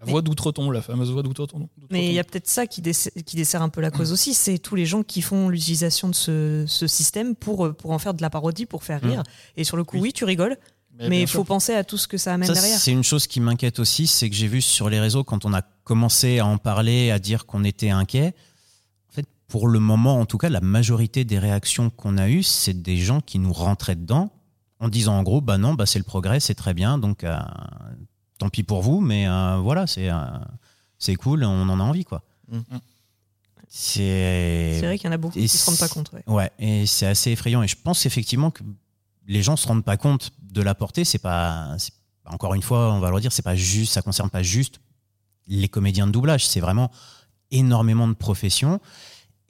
la 0.00 0.06
voix 0.10 0.22
d'outre-tombe, 0.22 0.72
la 0.72 0.82
fameuse 0.82 1.10
voix 1.10 1.22
d'outre-tombe. 1.22 1.66
Mais 1.90 2.06
il 2.06 2.12
y 2.12 2.18
a 2.18 2.24
peut-être 2.24 2.48
ça 2.48 2.66
qui, 2.66 2.82
dess- 2.82 3.10
qui 3.24 3.36
dessert 3.36 3.62
un 3.62 3.68
peu 3.68 3.80
la 3.80 3.90
cause 3.90 4.12
aussi, 4.12 4.34
c'est 4.34 4.58
tous 4.58 4.74
les 4.74 4.86
gens 4.86 5.02
qui 5.02 5.22
font 5.22 5.48
l'utilisation 5.48 6.08
de 6.08 6.14
ce, 6.14 6.64
ce 6.66 6.86
système 6.86 7.34
pour, 7.34 7.66
euh, 7.66 7.72
pour 7.72 7.90
en 7.92 7.98
faire 7.98 8.14
de 8.14 8.20
la 8.22 8.30
parodie, 8.30 8.66
pour 8.66 8.82
faire 8.84 9.00
rire. 9.00 9.22
Et 9.56 9.64
sur 9.64 9.76
le 9.76 9.84
coup, 9.84 9.96
Oui. 9.96 10.02
oui, 10.02 10.12
tu 10.12 10.24
rigoles, 10.24 10.56
mais 10.98 11.20
il 11.22 11.26
faut 11.26 11.38
sûr. 11.38 11.44
penser 11.46 11.74
à 11.74 11.84
tout 11.84 11.96
ce 11.98 12.06
que 12.08 12.18
ça 12.18 12.34
amène 12.34 12.46
Ça, 12.48 12.52
derrière. 12.54 12.78
c'est 12.78 12.92
une 12.92 13.02
chose 13.04 13.26
qui 13.26 13.40
m'inquiète 13.40 13.78
aussi, 13.78 14.06
c'est 14.06 14.28
que 14.30 14.36
j'ai 14.36 14.46
vu 14.48 14.60
sur 14.62 14.90
les 14.90 15.00
réseaux 15.00 15.24
quand 15.24 15.44
on 15.44 15.52
a 15.54 15.62
commencé 15.84 16.38
à 16.38 16.46
en 16.46 16.56
parler, 16.58 17.10
à 17.10 17.18
dire 17.18 17.46
qu'on 17.46 17.64
était 17.64 17.90
inquiet. 17.90 18.34
En 19.10 19.12
fait, 19.14 19.26
pour 19.48 19.68
le 19.68 19.78
moment, 19.80 20.20
en 20.20 20.26
tout 20.26 20.38
cas, 20.38 20.48
la 20.50 20.60
majorité 20.60 21.24
des 21.24 21.38
réactions 21.38 21.88
qu'on 21.90 22.16
a 22.18 22.28
eues, 22.28 22.42
c'est 22.42 22.80
des 22.82 22.96
gens 22.98 23.20
qui 23.20 23.38
nous 23.38 23.52
rentraient 23.52 23.96
dedans 23.96 24.30
en 24.80 24.88
disant 24.88 25.18
en 25.18 25.22
gros, 25.22 25.40
bah 25.40 25.58
non, 25.58 25.74
bah 25.74 25.86
c'est 25.86 25.98
le 25.98 26.04
progrès, 26.04 26.40
c'est 26.40 26.54
très 26.54 26.74
bien, 26.74 26.98
donc 26.98 27.24
euh, 27.24 27.36
tant 28.38 28.48
pis 28.48 28.62
pour 28.62 28.82
vous, 28.82 29.00
mais 29.00 29.28
euh, 29.28 29.58
voilà, 29.58 29.86
c'est 29.86 30.10
euh, 30.10 30.16
c'est 30.98 31.14
cool, 31.16 31.44
on 31.44 31.68
en 31.68 31.80
a 31.80 31.82
envie 31.82 32.04
quoi. 32.04 32.22
Mm. 32.48 32.60
C'est 33.68 34.80
vrai 34.82 34.98
qu'il 34.98 35.06
y 35.06 35.10
en 35.10 35.14
a 35.14 35.16
beaucoup 35.16 35.36
Et 35.36 35.42
qui 35.42 35.48
se 35.48 35.66
rendent 35.66 35.78
pas 35.78 35.88
compte. 35.88 36.12
ouais. 36.12 36.22
Ouais, 36.28 36.50
et 36.60 36.86
c'est 36.86 37.06
assez 37.06 37.32
effrayant. 37.32 37.60
Et 37.60 37.66
je 37.66 37.74
pense 37.76 38.06
effectivement 38.06 38.52
que 38.52 38.62
les 39.26 39.42
gens 39.42 39.56
se 39.56 39.66
rendent 39.66 39.84
pas 39.84 39.96
compte 39.96 40.30
de 40.42 40.62
la 40.62 40.76
portée. 40.76 41.04
C'est 41.04 41.18
pas, 41.18 41.76
encore 42.26 42.54
une 42.54 42.62
fois, 42.62 42.92
on 42.92 43.00
va 43.00 43.08
le 43.08 43.16
redire, 43.16 43.32
c'est 43.32 43.42
pas 43.42 43.56
juste, 43.56 43.92
ça 43.92 44.02
concerne 44.02 44.30
pas 44.30 44.44
juste 44.44 44.80
les 45.48 45.68
comédiens 45.68 46.06
de 46.06 46.12
doublage. 46.12 46.46
C'est 46.46 46.60
vraiment 46.60 46.92
énormément 47.50 48.06
de 48.06 48.12
professions. 48.12 48.80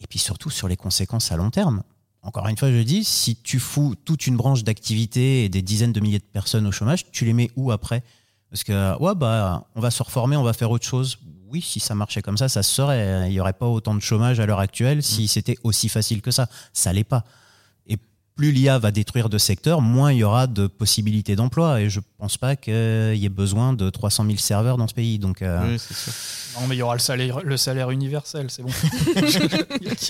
Et 0.01 0.07
puis 0.07 0.19
surtout 0.19 0.49
sur 0.49 0.69
les 0.69 0.77
conséquences 0.77 1.31
à 1.31 1.37
long 1.37 1.51
terme. 1.51 1.83
Encore 2.25 2.49
une 2.49 2.57
fois, 2.57 2.73
je 2.73 2.79
dis, 2.79 3.05
si 3.05 3.37
tu 3.37 3.59
fous 3.59 3.95
toute 4.07 4.27
une 4.27 4.37
branche 4.37 4.65
d'activité 4.65 5.45
et 5.45 5.49
des 5.51 5.61
dizaines 5.61 5.93
de 5.93 6.01
milliers 6.01 6.19
de 6.19 6.25
personnes 6.25 6.67
au 6.67 6.73
chômage, 6.73 7.11
tu 7.13 7.27
les 7.27 7.35
mets 7.35 7.51
où 7.55 7.71
après? 7.71 8.03
Parce 8.51 8.65
que, 8.65 8.99
ouais, 8.99 9.15
bah, 9.15 9.67
on 9.75 9.81
va 9.81 9.91
se 9.91 10.03
reformer, 10.03 10.37
on 10.37 10.43
va 10.43 10.55
faire 10.55 10.71
autre 10.71 10.87
chose. 10.87 11.19
Oui, 11.49 11.61
si 11.61 11.81
ça 11.81 11.95
marchait 11.95 12.23
comme 12.23 12.39
ça, 12.39 12.49
ça 12.49 12.63
se 12.63 12.73
serait. 12.73 13.29
Il 13.29 13.33
n'y 13.33 13.41
aurait 13.41 13.53
pas 13.53 13.67
autant 13.67 13.95
de 13.95 14.01
chômage 14.01 14.41
à 14.41 14.47
l'heure 14.47 14.59
actuelle 14.59 15.03
si 15.03 15.29
c'était 15.29 15.57
aussi 15.65 15.89
facile 15.89 16.23
que 16.23 16.31
ça. 16.31 16.49
Ça 16.73 16.93
l'est 16.93 17.05
pas. 17.05 17.25
Et 17.87 17.99
plus 18.35 18.53
l'IA 18.53 18.79
va 18.79 18.91
détruire 18.91 19.29
de 19.29 19.37
secteurs, 19.37 19.83
moins 19.83 20.11
il 20.11 20.19
y 20.19 20.25
aura 20.25 20.47
de 20.47 20.67
possibilités 20.67 21.37
d'emploi. 21.37 21.83
Et 21.83 21.91
je 21.91 22.01
pense 22.17 22.39
pas 22.39 22.57
qu'il 22.57 22.73
y 22.73 23.27
ait 23.27 23.29
besoin 23.29 23.75
de 23.75 23.91
300 23.91 24.25
000 24.25 24.39
serveurs 24.39 24.79
dans 24.79 24.89
ce 24.89 24.95
pays. 24.95 25.19
Donc, 25.19 25.43
euh, 25.43 25.73
Oui, 25.73 25.79
c'est 25.79 25.95
sûr. 25.95 26.13
Non, 26.59 26.67
mais 26.69 26.75
il 26.75 26.79
y 26.79 26.83
aura 26.83 26.95
le 26.95 27.01
salaire, 27.01 27.41
le 27.45 27.57
salaire 27.59 27.91
universel, 27.91 28.47
c'est 28.51 28.63
bon. 28.63 28.71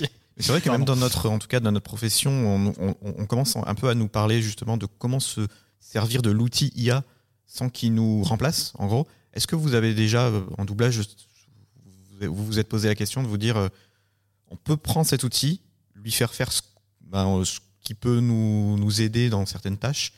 C'est 0.37 0.51
vrai 0.51 0.61
que 0.61 0.69
même 0.69 0.83
dans 0.85 0.95
notre, 0.97 1.29
en 1.29 1.39
tout 1.39 1.47
cas 1.47 1.59
dans 1.59 1.71
notre 1.71 1.85
profession, 1.85 2.31
on, 2.31 2.73
on- 2.79 2.95
on 3.01 3.25
commence 3.25 3.55
un 3.55 3.75
peu 3.75 3.87
à 3.89 3.95
nous 3.95 4.07
parler 4.09 4.41
justement 4.41 4.75
de 4.77 4.85
comment 4.85 5.19
se 5.21 5.47
servir 5.79 6.21
de 6.21 6.29
l'outil 6.29 6.71
IA 6.75 7.03
sans 7.45 7.69
qu'il 7.69 7.93
nous 7.93 8.21
remplace, 8.23 8.73
en 8.77 8.87
gros. 8.87 9.07
Est-ce 9.33 9.47
que 9.47 9.55
vous 9.55 9.75
avez 9.75 9.93
déjà, 9.93 10.27
euh, 10.27 10.41
en 10.57 10.65
doublage, 10.65 10.99
vous 12.21 12.45
vous 12.45 12.59
êtes 12.59 12.67
posé 12.69 12.87
la 12.87 12.95
question 12.95 13.21
de 13.23 13.27
vous 13.27 13.37
dire, 13.37 13.57
euh, 13.57 13.67
on 14.49 14.55
peut 14.57 14.77
prendre 14.77 15.05
cet 15.05 15.23
outil, 15.23 15.61
lui 15.93 16.11
faire 16.11 16.33
faire 16.33 16.51
ce, 16.51 16.61
ben, 17.01 17.27
euh, 17.39 17.45
ce 17.45 17.59
qui 17.81 17.93
peut 17.93 18.19
nous, 18.19 18.77
nous 18.77 19.01
aider 19.01 19.29
dans 19.29 19.45
certaines 19.45 19.77
tâches, 19.77 20.13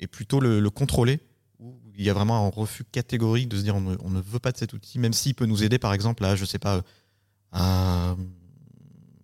et 0.00 0.06
plutôt 0.06 0.40
le, 0.40 0.58
le 0.60 0.70
contrôler, 0.70 1.20
il 1.96 2.04
y 2.04 2.10
a 2.10 2.14
vraiment 2.14 2.46
un 2.46 2.50
refus 2.50 2.84
catégorique 2.84 3.48
de 3.48 3.56
se 3.56 3.62
dire, 3.62 3.74
on 3.76 3.80
ne, 3.80 3.96
on 4.00 4.10
ne 4.10 4.20
veut 4.20 4.38
pas 4.38 4.52
de 4.52 4.56
cet 4.56 4.72
outil, 4.72 4.98
même 5.00 5.12
s'il 5.12 5.34
peut 5.34 5.46
nous 5.46 5.64
aider, 5.64 5.78
par 5.78 5.92
exemple, 5.92 6.24
à, 6.24 6.36
je 6.36 6.44
sais 6.44 6.60
pas, 6.60 6.82
à 7.52 8.14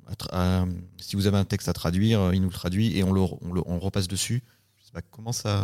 à 0.07 0.15
tra- 0.15 0.29
à- 0.33 0.65
si 1.01 1.17
vous 1.17 1.27
avez 1.27 1.39
un 1.39 1.45
texte 1.45 1.69
à 1.69 1.73
traduire, 1.73 2.21
euh, 2.21 2.35
il 2.35 2.41
nous 2.41 2.49
le 2.49 2.55
traduit 2.55 2.97
et 2.97 3.03
on 3.05 3.13
le, 3.13 3.21
on 3.21 3.53
le- 3.53 3.63
on 3.67 3.79
repasse 3.79 4.09
dessus. 4.09 4.43
Je 4.79 4.85
sais 4.87 4.93
pas 4.93 5.03
comment 5.03 5.33
ça. 5.33 5.59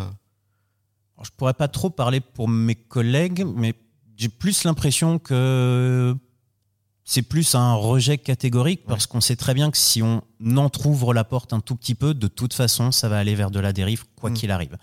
Alors, 1.17 1.25
je 1.25 1.31
pourrais 1.37 1.55
pas 1.55 1.69
trop 1.69 1.91
parler 1.91 2.21
pour 2.21 2.49
mes 2.49 2.75
collègues, 2.75 3.45
mais 3.55 3.75
j'ai 4.17 4.29
plus 4.29 4.65
l'impression 4.65 5.19
que 5.19 6.17
c'est 7.05 7.23
plus 7.23 7.55
un 7.55 7.75
rejet 7.75 8.19
catégorique 8.19 8.85
parce 8.87 9.07
qu'on 9.07 9.21
sait 9.21 9.37
très 9.37 9.53
bien 9.53 9.71
que 9.71 9.77
si 9.79 10.01
on 10.03 10.23
entrouvre 10.57 11.13
la 11.13 11.25
porte 11.25 11.53
un 11.53 11.61
tout 11.61 11.75
petit 11.77 11.95
peu, 11.95 12.15
de 12.15 12.29
toute 12.29 12.55
façon, 12.55 12.93
ça 12.93 13.09
va 13.09 13.19
aller 13.19 13.35
vers 13.35 13.51
de 13.51 13.59
la 13.61 13.73
dérive, 13.73 14.05
quoi 14.17 14.31
Mm. 14.31 14.35
qu'il 14.35 14.51
arrive. 14.51 14.77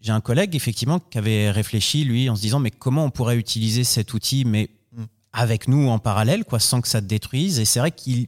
J'ai 0.00 0.12
un 0.12 0.20
collègue, 0.20 0.54
effectivement, 0.56 0.98
qui 0.98 1.16
avait 1.18 1.50
réfléchi, 1.50 2.04
lui, 2.04 2.28
en 2.28 2.36
se 2.36 2.40
disant, 2.42 2.58
mais 2.58 2.70
comment 2.72 3.04
on 3.04 3.10
pourrait 3.10 3.36
utiliser 3.36 3.84
cet 3.84 4.12
outil, 4.14 4.44
mais 4.44 4.68
Mm. 4.92 5.04
avec 5.32 5.68
nous 5.68 5.88
en 5.88 5.98
parallèle, 5.98 6.44
quoi, 6.44 6.58
sans 6.60 6.80
que 6.82 6.88
ça 6.88 7.00
te 7.00 7.06
détruise? 7.06 7.58
Et 7.60 7.64
c'est 7.64 7.80
vrai 7.80 7.92
qu'il 7.92 8.26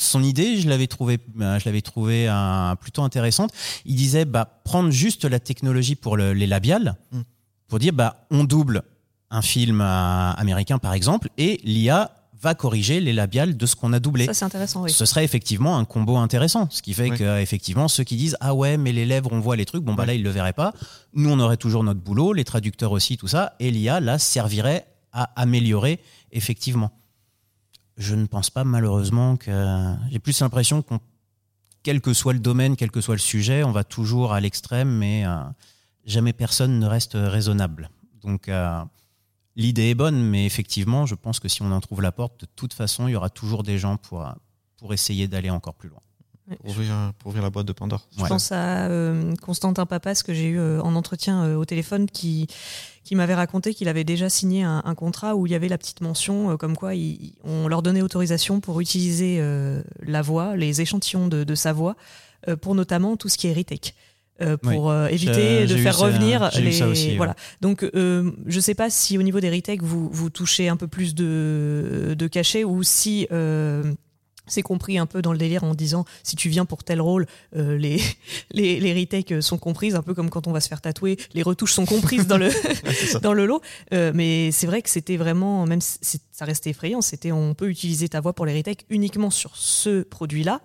son 0.00 0.22
idée, 0.22 0.60
je 0.60 0.68
l'avais 0.68 0.86
trouvé, 0.86 1.18
euh, 1.40 1.58
je 1.58 1.64
l'avais 1.64 1.82
trouvé 1.82 2.28
euh, 2.28 2.74
plutôt 2.76 3.02
intéressante. 3.02 3.50
Il 3.84 3.96
disait, 3.96 4.24
bah, 4.24 4.60
prendre 4.64 4.90
juste 4.90 5.24
la 5.24 5.40
technologie 5.40 5.94
pour 5.96 6.16
le- 6.16 6.32
les 6.32 6.46
labiales, 6.46 6.96
Mm. 7.12 7.20
pour 7.66 7.78
dire, 7.78 7.92
bah, 7.92 8.26
on 8.30 8.44
double 8.44 8.82
un 9.30 9.42
film 9.42 9.80
euh, 9.80 10.30
américain, 10.32 10.78
par 10.78 10.92
exemple, 10.94 11.28
et 11.36 11.60
l'IA 11.64 12.12
va 12.40 12.54
corriger 12.54 13.00
les 13.00 13.12
labiales 13.12 13.56
de 13.56 13.66
ce 13.66 13.74
qu'on 13.74 13.92
a 13.92 13.98
doublé. 13.98 14.26
Ça, 14.26 14.32
c'est 14.34 14.44
intéressant, 14.44 14.82
oui. 14.84 14.92
Ce 14.92 15.04
serait 15.04 15.24
effectivement 15.24 15.76
un 15.76 15.84
combo 15.84 16.16
intéressant. 16.18 16.68
Ce 16.70 16.82
qui 16.82 16.94
fait 16.94 17.10
Oui. 17.10 17.18
que, 17.18 17.40
effectivement, 17.40 17.88
ceux 17.88 18.04
qui 18.04 18.14
disent 18.16 18.36
Ah 18.40 18.54
ouais, 18.54 18.76
mais 18.76 18.92
les 18.92 19.04
lèvres, 19.04 19.30
on 19.32 19.40
voit 19.40 19.56
les 19.56 19.64
trucs, 19.64 19.82
bon, 19.82 19.94
bah 19.94 20.06
là, 20.06 20.14
ils 20.14 20.22
le 20.22 20.30
verraient 20.30 20.52
pas. 20.52 20.72
Nous, 21.14 21.28
on 21.28 21.40
aurait 21.40 21.56
toujours 21.56 21.82
notre 21.82 21.98
boulot, 22.00 22.32
les 22.32 22.44
traducteurs 22.44 22.92
aussi, 22.92 23.16
tout 23.16 23.26
ça. 23.26 23.54
Et 23.58 23.72
l'IA, 23.72 23.98
là, 23.98 24.18
servirait 24.20 24.86
à 25.12 25.24
améliorer, 25.34 25.98
effectivement. 26.30 26.92
Je 27.98 28.14
ne 28.14 28.26
pense 28.26 28.48
pas, 28.48 28.64
malheureusement, 28.64 29.36
que. 29.36 29.94
J'ai 30.10 30.18
plus 30.18 30.40
l'impression 30.40 30.80
qu'on. 30.82 31.00
Quel 31.82 32.00
que 32.00 32.14
soit 32.14 32.32
le 32.32 32.38
domaine, 32.40 32.76
quel 32.76 32.90
que 32.90 33.00
soit 33.00 33.14
le 33.14 33.20
sujet, 33.20 33.62
on 33.64 33.72
va 33.72 33.84
toujours 33.84 34.32
à 34.32 34.40
l'extrême, 34.40 34.88
mais 34.88 35.26
euh, 35.26 35.42
jamais 36.04 36.32
personne 36.32 36.78
ne 36.78 36.86
reste 36.86 37.12
raisonnable. 37.14 37.90
Donc. 38.22 38.48
euh, 38.48 38.82
L'idée 39.56 39.90
est 39.90 39.96
bonne, 39.96 40.22
mais 40.22 40.46
effectivement, 40.46 41.04
je 41.04 41.16
pense 41.16 41.40
que 41.40 41.48
si 41.48 41.62
on 41.62 41.72
en 41.72 41.80
trouve 41.80 42.00
la 42.00 42.12
porte, 42.12 42.42
de 42.42 42.46
toute 42.54 42.72
façon, 42.72 43.08
il 43.08 43.10
y 43.10 43.16
aura 43.16 43.28
toujours 43.28 43.64
des 43.64 43.76
gens 43.76 43.96
pour, 43.96 44.24
pour 44.76 44.94
essayer 44.94 45.26
d'aller 45.26 45.50
encore 45.50 45.74
plus 45.74 45.88
loin. 45.88 45.98
Pour, 46.56 46.70
ouvrir, 46.70 47.12
pour 47.18 47.28
ouvrir 47.28 47.42
la 47.42 47.50
boîte 47.50 47.66
de 47.66 47.72
Pandore. 47.72 48.08
Je 48.18 48.24
pense 48.24 48.52
à 48.52 48.86
euh, 48.88 49.34
Constantin 49.42 49.86
Papas 49.86 50.22
que 50.24 50.32
j'ai 50.34 50.46
eu 50.48 50.58
euh, 50.58 50.80
en 50.82 50.94
entretien 50.96 51.44
euh, 51.44 51.56
au 51.56 51.64
téléphone 51.64 52.06
qui, 52.06 52.46
qui 53.04 53.14
m'avait 53.14 53.34
raconté 53.34 53.74
qu'il 53.74 53.88
avait 53.88 54.04
déjà 54.04 54.28
signé 54.28 54.62
un, 54.62 54.82
un 54.84 54.94
contrat 54.94 55.36
où 55.36 55.46
il 55.46 55.52
y 55.52 55.54
avait 55.54 55.68
la 55.68 55.78
petite 55.78 56.00
mention 56.00 56.56
comme 56.56 56.76
quoi 56.76 56.94
il- 56.94 57.34
on 57.44 57.68
leur 57.68 57.82
donnait 57.82 58.02
autorisation 58.02 58.60
pour 58.60 58.80
utiliser 58.80 59.38
euh, 59.40 59.82
la 60.02 60.22
voix, 60.22 60.56
les 60.56 60.80
échantillons 60.80 61.28
de, 61.28 61.44
de 61.44 61.54
sa 61.54 61.72
voix, 61.72 61.96
euh, 62.48 62.56
pour 62.56 62.74
notamment 62.74 63.16
tout 63.16 63.28
ce 63.28 63.36
qui 63.38 63.46
est 63.48 63.52
retake. 63.52 63.94
euh, 64.40 64.56
pour 64.56 64.86
Oui. 64.86 64.92
euh, 64.92 65.08
éviter 65.08 65.66
de 65.66 65.76
faire 65.76 65.96
ça- 65.96 66.04
revenir 66.04 66.50
les 66.60 66.70
ça 66.70 66.86
aussi, 66.86 67.08
ouais. 67.10 67.16
voilà 67.16 67.34
donc 67.60 67.82
euh, 67.82 68.30
je 68.46 68.60
sais 68.60 68.76
pas 68.76 68.88
si 68.88 69.18
au 69.18 69.22
niveau 69.22 69.40
des 69.40 69.50
retakes 69.50 69.82
vous, 69.82 70.08
vous 70.12 70.30
touchez 70.30 70.68
un 70.68 70.76
peu 70.76 70.86
plus 70.86 71.12
de, 71.16 72.14
de 72.16 72.26
cachet 72.28 72.62
ou 72.62 72.84
si 72.84 73.26
c'est 74.48 74.62
compris 74.62 74.98
un 74.98 75.06
peu 75.06 75.22
dans 75.22 75.32
le 75.32 75.38
délire 75.38 75.64
en 75.64 75.74
disant 75.74 76.04
si 76.22 76.36
tu 76.36 76.48
viens 76.48 76.64
pour 76.64 76.84
tel 76.84 77.00
rôle, 77.00 77.26
euh, 77.56 77.76
les, 77.78 78.00
les, 78.52 78.80
les 78.80 78.92
retakes 78.94 79.42
sont 79.42 79.58
comprises, 79.58 79.94
un 79.94 80.02
peu 80.02 80.14
comme 80.14 80.30
quand 80.30 80.46
on 80.46 80.52
va 80.52 80.60
se 80.60 80.68
faire 80.68 80.80
tatouer, 80.80 81.16
les 81.34 81.42
retouches 81.42 81.72
sont 81.74 81.86
comprises 81.86 82.26
dans 82.26 82.38
le, 82.38 82.50
dans 83.22 83.32
le 83.32 83.46
lot. 83.46 83.60
Euh, 83.92 84.12
mais 84.14 84.50
c'est 84.52 84.66
vrai 84.66 84.82
que 84.82 84.90
c'était 84.90 85.16
vraiment, 85.16 85.66
même 85.66 85.80
si 85.80 86.20
ça 86.32 86.44
restait 86.44 86.70
effrayant, 86.70 87.00
c'était 87.00 87.32
on 87.32 87.54
peut 87.54 87.68
utiliser 87.68 88.08
ta 88.08 88.20
voix 88.20 88.32
pour 88.32 88.46
les 88.46 88.54
retakes 88.54 88.84
uniquement 88.90 89.30
sur 89.30 89.56
ce 89.56 90.02
produit-là. 90.02 90.60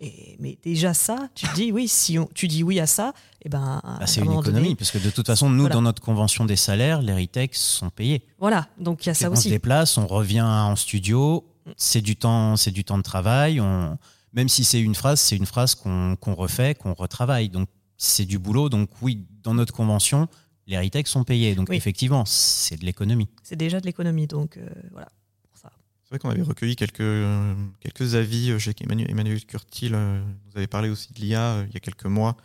Et, 0.00 0.36
mais 0.38 0.56
déjà 0.62 0.94
ça, 0.94 1.28
tu 1.34 1.44
te 1.48 1.54
dis 1.56 1.72
oui, 1.72 1.88
si 1.88 2.20
on- 2.20 2.28
tu 2.32 2.46
dis 2.46 2.62
oui 2.62 2.78
à 2.78 2.86
ça, 2.86 3.14
et 3.44 3.48
ben 3.48 3.80
à 3.82 3.96
Bah, 3.98 4.06
c'est 4.06 4.20
un 4.20 4.22
une 4.22 4.28
moment 4.28 4.42
donné- 4.42 4.58
économie, 4.58 4.74
parce 4.76 4.92
que 4.92 4.98
de 4.98 5.10
toute 5.10 5.26
façon, 5.26 5.50
nous, 5.50 5.62
Voilà. 5.62 5.74
dans 5.74 5.82
notre 5.82 6.00
convention 6.00 6.44
des 6.44 6.54
salaires, 6.54 7.02
les 7.02 7.12
retakes 7.14 7.56
sont 7.56 7.90
payés. 7.90 8.22
voilà, 8.38 8.68
donc 8.78 9.04
il 9.04 9.08
y 9.08 9.10
a 9.10 9.14
ça 9.14 9.28
on 9.28 9.34
se 9.34 9.40
aussi. 9.40 9.50
déplace, 9.50 9.98
on 9.98 10.06
revient 10.06 10.42
en 10.42 10.76
studio, 10.76 11.44
c'est 11.76 12.00
du 12.00 12.16
temps, 12.16 12.56
c'est 12.56 12.70
du 12.70 12.84
temps 12.84 12.98
de 12.98 13.02
travail. 13.02 13.60
On, 13.60 13.98
même 14.32 14.48
si 14.48 14.64
c'est 14.64 14.80
une 14.80 14.94
phrase, 14.94 15.20
c'est 15.20 15.36
une 15.36 15.46
phrase 15.46 15.74
qu'on 15.74 16.16
refait, 16.34 16.74
qu'on 16.74 16.94
retravaille. 16.94 17.48
Donc 17.48 17.68
c'est 17.96 18.24
du 18.24 18.38
boulot. 18.38 18.68
Donc 18.68 18.90
oui, 19.02 19.26
dans 19.42 19.54
notre 19.54 19.72
convention, 19.72 20.28
les 20.66 20.78
retakes 20.78 21.08
sont 21.08 21.24
payés. 21.24 21.54
Donc 21.54 21.68
Oui. 21.70 21.76
effectivement, 21.76 22.24
c'est 22.26 22.76
de 22.78 22.84
l'économie. 22.84 23.28
C'est 23.42 23.56
déjà 23.56 23.80
de 23.80 23.86
l'économie, 23.86 24.26
donc 24.26 24.56
euh, 24.58 24.68
voilà. 24.92 25.08
pour 25.48 25.58
ça. 25.58 25.72
C'est 26.04 26.10
vrai 26.10 26.18
qu'on 26.18 26.30
avait 26.30 26.42
recueilli 26.42 26.76
quelques, 26.76 27.00
euh, 27.00 27.54
quelques 27.80 28.14
avis 28.14 28.50
euh, 28.50 28.58
chez 28.58 28.74
Emmanuel, 28.80 29.10
Emmanuel 29.10 29.44
Curtil. 29.46 29.92
euh, 29.94 30.20
nous 30.46 30.56
avait 30.56 30.66
parlé 30.66 30.88
aussi 30.90 31.12
de 31.12 31.20
l'IA 31.20 31.40
euh, 31.42 31.64
il 31.68 31.74
y 31.74 31.76
a 31.76 31.80
quelques 31.80 32.04
mois, 32.06 32.36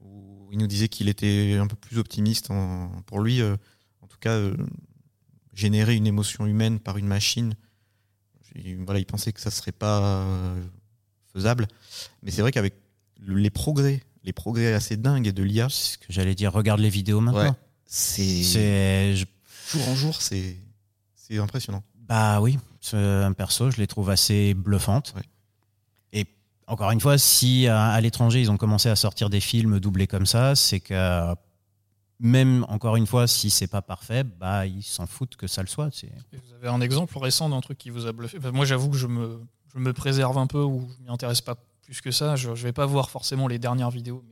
où 0.00 0.48
il 0.52 0.58
nous 0.58 0.66
disait 0.68 0.88
qu'il 0.88 1.08
était 1.08 1.56
un 1.60 1.66
peu 1.66 1.76
plus 1.76 1.98
optimiste. 1.98 2.50
en- 2.50 2.88
pour 3.06 3.20
lui, 3.20 3.40
euh, 3.42 3.56
en 4.00 4.06
tout 4.06 4.18
cas, 4.20 4.30
euh, 4.30 4.56
générer 5.52 5.94
une 5.96 6.06
émotion 6.06 6.46
humaine 6.46 6.78
par 6.78 6.98
une 6.98 7.06
machine, 7.06 7.54
il- 8.64 8.84
voilà, 8.84 9.00
il 9.00 9.06
pensait 9.06 9.32
que 9.32 9.40
ça 9.40 9.50
serait 9.50 9.72
pas 9.72 10.00
euh, 10.02 10.62
faisable. 11.32 11.66
Mais 12.22 12.30
c'est 12.30 12.42
vrai 12.42 12.52
qu'avec 12.52 12.74
le- 13.20 13.36
les 13.36 13.50
progrès, 13.50 14.02
les 14.24 14.32
progrès 14.32 14.72
assez 14.72 14.96
dingues 14.96 15.30
de 15.30 15.42
l'IA, 15.42 15.68
C'est 15.68 15.92
ce 15.94 15.98
que 15.98 16.06
j'allais 16.10 16.34
dire. 16.34 16.52
Regarde 16.52 16.80
les 16.80 16.90
vidéos 16.90 17.20
maintenant. 17.20 17.50
Ouais. 17.50 17.56
c'est 17.86 19.14
jour 19.14 19.88
en 19.88 19.94
jour, 19.94 20.20
c'est 20.22 20.56
impressionnant. 21.38 21.82
Bah 22.08 22.40
oui, 22.40 22.58
un 22.92 23.32
perso, 23.32 23.70
je 23.70 23.78
les 23.78 23.86
trouve 23.86 24.10
assez 24.10 24.54
bluffantes. 24.54 25.12
Ouais. 25.16 25.22
Et 26.12 26.26
encore 26.68 26.90
une 26.92 27.00
fois, 27.00 27.18
si 27.18 27.66
à, 27.66 27.88
à 27.90 28.00
l'étranger 28.00 28.40
ils 28.40 28.50
ont 28.50 28.56
commencé 28.56 28.88
à 28.88 28.96
sortir 28.96 29.28
des 29.30 29.40
films 29.40 29.80
doublés 29.80 30.06
comme 30.06 30.26
ça, 30.26 30.54
c'est 30.54 30.80
que 30.80 31.34
même 32.20 32.64
encore 32.68 32.96
une 32.96 33.06
fois, 33.06 33.26
si 33.26 33.50
c'est 33.50 33.66
pas 33.66 33.82
parfait, 33.82 34.24
bah 34.24 34.66
ils 34.66 34.82
s'en 34.82 35.06
foutent 35.06 35.36
que 35.36 35.46
ça 35.46 35.62
le 35.62 35.68
soit. 35.68 35.90
C'est- 35.92 36.06
Et 36.32 36.36
Vous 36.38 36.54
avez 36.54 36.68
un 36.68 36.80
exemple 36.80 37.16
récent 37.18 37.48
d'un 37.48 37.60
truc 37.60 37.78
qui 37.78 37.90
vous 37.90 38.06
a 38.06 38.12
bluffé 38.12 38.38
Enfin, 38.38 38.52
Moi, 38.52 38.64
j'avoue 38.64 38.88
que 38.90 38.96
je 38.96 39.06
me, 39.06 39.40
je 39.74 39.78
me 39.78 39.92
préserve 39.92 40.38
un 40.38 40.46
peu 40.46 40.62
ou 40.62 40.88
je 40.96 41.02
m'y 41.04 41.10
intéresse 41.10 41.40
pas 41.40 41.56
plus 41.82 42.00
que 42.00 42.10
ça. 42.10 42.34
Je, 42.36 42.54
je 42.54 42.62
vais 42.64 42.72
pas 42.72 42.86
voir 42.86 43.10
forcément 43.10 43.48
les 43.48 43.58
dernières 43.58 43.90
vidéos. 43.90 44.22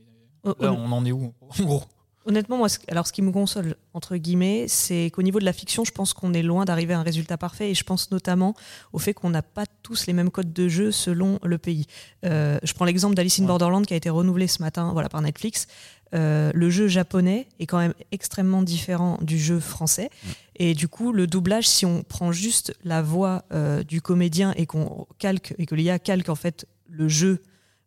Mais 0.43 0.53
là, 0.65 0.73
hon- 0.73 0.77
on 0.85 0.91
en 0.91 1.05
est 1.05 1.11
où 1.11 1.33
En 1.41 1.63
gros? 1.63 1.83
Honnêtement, 2.27 2.57
moi, 2.57 2.69
ce- 2.69 2.79
alors 2.87 3.05
ce 3.05 3.13
qui 3.13 3.21
me 3.21 3.31
console, 3.31 3.75
entre 3.93 4.17
guillemets, 4.17 4.65
c'est 4.67 5.11
qu'au 5.13 5.21
niveau 5.21 5.39
de 5.39 5.45
la 5.45 5.53
fiction, 5.53 5.85
je 5.85 5.91
pense 5.91 6.13
qu'on 6.13 6.33
est 6.33 6.41
loin 6.41 6.65
d'arriver 6.65 6.95
à 6.95 6.99
un 6.99 7.03
résultat 7.03 7.37
parfait 7.37 7.69
et 7.69 7.75
je 7.75 7.83
pense 7.83 8.09
notamment 8.09 8.55
au 8.93 8.99
fait 8.99 9.13
qu'on 9.13 9.29
n'a 9.29 9.43
pas 9.43 9.65
tous 9.83 10.07
les 10.07 10.13
mêmes 10.13 10.31
codes 10.31 10.51
de 10.51 10.67
jeu 10.67 10.91
selon 10.91 11.37
le 11.43 11.59
pays. 11.59 11.85
Euh, 12.25 12.57
je 12.63 12.73
prends 12.73 12.85
l'exemple 12.85 13.13
d'Alice 13.13 13.39
in 13.39 13.43
Ouais. 13.43 13.47
Borderland 13.49 13.85
qui 13.85 13.93
a 13.93 13.97
été 13.97 14.09
renouvelé 14.09 14.47
ce 14.47 14.61
matin 14.63 14.91
voilà, 14.93 15.07
par 15.07 15.21
Netflix. 15.21 15.67
Euh, 16.15 16.51
le 16.55 16.69
jeu 16.71 16.87
japonais 16.87 17.47
est 17.59 17.67
quand 17.67 17.77
même 17.77 17.93
extrêmement 18.11 18.63
différent 18.63 19.19
du 19.21 19.37
jeu 19.37 19.59
français. 19.59 20.09
Et 20.55 20.73
du 20.73 20.87
coup, 20.87 21.11
le 21.11 21.27
doublage, 21.27 21.67
si 21.67 21.85
on 21.85 22.01
prend 22.01 22.31
juste 22.31 22.73
la 22.83 23.03
voix 23.03 23.43
euh, 23.53 23.83
du 23.83 24.01
comédien 24.01 24.51
et 24.57 24.65
qu'on 24.65 25.05
calque, 25.19 25.53
et 25.59 25.65
que 25.67 25.75
l'IA 25.75 25.99
calque 25.99 26.29
en 26.29 26.35
fait 26.35 26.65
le 26.89 27.07
jeu 27.07 27.43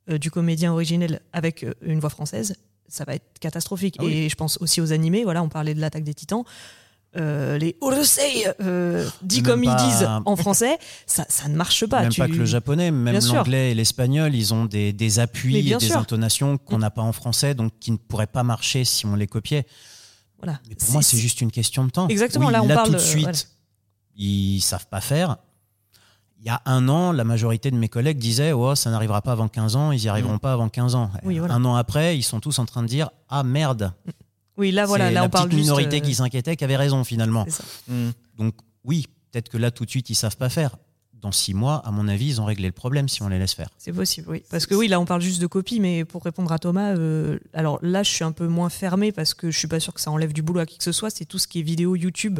du 0.09 0.31
comédien 0.31 0.73
originel 0.73 1.21
avec 1.35 1.67
une 1.83 2.01
voix 2.01 2.09
française, 2.09 2.55
ça 2.89 3.05
va 3.05 3.15
être 3.15 3.39
catastrophique. 3.41 3.97
Ah 3.99 4.05
oui. 4.05 4.13
Et 4.15 4.29
je 4.29 4.35
pense 4.35 4.59
aussi 4.61 4.81
aux 4.81 4.93
animés. 4.93 5.25
Voilà, 5.25 5.43
on 5.43 5.49
parlait 5.49 5.75
de 5.75 5.81
l'attaque 5.81 6.05
des 6.05 6.15
titans. 6.15 6.45
Euh, 7.17 7.57
les 7.57 7.75
Urusei, 7.83 8.47
euh, 8.61 9.09
dit 9.23 9.43
comme 9.43 9.65
pas- 9.65 9.77
ils 9.81 9.89
disent 9.89 10.07
en 10.27 10.37
français, 10.37 10.79
ça, 11.07 11.25
ça 11.29 11.49
ne 11.49 11.57
marche 11.57 11.87
pas. 11.87 12.03
même 12.03 12.11
Tu- 12.11 12.21
pas 12.21 12.29
que 12.29 12.35
le 12.35 12.45
japonais, 12.45 12.91
même 12.91 13.19
l'anglais 13.19 13.71
et 13.71 13.75
l'espagnol, 13.75 14.35
ils 14.35 14.53
ont 14.53 14.67
des, 14.67 15.19
appuis 15.19 15.57
et 15.57 15.63
des 15.75 15.81
sûr. 15.87 15.97
intonations 15.97 16.59
qu'on 16.59 16.79
n'a 16.79 16.91
pas 16.91 17.01
en 17.03 17.13
français, 17.13 17.55
donc 17.55 17.73
qui 17.81 17.93
ne 17.93 17.97
pourraient 17.97 18.27
pas 18.27 18.43
marcher 18.43 18.85
si 18.85 19.07
on 19.07 19.15
les 19.17 19.27
copiait. 19.27 19.67
Voilà. 20.37 20.61
Mais 20.69 20.75
pour 20.75 20.91
moi, 20.93 21.03
c'est 21.03 21.17
juste 21.17 21.41
une 21.41 21.51
question 21.51 21.85
de 21.87 21.91
temps. 21.91 22.09
Exactement, 22.09 22.47
Oui, 22.49 22.53
là, 22.53 22.63
on 22.63 22.69
parle, 22.69 22.89
tout 22.89 22.93
de 22.95 22.99
suite, 22.99 23.23
voilà. 23.23 23.39
ils 24.17 24.61
savent 24.61 24.87
pas 24.87 25.01
faire. 25.01 25.39
Il 26.41 26.47
y 26.47 26.51
a 26.51 26.63
un 26.67 26.89
an, 26.89 27.11
la 27.11 27.25
majorité 27.25 27.71
de 27.71 27.77
mes 27.77 27.89
collègues 27.89 28.19
disaient 28.19 28.53
oh, 28.53 28.75
ça 28.75 28.91
n'arrivera 28.91 29.23
pas 29.23 29.33
avant 29.33 29.49
15 29.49 29.77
ans, 29.77 29.93
ils 29.93 30.05
y 30.05 30.09
arriveront 30.09 30.39
pas 30.39 30.53
avant 30.53 30.69
15 30.69 30.95
ans. 30.95 31.11
Oui, 31.25 31.39
voilà. 31.39 31.55
Un 31.55 31.65
an 31.65 31.75
après, 31.75 32.17
ils 32.17 32.23
sont 32.23 32.39
tous 32.39 32.59
en 32.61 32.65
train 32.65 32.83
de 32.83 32.89
dire 32.89 33.11
ah 33.29 33.43
merde. 33.43 33.93
Oui, 34.57 34.71
là, 34.73 34.87
voilà, 34.87 35.07
là, 35.07 35.21
la 35.21 35.25
on 35.25 35.29
parle 35.29 35.51
juste, 35.51 35.63
minorité 35.63 35.99
euh, 35.99 36.01
qui 36.01 36.15
s'inquiétait 36.15 36.57
qui 36.57 36.65
avait 36.65 36.77
raison 36.77 37.05
finalement. 37.05 37.47
ça. 37.49 37.65
Donc 38.37 38.55
oui, 38.85 39.07
peut-être 39.31 39.49
que 39.49 39.57
là 39.57 39.71
tout 39.71 39.85
de 39.85 39.91
suite 39.91 40.11
ils 40.11 40.15
savent 40.15 40.37
pas 40.37 40.49
faire. 40.49 40.77
Dans 41.13 41.33
six 41.33 41.53
mois, 41.53 41.83
à 41.85 41.91
mon 41.91 42.07
avis, 42.07 42.29
ils 42.29 42.41
ont 42.41 42.45
réglé 42.45 42.67
le 42.69 42.73
problème 42.73 43.09
si 43.09 43.23
on 43.23 43.29
les 43.29 43.41
laisse 43.41 43.53
faire. 43.53 43.71
C'est 43.77 43.93
possible, 43.93 44.29
oui. 44.31 44.45
Parce 44.51 44.67
que 44.67 44.77
oui, 44.77 44.87
là, 44.87 45.01
on 45.01 45.05
parle 45.05 45.21
juste 45.21 45.43
de 45.43 45.49
copie, 45.49 45.81
mais 45.81 46.05
pour 46.05 46.23
répondre 46.23 46.53
à 46.53 46.61
Thomas, 46.61 46.95
euh, 46.95 47.41
alors 47.53 47.81
là, 47.83 48.05
je 48.05 48.11
suis 48.11 48.23
un 48.23 48.31
peu 48.31 48.47
moins 48.47 48.69
fermé 48.69 49.11
parce 49.11 49.35
que 49.35 49.51
je 49.51 49.59
suis 49.59 49.67
pas 49.67 49.81
sûr 49.81 49.93
que 49.93 50.01
ça 50.01 50.13
enlève 50.13 50.33
du 50.33 50.43
boulot 50.43 50.61
à 50.61 50.67
qui 50.67 50.79
que 50.79 50.85
ce 50.85 50.93
soit. 50.93 51.11
C'est 51.11 51.25
tout 51.25 51.39
ce 51.41 51.49
qui 51.49 51.59
est 51.59 51.63
vidéo 51.63 51.97
YouTube 51.97 52.39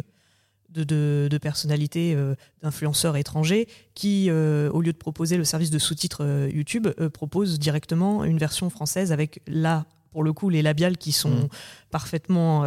de, 0.69 0.83
de, 0.83 1.27
de 1.29 1.37
personnalités, 1.37 2.13
euh, 2.15 2.35
d'influenceurs 2.61 3.17
étrangers 3.17 3.67
qui, 3.95 4.27
euh, 4.29 4.69
au 4.71 4.81
lieu 4.81 4.93
de 4.93 4.97
proposer 4.97 5.37
le 5.37 5.43
service 5.43 5.71
de 5.71 5.79
sous-titres 5.79 6.23
euh, 6.23 6.49
YouTube, 6.53 6.87
proposent 7.13 7.57
directement 7.59 8.23
une 8.23 8.37
version 8.37 8.69
française 8.69 9.11
avec 9.11 9.41
là, 9.47 9.85
pour 10.11 10.23
le 10.23 10.33
coup, 10.33 10.49
les 10.49 10.61
labiales 10.61 10.97
qui 10.97 11.11
sont 11.11 11.29
Mhm. 11.29 11.47
parfaitement, 11.91 12.65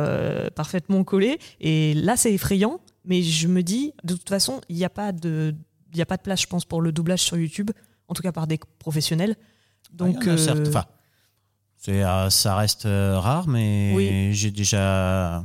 parfaitement 0.54 1.02
collées. 1.04 1.38
Et 1.60 1.94
là, 1.94 2.16
c'est 2.16 2.32
effrayant, 2.32 2.80
mais 3.04 3.22
je 3.22 3.48
me 3.48 3.62
dis, 3.62 3.92
de 4.04 4.14
toute 4.14 4.28
façon, 4.28 4.60
il 4.68 4.76
n'y 4.76 4.84
a 4.84 4.90
pas 4.90 5.12
de 5.12 5.54
il 5.94 6.00
a 6.00 6.06
pas 6.06 6.16
de 6.16 6.22
place, 6.22 6.40
je 6.40 6.46
pense, 6.46 6.64
pour 6.64 6.80
le 6.80 6.90
doublage 6.90 7.20
sur 7.20 7.36
YouTube, 7.36 7.70
en 8.08 8.14
tout 8.14 8.22
cas 8.22 8.32
par 8.32 8.46
des 8.46 8.58
professionnels. 8.78 9.36
Donc, 9.92 10.26
Ah, 10.26 10.32
a, 10.32 10.38
certes. 10.38 10.70
ça 12.30 12.56
reste 12.56 12.84
rare, 12.86 13.46
mais 13.46 13.92
Oui. 13.94 14.32
j'ai 14.32 14.50
déjà. 14.50 15.44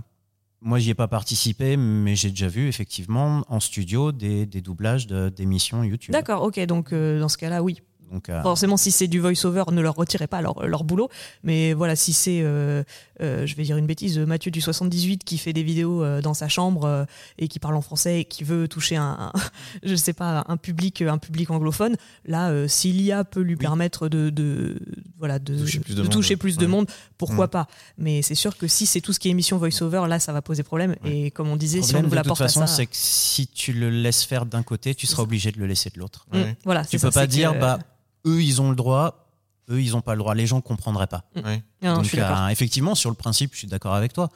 Moi, 0.61 0.79
j'y 0.79 0.89
ai 0.89 0.95
pas 0.95 1.07
participé, 1.07 1.77
mais 1.77 2.15
j'ai 2.15 2.29
déjà 2.29 2.47
vu 2.47 2.67
effectivement 2.67 3.43
en 3.47 3.59
studio 3.59 4.11
des, 4.11 4.45
doublages 4.45 5.07
d'émissions 5.07 5.83
YouTube. 5.83 6.11
d'accord, 6.13 6.41
ok, 6.43 6.59
donc 6.65 6.93
euh, 6.93 7.19
dans 7.19 7.29
ce 7.29 7.37
cas-là, 7.37 7.61
oui. 7.61 7.81
Donc, 8.11 8.29
euh, 8.29 8.41
Forcément, 8.41 8.77
si 8.77 8.91
c'est 8.91 9.07
du 9.07 9.19
voice-over, 9.19 9.65
ne 9.71 9.81
leur 9.81 9.95
retirez 9.95 10.27
pas 10.27 10.41
leur, 10.41 10.65
leur 10.65 10.83
boulot. 10.83 11.09
Mais 11.43 11.73
voilà, 11.73 11.95
si 11.95 12.13
c'est, 12.13 12.39
euh, 12.41 12.83
euh, 13.21 13.45
je 13.45 13.55
vais 13.55 13.63
dire 13.63 13.77
une 13.77 13.85
bêtise, 13.85 14.17
Mathieu 14.19 14.49
du 14.51 14.61
78 14.61 15.23
qui 15.23 15.37
fait 15.37 15.51
des 15.53 15.63
vidéos 15.63 16.03
euh, 16.03 16.21
dans 16.21 16.33
sa 16.33 16.47
chambre 16.47 16.85
euh, 16.85 17.05
et 17.37 17.47
qui 17.47 17.59
parle 17.59 17.75
en 17.75 17.81
français 17.81 18.21
et 18.21 18.25
qui 18.25 18.43
veut 18.43 18.67
toucher 18.67 18.95
un, 18.95 19.31
un- 19.33 19.39
je 19.83 19.95
sais 19.95 20.13
pas, 20.13 20.45
un 20.47 20.57
public, 20.57 21.01
un 21.01 21.17
public 21.17 21.49
anglophone, 21.51 21.95
là, 22.25 22.49
euh, 22.49 22.67
si 22.67 22.91
l'IA 22.91 23.23
peut 23.23 23.41
lui 23.41 23.55
permettre 23.57 24.07
de, 24.07 24.29
de, 24.29 24.79
voilà, 25.17 25.39
de, 25.39 25.57
Toucher 25.57 25.79
plus 25.79 25.93
de 25.95 25.97
de 25.99 26.03
monde, 26.03 26.11
toucher 26.13 26.37
plus 26.37 26.57
de 26.57 26.65
ouais. 26.65 26.71
monde, 26.71 26.87
pourquoi 27.17 27.47
Mm. 27.47 27.49
pas? 27.49 27.67
Mais 27.97 28.21
c'est 28.21 28.35
sûr 28.35 28.57
que 28.57 28.67
si 28.67 28.85
c'est 28.85 29.01
tout 29.01 29.11
ce 29.13 29.19
qui 29.19 29.27
est 29.27 29.31
émission 29.31 29.57
voice-over, 29.57 30.03
là, 30.07 30.19
ça 30.19 30.31
va 30.33 30.41
poser 30.41 30.63
problème. 30.63 30.95
Et 31.03 31.31
comme 31.31 31.49
on 31.49 31.55
disait, 31.57 31.81
si 31.81 31.95
on 31.95 32.03
de 32.03 32.15
la 32.15 32.21
toute 32.21 32.29
porte 32.29 32.41
à 32.41 32.45
façon, 32.45 32.61
ça, 32.61 32.67
c'est 32.67 32.85
que 32.85 32.95
si 32.95 33.47
tu 33.47 33.73
le 33.73 33.89
laisses 33.89 34.23
faire 34.23 34.45
d'un 34.45 34.63
côté, 34.63 34.95
tu 34.95 35.07
seras 35.07 35.23
obligé 35.23 35.51
de 35.51 35.59
le 35.59 35.65
laisser 35.67 35.89
de 35.89 35.99
l'autre. 35.99 36.25
Mm, 36.31 36.37
Ouais. 36.37 36.55
voilà, 36.63 36.85
Tu 36.85 36.97
peux 36.99 37.11
ça, 37.11 37.21
pas 37.21 37.27
dire, 37.27 37.53
que- 37.53 37.59
bah, 37.59 37.79
eux, 38.27 38.41
ils 38.43 38.61
ont 38.61 38.69
le 38.69 38.75
droit, 38.75 39.27
eux, 39.69 39.81
ils 39.81 39.95
ont 39.95 40.01
pas 40.01 40.13
le 40.13 40.19
droit. 40.19 40.35
Les 40.35 40.45
gens 40.47 40.61
comprendraient 40.61 41.07
pas. 41.07 41.23
Non, 41.35 41.41
non, 41.81 41.93
Donc, 41.95 42.03
je 42.03 42.09
suis 42.09 42.17
d'accord. 42.17 42.43
euh, 42.43 42.47
effectivement, 42.49 42.93
sur 42.95 43.09
le 43.09 43.15
principe, 43.15 43.53
je 43.53 43.57
suis 43.59 43.67
d'accord 43.67 43.93
avec 43.95 44.13
toi. 44.13 44.29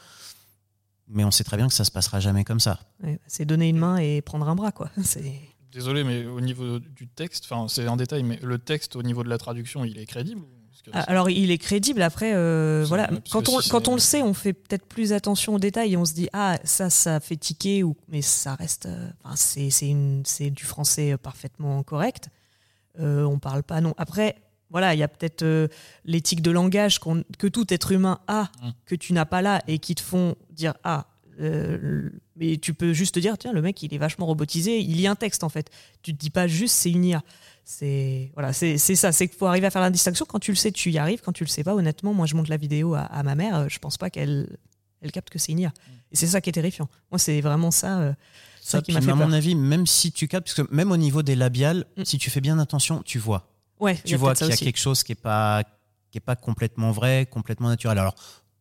Mais 1.07 1.23
on 1.25 1.31
sait 1.31 1.43
très 1.43 1.57
bien 1.57 1.67
que 1.67 1.73
ça 1.73 1.83
se 1.83 1.91
passera 1.91 2.19
jamais 2.19 2.43
comme 2.45 2.59
ça. 2.61 2.79
Ouais, 3.03 3.19
c'est 3.27 3.43
donner 3.45 3.67
une 3.69 3.77
main 3.77 3.97
et 3.97 4.21
prendre 4.21 4.47
un 4.47 4.55
bras, 4.55 4.71
quoi. 4.71 4.89
C'est 5.03 5.33
Désolé, 5.73 6.03
mais 6.03 6.25
au 6.25 6.41
niveau 6.41 6.79
du 6.79 7.07
texte, 7.07 7.45
enfin, 7.49 7.67
c'est 7.69 7.87
un 7.87 7.95
détail, 7.95 8.23
mais 8.23 8.37
le 8.43 8.57
texte 8.59 8.97
au 8.97 9.03
niveau 9.03 9.23
de 9.23 9.29
la 9.29 9.37
traduction, 9.37 9.85
il 9.85 9.97
est 9.99 10.05
crédible 10.05 10.41
Ah, 10.91 11.03
Alors, 11.03 11.29
il 11.29 11.49
est 11.49 11.57
crédible. 11.57 12.01
Après, 12.01 12.33
euh, 12.33 12.83
voilà, 12.89 13.09
quand 13.31 13.47
on, 13.47 13.61
si 13.61 13.69
quand 13.69 13.85
c'est- 13.85 13.89
on 13.89 13.93
le 13.93 13.99
sait, 14.01 14.21
on 14.21 14.33
fait 14.33 14.51
peut-être 14.51 14.85
plus 14.85 15.13
attention 15.13 15.53
aux 15.55 15.59
détails 15.59 15.93
et 15.93 15.97
on 15.97 16.03
se 16.03 16.13
dit 16.13 16.27
ah 16.33 16.57
ça, 16.65 16.89
ça 16.89 17.21
fait 17.21 17.37
tiquer 17.37 17.83
ou 17.83 17.95
mais 18.09 18.21
ça 18.21 18.55
reste. 18.55 18.87
euh, 18.87 19.09
c'est 19.35 20.49
du 20.49 20.65
français 20.65 21.15
parfaitement 21.17 21.83
correct. 21.83 22.27
Euh, 22.99 23.23
on 23.23 23.39
parle 23.39 23.63
pas 23.63 23.79
non. 23.81 23.93
Après, 23.97 24.35
voilà, 24.69 24.93
il 24.93 24.99
y 24.99 25.03
a 25.03 25.07
peut-être 25.07 25.43
euh, 25.43 25.67
l'éthique 26.05 26.41
de 26.41 26.51
langage 26.51 26.99
que 26.99 27.47
tout 27.47 27.73
être 27.73 27.91
humain 27.91 28.19
a, 28.27 28.49
Mm. 28.61 28.69
que 28.85 28.95
tu 28.95 29.13
n'as 29.13 29.25
pas 29.25 29.41
là, 29.41 29.61
et 29.67 29.79
qui 29.79 29.95
te 29.95 30.01
font 30.01 30.35
dire 30.49 30.73
ah. 30.83 31.07
euh, 31.39 32.09
mais 32.35 32.57
tu 32.57 32.73
peux 32.73 32.93
juste 32.93 33.15
te 33.15 33.19
dire 33.19 33.37
tiens 33.37 33.53
le 33.53 33.61
mec 33.61 33.81
il 33.83 33.93
est 33.93 33.97
vachement 33.97 34.25
robotisé 34.25 34.79
il 34.79 34.97
lit 34.97 35.07
un 35.07 35.15
texte 35.15 35.43
en 35.43 35.49
fait. 35.49 35.69
Tu 36.01 36.13
te 36.13 36.19
dis 36.19 36.29
pas 36.29 36.47
juste 36.47 36.75
c'est 36.75 36.91
une 36.91 37.05
IA 37.05 37.23
c'est 37.63 38.31
voilà 38.33 38.51
c'est 38.53 38.77
ça. 38.77 39.11
C'est 39.11 39.27
qu'il 39.27 39.37
faut 39.37 39.45
arriver 39.45 39.67
à 39.67 39.71
faire 39.71 39.81
la 39.81 39.89
distinction. 39.91 40.25
Quand 40.27 40.39
tu 40.39 40.51
le 40.51 40.57
sais 40.57 40.71
tu 40.71 40.89
y 40.91 40.97
arrives. 40.97 41.21
Quand 41.21 41.31
tu 41.33 41.43
le 41.43 41.49
sais 41.49 41.63
pas 41.63 41.75
honnêtement 41.75 42.13
moi 42.13 42.25
je 42.25 42.35
montre 42.35 42.49
la 42.49 42.57
vidéo 42.57 42.93
à, 42.95 43.01
à 43.01 43.23
ma 43.23 43.35
mère 43.35 43.69
je 43.69 43.79
pense 43.79 43.97
pas 43.97 44.09
qu'elle 44.09 44.57
elle 45.01 45.11
capte 45.11 45.29
que 45.29 45.39
c'est 45.39 45.51
une 45.51 45.59
IA 45.59 45.73
et 46.11 46.15
c'est 46.15 46.27
ça 46.27 46.41
qui 46.41 46.49
est 46.49 46.53
terrifiant. 46.53 46.89
Moi 47.11 47.19
c'est 47.19 47.39
vraiment 47.41 47.71
ça 47.71 48.15
ça, 48.63 48.77
Ça, 48.77 48.81
qui 48.81 48.91
m'a 48.93 48.99
puis, 48.99 49.05
fait 49.07 49.11
à 49.11 49.15
peur 49.15 49.27
mon 49.27 49.33
avis, 49.33 49.55
même 49.55 49.87
si 49.87 50.11
tu 50.11 50.27
captes, 50.27 50.47
parce 50.53 50.67
que 50.67 50.73
même 50.73 50.91
au 50.91 50.97
niveau 50.97 51.23
des 51.23 51.35
labiales, 51.35 51.85
Mm. 51.97 52.05
si 52.05 52.17
tu 52.17 52.29
fais 52.29 52.41
bien 52.41 52.59
attention, 52.59 53.01
tu 53.03 53.17
vois. 53.19 53.47
ouais 53.79 53.97
tu 54.05 54.15
vois 54.15 54.35
qu'il 54.35 54.47
y 54.47 54.49
a 54.51 54.53
aussi. 54.53 54.63
quelque 54.63 54.79
chose 54.79 55.03
qui 55.03 55.11
est 55.13 55.15
pas 55.15 55.63
qui 56.11 56.17
est 56.17 56.21
pas 56.21 56.35
complètement 56.35 56.91
vrai, 56.91 57.25
complètement 57.31 57.69
naturel. 57.69 57.97
Alors, 57.97 58.15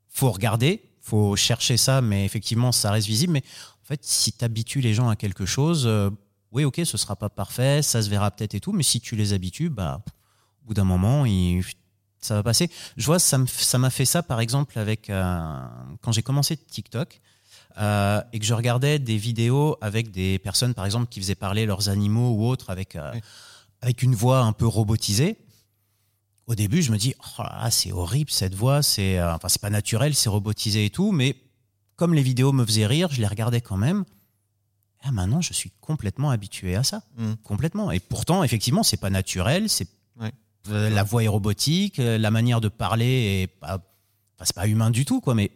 faut 0.09 0.31
regarder, 0.31 0.83
faut 1.01 1.35
chercher 1.37 1.77
ça, 1.77 2.01
mais 2.01 2.25
effectivement, 2.25 2.71
ça 2.73 2.91
reste 2.93 3.09
visible. 3.09 3.33
Mais 3.33 3.43
en 3.83 3.87
fait, 3.87 4.01
si 4.05 4.33
tu 4.33 4.45
habitues 4.45 4.81
les 4.81 4.95
gens 4.95 5.09
à 5.09 5.17
quelque 5.17 5.45
chose, 5.47 5.83
euh, 5.87 6.11
oui, 6.53 6.65
ok, 6.65 6.81
ce 6.85 6.97
sera 6.97 7.17
pas 7.17 7.29
parfait, 7.29 7.83
ça 7.83 8.03
se 8.03 8.09
verra 8.09 8.31
peut-être 8.31 8.55
et 8.55 8.61
tout, 8.61 8.71
mais 8.73 8.85
si 8.85 9.01
tu 9.01 9.17
les 9.17 9.33
habitues, 9.33 9.69
bah, 9.69 10.01
au 10.63 10.69
bout 10.69 10.75
d'un 10.75 10.85
moment, 10.85 11.27
il- 11.27 11.65
ça 12.21 12.35
va 12.37 12.43
passer. 12.45 12.71
Je 12.97 13.05
vois, 13.07 13.19
ça 13.19 13.39
m'a 13.79 13.91
fait 13.91 14.05
ça, 14.05 14.23
par 14.23 14.39
exemple, 14.41 14.79
avec 14.79 15.11
euh, 15.11 15.61
quand 16.03 16.13
j'ai 16.13 16.23
commencé 16.23 16.57
TikTok. 16.57 17.21
Euh, 17.79 18.21
et 18.33 18.39
que 18.39 18.45
je 18.45 18.55
regardais 18.55 18.99
des 18.99 19.17
vidéos 19.17 19.77
avec 19.81 20.11
des 20.11 20.39
personnes, 20.39 20.75
par 20.75 20.85
exemple, 20.85 21.07
qui 21.09 21.21
faisaient 21.21 21.35
parler 21.35 21.67
leurs 21.67 21.89
animaux 21.89 22.31
ou 22.33 22.47
autres 22.47 22.71
avec, 22.71 22.97
euh, 22.97 23.11
Oui. 23.15 23.21
avec 23.83 24.03
une 24.03 24.15
voix 24.15 24.41
un 24.41 24.53
peu 24.53 24.67
robotisée. 24.67 25.39
Au 26.47 26.55
début, 26.55 26.83
je 26.83 26.91
me 26.91 26.97
dis, 26.99 27.15
oh 27.39 27.43
c'est 27.71 27.93
horrible 27.93 28.31
cette 28.31 28.55
voix, 28.55 28.83
c'est 28.83 29.19
euh, 29.19 29.35
enfin, 29.35 29.49
pas 29.61 29.71
naturel, 29.71 30.15
c'est 30.15 30.29
robotisé 30.29 30.85
et 30.85 30.91
tout, 30.91 31.13
mais 31.13 31.37
comme 31.97 32.13
les 32.15 32.23
vidéos 32.23 32.53
me 32.53 32.65
faisaient 32.65 32.87
rire, 32.87 33.09
je 33.13 33.21
les 33.21 33.27
regardais 33.27 33.61
quand 33.61 33.77
même. 33.77 34.05
Et 35.07 35.11
maintenant, 35.13 35.41
je 35.41 35.53
suis 35.53 35.71
complètement 35.81 36.31
habitué 36.31 36.75
à 36.77 36.83
ça, 36.83 37.03
Mm. 37.17 37.35
complètement. 37.45 37.91
Et 37.93 38.01
pourtant, 38.01 38.43
effectivement, 38.43 38.83
c'est 38.83 38.97
pas 38.99 39.11
naturel, 39.11 39.69
c'est 39.69 39.89
Ouais. 40.21 40.33
euh, 40.71 40.91
la 40.91 41.05
voix 41.05 41.23
est 41.23 41.29
robotique, 41.29 41.99
euh, 42.01 42.19
la 42.19 42.31
manière 42.31 42.61
de 42.61 42.69
parler 42.69 43.43
est 43.43 43.47
pas, 43.47 43.77
enfin, 43.77 44.45
c'est 44.45 44.55
pas 44.57 44.67
humain 44.67 44.91
du 44.91 45.05
tout, 45.05 45.21
quoi. 45.21 45.35
Mais 45.35 45.51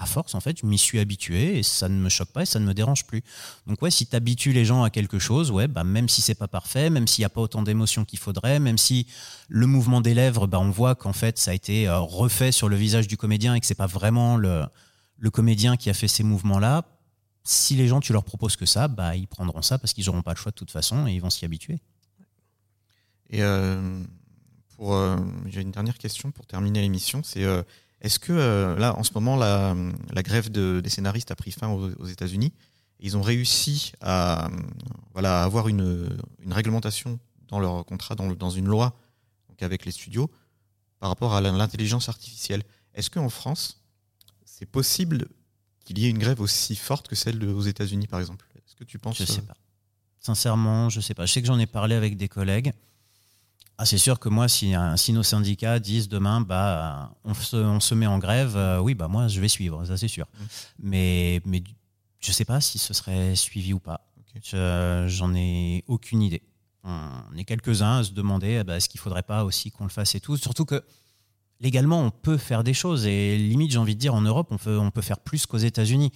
à 0.00 0.06
force, 0.06 0.34
en 0.34 0.40
fait, 0.40 0.58
je 0.58 0.66
m'y 0.66 0.78
suis 0.78 0.98
habitué 0.98 1.58
et 1.58 1.62
ça 1.62 1.88
ne 1.90 1.94
me 1.94 2.08
choque 2.08 2.30
pas 2.30 2.42
et 2.42 2.46
ça 2.46 2.58
ne 2.58 2.64
me 2.64 2.72
dérange 2.72 3.04
plus. 3.04 3.22
Donc 3.66 3.82
ouais, 3.82 3.90
si 3.90 4.06
tu 4.06 4.16
habitues 4.16 4.52
les 4.52 4.64
gens 4.64 4.82
à 4.82 4.88
quelque 4.88 5.18
chose, 5.18 5.50
ouais, 5.50 5.68
bah, 5.68 5.84
même 5.84 6.08
si 6.08 6.22
c'est 6.22 6.34
pas 6.34 6.48
parfait, 6.48 6.88
même 6.88 7.06
s'il 7.06 7.20
n'y 7.20 7.26
a 7.26 7.28
pas 7.28 7.42
autant 7.42 7.62
d'émotions 7.62 8.06
qu'il 8.06 8.18
faudrait, 8.18 8.60
même 8.60 8.78
si 8.78 9.06
le 9.48 9.66
mouvement 9.66 10.00
des 10.00 10.14
lèvres, 10.14 10.46
bah, 10.46 10.58
on 10.58 10.70
voit 10.70 10.94
qu'en 10.94 11.12
fait 11.12 11.36
ça 11.36 11.50
a 11.50 11.54
été 11.54 11.86
euh, 11.86 12.00
refait 12.00 12.50
sur 12.50 12.70
le 12.70 12.76
visage 12.76 13.08
du 13.08 13.18
comédien 13.18 13.54
et 13.54 13.60
que 13.60 13.66
c'est 13.66 13.74
pas 13.74 13.86
vraiment 13.86 14.38
le, 14.38 14.64
le 15.18 15.30
comédien 15.30 15.76
qui 15.76 15.90
a 15.90 15.94
fait 15.94 16.08
ces 16.08 16.22
mouvements-là, 16.22 16.86
si 17.44 17.74
les 17.74 17.86
gens 17.86 18.00
tu 18.00 18.14
leur 18.14 18.24
proposes 18.24 18.56
que 18.56 18.66
ça, 18.66 18.88
bah, 18.88 19.16
ils 19.16 19.28
prendront 19.28 19.60
ça 19.60 19.76
parce 19.76 19.92
qu'ils 19.92 20.06
n'auront 20.06 20.22
pas 20.22 20.32
le 20.32 20.38
choix 20.38 20.50
de 20.50 20.56
toute 20.56 20.70
façon 20.70 21.06
et 21.06 21.12
ils 21.12 21.20
vont 21.20 21.30
s'y 21.30 21.44
habituer. 21.44 21.78
Et 23.28 23.42
euh, 23.42 24.02
pour, 24.76 24.94
euh, 24.94 25.18
j'ai 25.46 25.60
une 25.60 25.72
dernière 25.72 25.98
question 25.98 26.30
pour 26.30 26.46
terminer 26.46 26.80
l'émission. 26.80 27.22
C'est 27.22 27.44
est-ce 28.00 28.18
que 28.18 28.32
euh, 28.32 28.76
là, 28.76 28.96
en 28.96 29.02
ce 29.02 29.12
moment, 29.14 29.36
la, 29.36 29.74
la 30.12 30.22
grève 30.22 30.50
de- 30.50 30.80
des 30.82 30.88
scénaristes 30.90 31.30
a 31.30 31.36
pris 31.36 31.50
fin 31.52 31.68
aux, 31.68 31.90
aux 31.94 32.06
États-Unis 32.06 32.52
Ils 32.98 33.16
ont 33.16 33.22
réussi 33.22 33.92
à, 34.00 34.48
voilà, 35.12 35.42
à 35.42 35.44
avoir 35.44 35.68
une, 35.68 36.08
une 36.42 36.52
réglementation 36.52 37.18
dans 37.48 37.58
leur 37.60 37.84
contrat, 37.84 38.14
dans, 38.14 38.28
le- 38.28 38.36
dans 38.36 38.50
une 38.50 38.66
loi, 38.66 38.94
donc 39.48 39.62
avec 39.62 39.84
les 39.84 39.92
studios, 39.92 40.30
par 40.98 41.08
rapport 41.10 41.34
à 41.34 41.40
l'intelligence 41.40 42.08
artificielle? 42.08 42.62
Est-ce 42.94 43.10
qu'en 43.10 43.28
France, 43.28 43.82
c'est 44.44 44.66
possible 44.66 45.28
qu'il 45.84 45.98
y 45.98 46.06
ait 46.06 46.10
une 46.10 46.18
grève 46.18 46.40
aussi 46.40 46.76
forte 46.76 47.08
que 47.08 47.14
celle 47.16 47.38
de- 47.38 47.48
aux 47.52 47.62
États-Unis, 47.62 48.06
par 48.06 48.20
exemple? 48.20 48.46
Est-ce 48.56 48.76
que 48.76 48.84
tu 48.84 48.98
penses 48.98 49.18
Je 49.18 49.24
sais 49.24 49.40
euh, 49.40 49.42
pas. 49.42 49.54
Sincèrement, 50.20 50.88
je 50.90 51.00
sais 51.00 51.14
pas. 51.14 51.24
Je 51.26 51.32
sais 51.32 51.40
que 51.40 51.46
j'en 51.46 51.58
ai 51.58 51.66
parlé 51.66 51.94
avec 51.94 52.16
des 52.16 52.28
collègues. 52.28 52.72
Ah, 53.82 53.86
c'est 53.86 53.96
sûr 53.96 54.18
que 54.18 54.28
moi, 54.28 54.46
si, 54.46 54.74
si 54.96 55.12
nos 55.14 55.22
syndicats 55.22 55.78
disent 55.78 56.08
demain, 56.10 56.42
bah, 56.42 57.14
on 57.24 57.32
se, 57.32 57.56
on 57.56 57.80
se 57.80 57.94
met 57.94 58.06
en 58.06 58.18
grève, 58.18 58.54
euh, 58.54 58.78
oui, 58.78 58.94
bah 58.94 59.08
moi, 59.08 59.26
je 59.26 59.40
vais 59.40 59.48
suivre, 59.48 59.82
ça 59.86 59.96
c'est 59.96 60.06
sûr. 60.08 60.26
Mm. 60.26 60.44
Mais, 60.80 61.40
mais 61.46 61.62
je 62.20 62.30
sais 62.30 62.44
pas 62.44 62.60
si 62.60 62.76
ce 62.78 62.92
serait 62.92 63.34
suivi 63.36 63.72
ou 63.72 63.78
pas. 63.80 64.02
Je- 64.44 65.06
J'en 65.08 65.34
ai 65.34 65.82
aucune 65.86 66.20
idée. 66.20 66.42
On 66.84 67.36
est 67.38 67.44
quelques-uns 67.44 68.00
à 68.00 68.04
se 68.04 68.12
demander, 68.12 68.58
eh 68.60 68.64
ben, 68.64 68.74
est-ce 68.76 68.88
qu'il 68.90 69.00
faudrait 69.00 69.22
pas 69.22 69.44
aussi 69.44 69.70
qu'on 69.70 69.84
le 69.84 69.90
fasse 69.90 70.14
et 70.14 70.20
tout. 70.20 70.36
Surtout 70.36 70.66
que 70.66 70.84
légalement, 71.60 72.02
on 72.02 72.10
peut 72.10 72.36
faire 72.36 72.62
des 72.64 72.74
choses 72.74 73.06
et 73.06 73.38
limite, 73.38 73.70
j'ai 73.72 73.78
envie 73.78 73.94
de 73.94 74.00
dire, 74.00 74.14
en 74.14 74.20
Europe, 74.20 74.48
on 74.50 74.58
peut, 74.58 74.78
on 74.78 74.90
peut 74.90 75.02
faire 75.02 75.20
plus 75.20 75.46
qu'aux 75.46 75.56
États-Unis. 75.58 76.12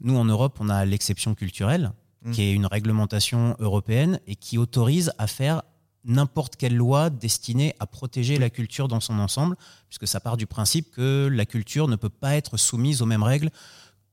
Nous, 0.00 0.16
en 0.16 0.24
Europe, 0.24 0.56
on 0.60 0.68
a 0.68 0.84
l'exception 0.84 1.34
culturelle, 1.36 1.92
Mm. 2.22 2.30
qui 2.32 2.40
est 2.42 2.52
une 2.52 2.64
réglementation 2.66 3.54
européenne 3.58 4.18
et 4.26 4.34
qui 4.34 4.56
autorise 4.56 5.12
à 5.18 5.26
faire 5.26 5.62
n'importe 6.04 6.56
quelle 6.56 6.76
loi 6.76 7.10
destinée 7.10 7.74
à 7.80 7.86
protéger 7.86 8.38
la 8.38 8.50
culture 8.50 8.88
dans 8.88 9.00
son 9.00 9.18
ensemble, 9.18 9.56
puisque 9.88 10.06
ça 10.06 10.20
part 10.20 10.36
du 10.36 10.46
principe 10.46 10.90
que 10.90 11.28
la 11.32 11.46
culture 11.46 11.88
ne 11.88 11.96
peut 11.96 12.08
pas 12.08 12.34
être 12.36 12.56
soumise 12.56 13.02
aux 13.02 13.06
mêmes 13.06 13.22
règles 13.22 13.50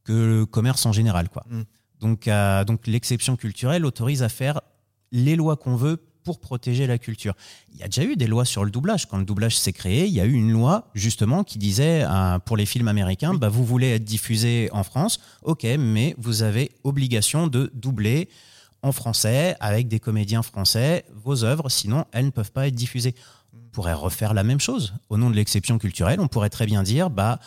que 0.04 0.14
le 0.14 0.46
commerce 0.46 0.86
en 0.86 0.92
général. 0.92 1.30
Quoi. 1.30 1.44
Mm. 1.50 1.62
Donc, 2.00 2.28
euh, 2.28 2.64
donc 2.66 2.88
l'exception 2.88 3.36
culturelle 3.36 3.86
autorise 3.86 4.24
à 4.24 4.30
faire 4.30 4.62
les 5.12 5.36
lois 5.36 5.58
qu'on 5.58 5.76
veut 5.76 5.98
pour 6.24 6.40
protéger 6.40 6.88
la 6.88 6.98
culture. 6.98 7.34
Il 7.74 7.80
y 7.80 7.84
a 7.84 7.88
déjà 7.88 8.04
eu 8.04 8.16
des 8.16 8.28
lois 8.28 8.46
sur 8.46 8.64
le 8.64 8.72
doublage. 8.72 9.08
Quand 9.08 9.18
le 9.18 9.26
doublage 9.26 9.58
s'est 9.58 9.74
créé, 9.74 10.06
il 10.06 10.14
y 10.14 10.22
a 10.22 10.26
eu 10.26 10.34
une 10.34 10.52
loi 10.52 10.90
justement 10.94 11.44
qui 11.44 11.58
disait 11.58 12.04
euh, 12.04 12.40
pour 12.40 12.58
les 12.58 12.66
films 12.66 12.88
américains, 12.88 13.34
bah, 13.34 13.50
vous 13.50 13.66
voulez 13.66 13.90
être 13.96 14.04
diffusé 14.04 14.70
en 14.72 14.84
France, 14.84 15.20
ok, 15.44 15.66
mais 15.80 16.16
vous 16.18 16.44
avez 16.44 16.72
obligation 16.84 17.48
de 17.48 17.72
doubler 17.74 18.30
en 18.84 18.92
français 18.92 19.56
avec 19.60 19.88
des 19.88 20.00
comédiens 20.00 20.42
français 20.44 21.06
vos 21.24 21.44
œuvres, 21.44 21.70
sinon 21.70 22.06
elles 22.12 22.26
ne 22.26 22.30
peuvent 22.32 22.52
pas 22.52 22.68
être 22.68 22.76
diffusées. 22.76 23.16
On 23.54 23.70
pourrait 23.72 23.94
refaire 23.94 24.34
la 24.34 24.44
même 24.44 24.60
chose 24.60 24.94
au 25.10 25.18
nom 25.18 25.30
de 25.30 25.36
l'exception 25.36 25.78
culturelle. 25.78 26.20
On 26.20 26.28
pourrait 26.28 26.50
très 26.50 26.66
bien 26.66 26.84
dire, 26.84 27.10
bah 27.10 27.40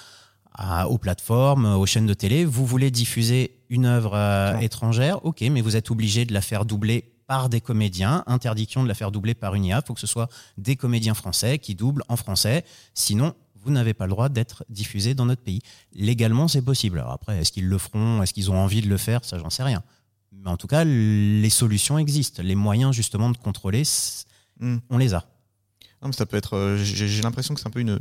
à- 0.57 0.88
aux 0.88 0.99
plateformes, 0.99 1.66
aux 1.66 1.87
chaînes 1.87 2.07
de 2.07 2.14
télé, 2.14 2.44
vous 2.44 2.64
voulez 2.64 2.90
diffuser 2.90 3.59
une 3.68 3.87
œuvre 3.87 4.14
euh, 4.14 4.57
étrangère, 4.59 5.25
ok, 5.25 5.40
mais 5.51 5.61
vous 5.61 5.75
êtes 5.77 5.90
obligé 5.90 6.25
de 6.25 6.33
la 6.33 6.40
faire 6.40 6.64
doubler 6.64 7.11
par 7.27 7.49
des 7.49 7.61
comédiens, 7.61 8.23
interdiction 8.27 8.83
de 8.83 8.88
la 8.88 8.94
faire 8.94 9.11
doubler 9.11 9.35
par 9.35 9.55
une 9.55 9.64
IA, 9.64 9.81
il 9.83 9.87
faut 9.87 9.94
que 9.94 10.01
ce 10.01 10.07
soit 10.07 10.29
des 10.59 10.77
comédiens 10.77 11.14
français 11.14 11.59
qui 11.59 11.75
doublent 11.75 12.05
en 12.09 12.16
français, 12.16 12.64
sinon 12.92 13.35
vous 13.64 13.70
n'avez 13.73 13.94
pas 13.94 14.05
le 14.05 14.11
droit 14.11 14.29
d'être 14.29 14.62
diffusé 14.68 15.14
dans 15.14 15.25
notre 15.25 15.40
pays. 15.42 15.62
Légalement, 15.94 16.49
c'est 16.49 16.61
possible. 16.62 16.99
Alors 16.99 17.12
après, 17.12 17.38
est-ce 17.38 17.51
qu'ils 17.51 17.66
le 17.66 17.79
feront, 17.79 18.23
est-ce 18.23 18.35
qu'ils 18.35 18.51
ont 18.51 18.59
envie 18.59 18.83
de 18.83 18.88
le 18.88 18.99
faire, 18.99 19.25
ça 19.25 19.38
j'en 19.38 19.49
sais 19.51 19.62
rien. 19.62 19.83
Mais 20.42 20.51
en 20.51 20.57
tout 20.57 20.66
cas, 20.66 20.85
les 20.85 21.51
solutions 21.51 21.99
existent, 21.99 22.42
les 22.42 22.55
moyens 22.55 22.94
justement 22.94 23.31
de 23.31 23.37
contrôler, 23.37 23.83
Hmm. 24.61 24.77
on 24.88 24.99
les 24.99 25.14
a. 25.14 25.27
Non, 26.01 26.09
mais 26.09 26.12
ça 26.12 26.27
peut 26.27 26.37
être. 26.37 26.55
euh, 26.57 26.77
J'ai 26.79 27.23
l'impression 27.23 27.55
que 27.55 27.61
c'est 27.61 27.66
un 27.66 27.73
peu 27.73 27.81
une, 27.81 27.99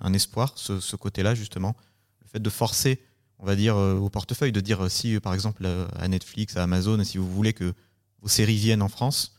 un 0.00 0.12
espoir, 0.14 0.52
ce, 0.56 0.80
ce 0.80 0.96
côté-là, 0.96 1.34
justement. 1.34 1.76
Le 2.22 2.26
fait 2.28 2.38
de 2.40 2.48
forcer, 2.48 3.00
on 3.38 3.44
va 3.44 3.54
dire, 3.54 3.76
euh, 3.76 3.96
au 3.98 4.08
portefeuille, 4.08 4.52
de 4.52 4.60
dire 4.60 4.84
euh, 4.84 4.88
si, 4.88 5.20
par 5.20 5.34
exemple, 5.34 5.66
à 5.98 6.08
Netflix, 6.08 6.56
à 6.56 6.62
Amazon, 6.62 7.02
si 7.04 7.18
vous 7.18 7.30
voulez 7.30 7.52
que 7.52 7.74
vos 8.22 8.28
séries 8.28 8.56
viennent 8.56 8.80
en 8.80 8.88
France, 8.88 9.34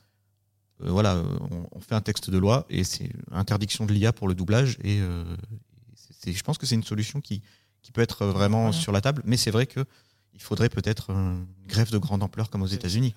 euh, 0.83 0.91
voilà, 0.91 1.23
on, 1.51 1.67
on 1.71 1.79
fait 1.79 1.95
un 1.95 2.01
texte 2.01 2.29
de 2.29 2.37
loi 2.37 2.65
et 2.69 2.83
c'est 2.83 3.09
interdiction 3.31 3.85
de 3.87 3.93
l'IA 3.93 4.13
pour 4.13 4.27
le 4.27 4.35
doublage. 4.35 4.77
Et 4.83 4.99
euh, 4.99 5.23
je 6.27 6.43
pense 6.43 6.57
que 6.59 6.65
c'est 6.67 6.75
une 6.75 6.83
solution 6.83 7.21
qui, 7.21 7.41
qui 7.81 7.91
peut 7.91 8.01
être 8.01 8.25
vraiment 8.27 8.65
Voilà. 8.67 8.77
sur 8.77 8.91
la 8.91 9.01
table, 9.01 9.23
mais 9.25 9.37
c'est 9.37 9.51
vrai 9.51 9.65
que 9.65 9.83
il 10.35 10.41
faudrait 10.41 10.69
peut-être 10.69 11.09
une 11.09 11.47
grève 11.67 11.91
de 11.91 11.97
grande 11.97 12.21
ampleur 12.21 12.49
comme 12.49 12.61
aux 12.61 12.67
États-Unis. 12.67 13.13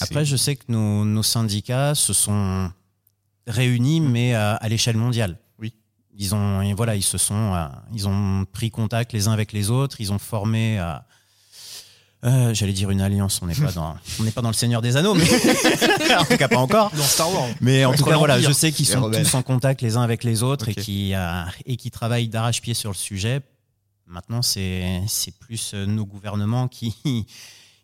Après, 0.00 0.24
je 0.24 0.36
sais 0.36 0.56
que 0.56 0.64
nos, 0.68 1.04
nos 1.04 1.22
syndicats 1.22 1.94
se 1.94 2.12
sont 2.12 2.70
réunis, 3.46 4.00
mais 4.00 4.34
à, 4.34 4.54
à 4.54 4.68
l'échelle 4.68 4.96
mondiale. 4.96 5.38
Oui. 5.58 5.74
Ils 6.16 6.34
ont, 6.34 6.62
et 6.62 6.74
voilà, 6.74 6.94
ils 6.94 7.02
se 7.02 7.18
sont, 7.18 7.54
euh, 7.54 7.66
ils 7.92 8.06
ont 8.06 8.44
pris 8.52 8.70
contact 8.70 9.12
les 9.12 9.26
uns 9.26 9.32
avec 9.32 9.52
les 9.52 9.70
autres. 9.70 10.00
Ils 10.00 10.12
ont 10.12 10.18
formé, 10.18 10.78
euh, 10.78 10.94
euh, 12.24 12.54
j'allais 12.54 12.72
dire 12.72 12.90
une 12.90 13.00
alliance. 13.00 13.40
On 13.42 13.46
n'est 13.46 13.54
pas 13.54 13.72
dans, 13.74 13.96
on 14.20 14.22
n'est 14.22 14.30
pas 14.30 14.42
dans 14.42 14.50
le 14.50 14.54
Seigneur 14.54 14.80
des 14.80 14.96
Anneaux, 14.96 15.14
mais 15.14 15.24
en 16.16 16.24
tout 16.24 16.36
cas 16.36 16.48
pas 16.48 16.58
encore. 16.58 16.90
Dans 16.96 17.02
Star 17.02 17.32
Wars. 17.32 17.48
Mais 17.60 17.84
en 17.84 17.94
tout 17.94 18.04
cas, 18.04 18.16
voilà, 18.16 18.40
je 18.40 18.52
sais 18.52 18.70
qu'ils 18.70 18.86
sont 18.86 19.00
rebelles. 19.00 19.24
tous 19.24 19.34
en 19.34 19.42
contact 19.42 19.82
les 19.82 19.96
uns 19.96 20.02
avec 20.02 20.22
les 20.22 20.44
autres 20.44 20.68
et 20.68 20.74
qui 20.74 21.14
euh, 21.14 21.42
et 21.66 21.76
qui 21.76 21.90
travaillent 21.90 22.28
d'arrache-pied 22.28 22.74
sur 22.74 22.90
le 22.90 22.96
sujet. 22.96 23.40
Maintenant, 24.08 24.42
c'est 24.42 25.04
plus 25.38 25.72
euh, 25.74 25.86
nos 25.86 26.06
gouvernements 26.06 26.68
qui 26.68 26.94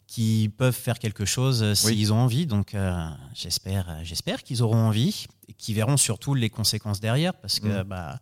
qui 0.06 0.50
peuvent 0.56 0.74
faire 0.74 0.98
quelque 0.98 1.24
chose 1.24 1.62
euh, 1.62 1.74
s'ils 1.74 2.12
ont 2.12 2.18
envie. 2.18 2.46
Donc, 2.46 2.74
euh, 2.74 3.08
j'espère 3.34 3.98
j'espère 4.04 4.42
qu'ils 4.42 4.62
auront 4.62 4.76
envie 4.86 5.26
et 5.48 5.52
qu'ils 5.54 5.74
verront 5.74 5.96
surtout 5.96 6.34
les 6.34 6.50
conséquences 6.50 7.00
derrière, 7.00 7.34
parce 7.34 7.58
que 7.60 7.82
Mm. 7.82 7.84
bah 7.84 8.20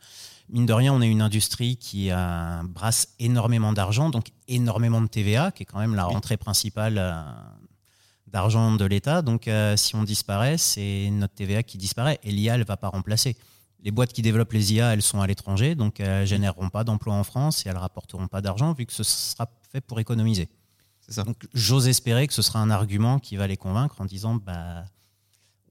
mine 0.49 0.67
de 0.67 0.73
rien, 0.73 0.93
on 0.93 1.01
est 1.03 1.09
une 1.09 1.23
industrie 1.23 1.77
qui 1.77 2.11
euh, 2.11 2.63
brasse 2.65 3.09
énormément 3.19 3.73
d'argent, 3.73 4.11
donc 4.11 4.29
énormément 4.49 5.01
de 5.01 5.07
TVA, 5.07 5.51
qui 5.51 5.63
est 5.65 5.67
quand 5.67 5.79
même 5.81 5.95
la 5.95 6.05
rentrée 6.05 6.37
principale 6.37 6.99
euh, 6.99 7.21
d'argent 8.27 8.73
de 8.73 8.85
l'État. 8.85 9.23
Donc, 9.23 9.49
si 9.77 9.95
on 9.95 10.05
disparaît, 10.05 10.57
c'est 10.59 11.11
notre 11.11 11.35
TVA 11.35 11.63
qui 11.63 11.77
disparaît 11.79 12.19
et 12.23 12.33
l'IA, 12.33 12.55
elle 12.55 12.61
ne 12.61 12.65
va 12.65 12.77
pas 12.79 12.89
remplacer. 12.89 13.37
Les 13.83 13.91
boîtes 13.91 14.13
qui 14.13 14.23
développent 14.23 14.53
les 14.53 14.73
IA, 14.75 14.93
elles 14.95 15.03
sont 15.03 15.21
à 15.21 15.27
l'étranger, 15.27 15.75
donc 15.75 15.99
elles 16.01 16.27
généreront 16.27 16.69
pas 16.71 16.85
d'emplois 16.85 17.15
en 17.15 17.25
France 17.25 17.67
et 17.67 17.69
elles 17.69 17.77
rapporteront 17.77 18.29
pas 18.29 18.41
d'argent 18.41 18.73
vu 18.75 18.87
que 18.87 18.93
ce 18.93 19.03
sera 19.03 19.51
fait 19.71 19.81
pour 19.81 19.99
économiser. 19.99 20.49
C'est 21.01 21.13
ça. 21.13 21.25
Donc, 21.25 21.37
j'ose 21.53 21.89
espérer 21.89 22.29
que 22.29 22.33
ce 22.33 22.43
sera 22.43 22.61
un 22.61 22.71
argument 22.71 23.19
qui 23.19 23.35
va 23.37 23.49
les 23.49 23.57
convaincre 23.57 24.01
en 24.01 24.05
disant, 24.05 24.37
bah, 24.37 24.85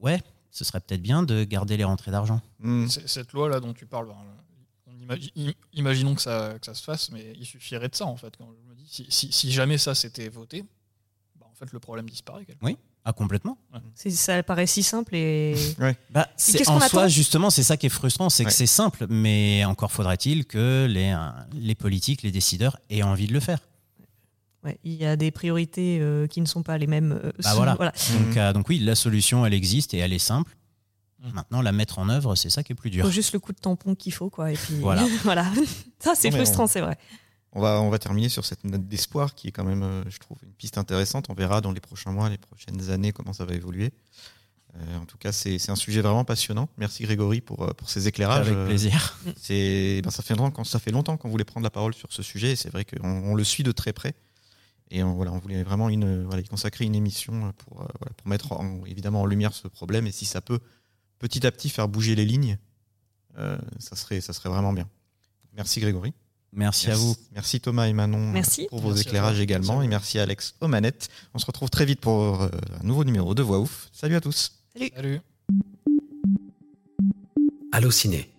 ouais, 0.02 0.22
ce 0.50 0.66
serait 0.66 0.82
peut-être 0.82 1.02
bien 1.02 1.24
de 1.24 1.46
garder 1.46 1.78
les 1.78 1.86
rentrées 1.86 2.12
d'argent. 2.12 2.42
C'est- 2.90 3.08
Cette 3.08 3.32
loi-là 3.32 3.62
dont 3.62 3.74
tu 3.74 3.86
parles, 3.86 4.08
ben, 4.08 4.16
on 4.88 4.92
imagi- 4.98 5.32
im- 5.38 5.54
imaginons 5.72 6.14
que 6.16 6.22
ça, 6.22 6.60
que 6.60 6.66
ça 6.66 6.74
se 6.74 6.84
fasse, 6.84 7.12
mais 7.12 7.34
il 7.40 7.46
suffirait 7.46 7.88
de 7.88 7.96
ça 7.96 8.06
en 8.06 8.18
fait. 8.18 8.36
Quand 8.36 8.50
je 8.52 8.70
me 8.70 8.76
dis, 8.76 8.88
si, 8.90 9.06
si- 9.10 9.32
si 9.32 9.52
jamais 9.54 9.78
ça 9.78 9.96
s'était 9.96 10.28
voté, 10.28 10.66
bah, 11.40 11.48
en 11.50 11.56
fait 11.56 11.72
le 11.72 11.80
problème 11.80 12.10
disparaît. 12.10 12.44
quelque 12.44 12.60
part. 12.60 12.70
Ah, 13.04 13.14
complètement. 13.14 13.58
C'est- 13.96 14.12
Ça 14.12 14.44
paraît 14.44 14.68
si 14.68 14.84
simple 14.84 15.16
et. 15.16 15.56
Bah, 16.12 16.28
en 16.68 16.80
qu'on 16.80 16.88
soi, 16.88 17.08
justement, 17.08 17.50
c'est 17.50 17.64
ça 17.64 17.76
qui 17.78 17.88
est 17.88 17.90
frustrant, 17.90 18.30
c'est 18.30 18.44
Ouais. 18.44 18.50
que 18.50 18.56
c'est 18.56 18.68
simple, 18.68 19.08
mais 19.10 19.66
encore 19.66 19.92
faudrait-il 19.92 20.46
que 20.46 20.86
les, 20.90 21.12
euh, 21.12 21.18
les 21.54 21.74
politiques, 21.76 22.22
les 22.22 22.32
décideurs 22.32 22.78
aient 22.90 23.02
envie 23.04 23.28
de 23.28 23.34
le 23.34 23.40
faire. 23.40 23.60
Ouais, 24.64 24.78
il 24.84 24.94
y 24.94 25.06
a 25.08 25.16
des 25.16 25.32
priorités 25.32 25.98
euh, 26.00 26.28
qui 26.28 26.40
ne 26.42 26.46
sont 26.46 26.62
pas 26.62 26.78
les 26.78 26.86
mêmes. 26.86 27.20
euh, 27.24 27.32
Bah 27.44 27.50
sous- 27.52 27.56
voilà. 27.56 27.76
Mhm. 28.12 28.26
Donc, 28.28 28.38
euh, 28.38 28.54
donc 28.54 28.70
oui, 28.70 28.78
la 28.78 28.94
solution, 28.94 29.44
elle 29.46 29.56
existe 29.56 29.96
et 29.96 29.98
elle 29.98 30.14
est 30.14 30.20
simple. 30.20 30.56
Mhm. 31.24 31.32
Maintenant, 31.34 31.62
la 31.64 31.72
mettre 31.72 31.98
en 31.98 32.08
œuvre, 32.10 32.36
c'est 32.36 32.52
ça 32.52 32.62
qui 32.62 32.74
est 32.74 32.76
plus 32.76 32.90
Il 32.90 32.94
dur. 32.94 33.06
faut 33.06 33.12
juste 33.12 33.34
le 33.34 33.40
coup 33.40 33.54
de 33.54 33.60
tampon 33.60 33.96
qu'il 33.96 34.14
faut, 34.14 34.30
quoi. 34.30 34.52
Et 34.52 34.56
puis 34.56 34.76
Voilà. 34.76 35.04
voilà. 35.24 35.46
Ça, 35.98 36.14
c'est 36.16 36.30
frustrant, 36.30 36.66
on- 36.66 36.68
c'est 36.68 36.82
vrai. 36.82 36.98
On 37.54 37.60
va, 37.62 37.82
on 37.82 37.90
va 37.90 38.00
terminer 38.00 38.30
sur 38.30 38.46
cette 38.46 38.64
note 38.64 38.88
d'espoir 38.88 39.36
qui 39.36 39.50
est 39.50 39.52
quand 39.52 39.66
même, 39.66 39.84
euh, 39.84 40.04
je 40.10 40.18
trouve, 40.20 40.38
une 40.44 40.54
piste 40.54 40.78
intéressante. 40.78 41.28
On 41.30 41.34
verra 41.34 41.60
dans 41.62 41.72
les 41.74 41.82
prochains 41.82 42.12
mois, 42.12 42.30
les 42.30 42.38
prochaines 42.38 42.90
années 42.92 43.12
comment 43.12 43.34
ça 43.34 43.44
va 43.46 43.54
évoluer. 43.54 43.92
Euh, 44.78 44.98
en 45.00 45.06
tout 45.06 45.18
cas, 45.18 45.34
c'est 45.34 45.60
c'est 45.60 45.70
un 45.70 45.76
sujet 45.76 46.00
vraiment 46.02 46.24
passionnant. 46.24 46.70
Merci 46.78 47.04
Grégory 47.04 47.42
pour, 47.42 47.64
euh, 47.64 47.74
pour 47.74 47.90
ces 47.90 48.08
éclairages. 48.08 48.48
Avec 48.50 48.68
plaisir. 48.68 49.18
C'est, 49.36 50.02
ben, 50.02 50.12
ça, 50.12 50.24
fait 50.24 50.36
longtemps, 50.36 50.64
ça 50.64 50.80
fait 50.80 50.92
longtemps 50.92 51.18
qu'on 51.18 51.28
voulait 51.30 51.44
prendre 51.44 51.66
la 51.66 51.70
parole 51.70 51.94
sur 51.94 52.14
ce 52.14 52.24
sujet. 52.24 52.52
et 52.52 52.56
C'est 52.56 52.70
vrai 52.70 52.86
qu'on 52.86 53.06
on 53.06 53.36
le 53.36 53.44
suit 53.44 53.64
de 53.64 53.74
très 53.74 53.92
près. 53.92 54.14
Et 54.90 55.04
on, 55.04 55.14
voilà, 55.14 55.34
on 55.34 55.40
voulait 55.40 55.64
vraiment 55.64 55.90
une, 55.90 56.24
voilà, 56.24 56.42
y 56.42 56.46
consacrer 56.48 56.86
une 56.86 56.96
émission 56.96 57.52
pour, 57.58 57.78
voilà, 57.78 58.14
pour 58.16 58.28
mettre 58.30 58.54
en- 58.54 58.86
évidemment 58.86 59.22
en 59.22 59.26
lumière 59.26 59.54
ce 59.54 59.68
problème. 59.68 60.08
Et 60.08 60.12
si 60.14 60.24
ça 60.26 60.40
peut 60.40 60.60
petit 61.20 61.46
à 61.46 61.52
petit 61.52 61.70
faire 61.70 61.90
bouger 61.90 62.16
les 62.16 62.26
lignes, 62.26 62.58
euh, 63.38 63.58
ça, 63.80 63.98
serait, 63.98 64.22
ça 64.22 64.32
serait 64.32 64.50
vraiment 64.50 64.72
bien. 64.72 64.88
Merci 65.54 65.82
Grégory. 65.82 66.14
Merci 66.54 66.92
à 66.92 66.96
vous. 66.96 67.16
Merci 67.34 67.62
Thomas 67.62 67.88
et 67.88 67.94
Manon 67.94 68.18
euh, 68.18 68.32
Merci. 68.32 68.68
pour 68.70 68.80
vos 68.80 68.90
Merci 68.90 69.08
éclairages 69.08 69.40
également. 69.40 69.78
Merci 69.78 69.82
à 69.82 69.86
et 69.86 69.88
merci 69.88 70.20
Alex 70.20 70.56
aux 70.60 70.68
manettes. 70.68 71.10
On 71.34 71.40
se 71.40 71.46
retrouve 71.46 71.70
très 71.70 71.86
vite 71.86 72.02
pour 72.02 72.42
euh, 72.42 72.50
un 72.82 72.86
nouveau 72.86 73.04
numéro 73.04 73.34
de 73.34 73.42
Voix 73.42 73.60
Ouf. 73.60 73.90
Salut 73.94 74.16
à 74.16 74.22
tous. 74.22 74.52
Salut. 74.96 75.22
Allociné, 77.72 78.30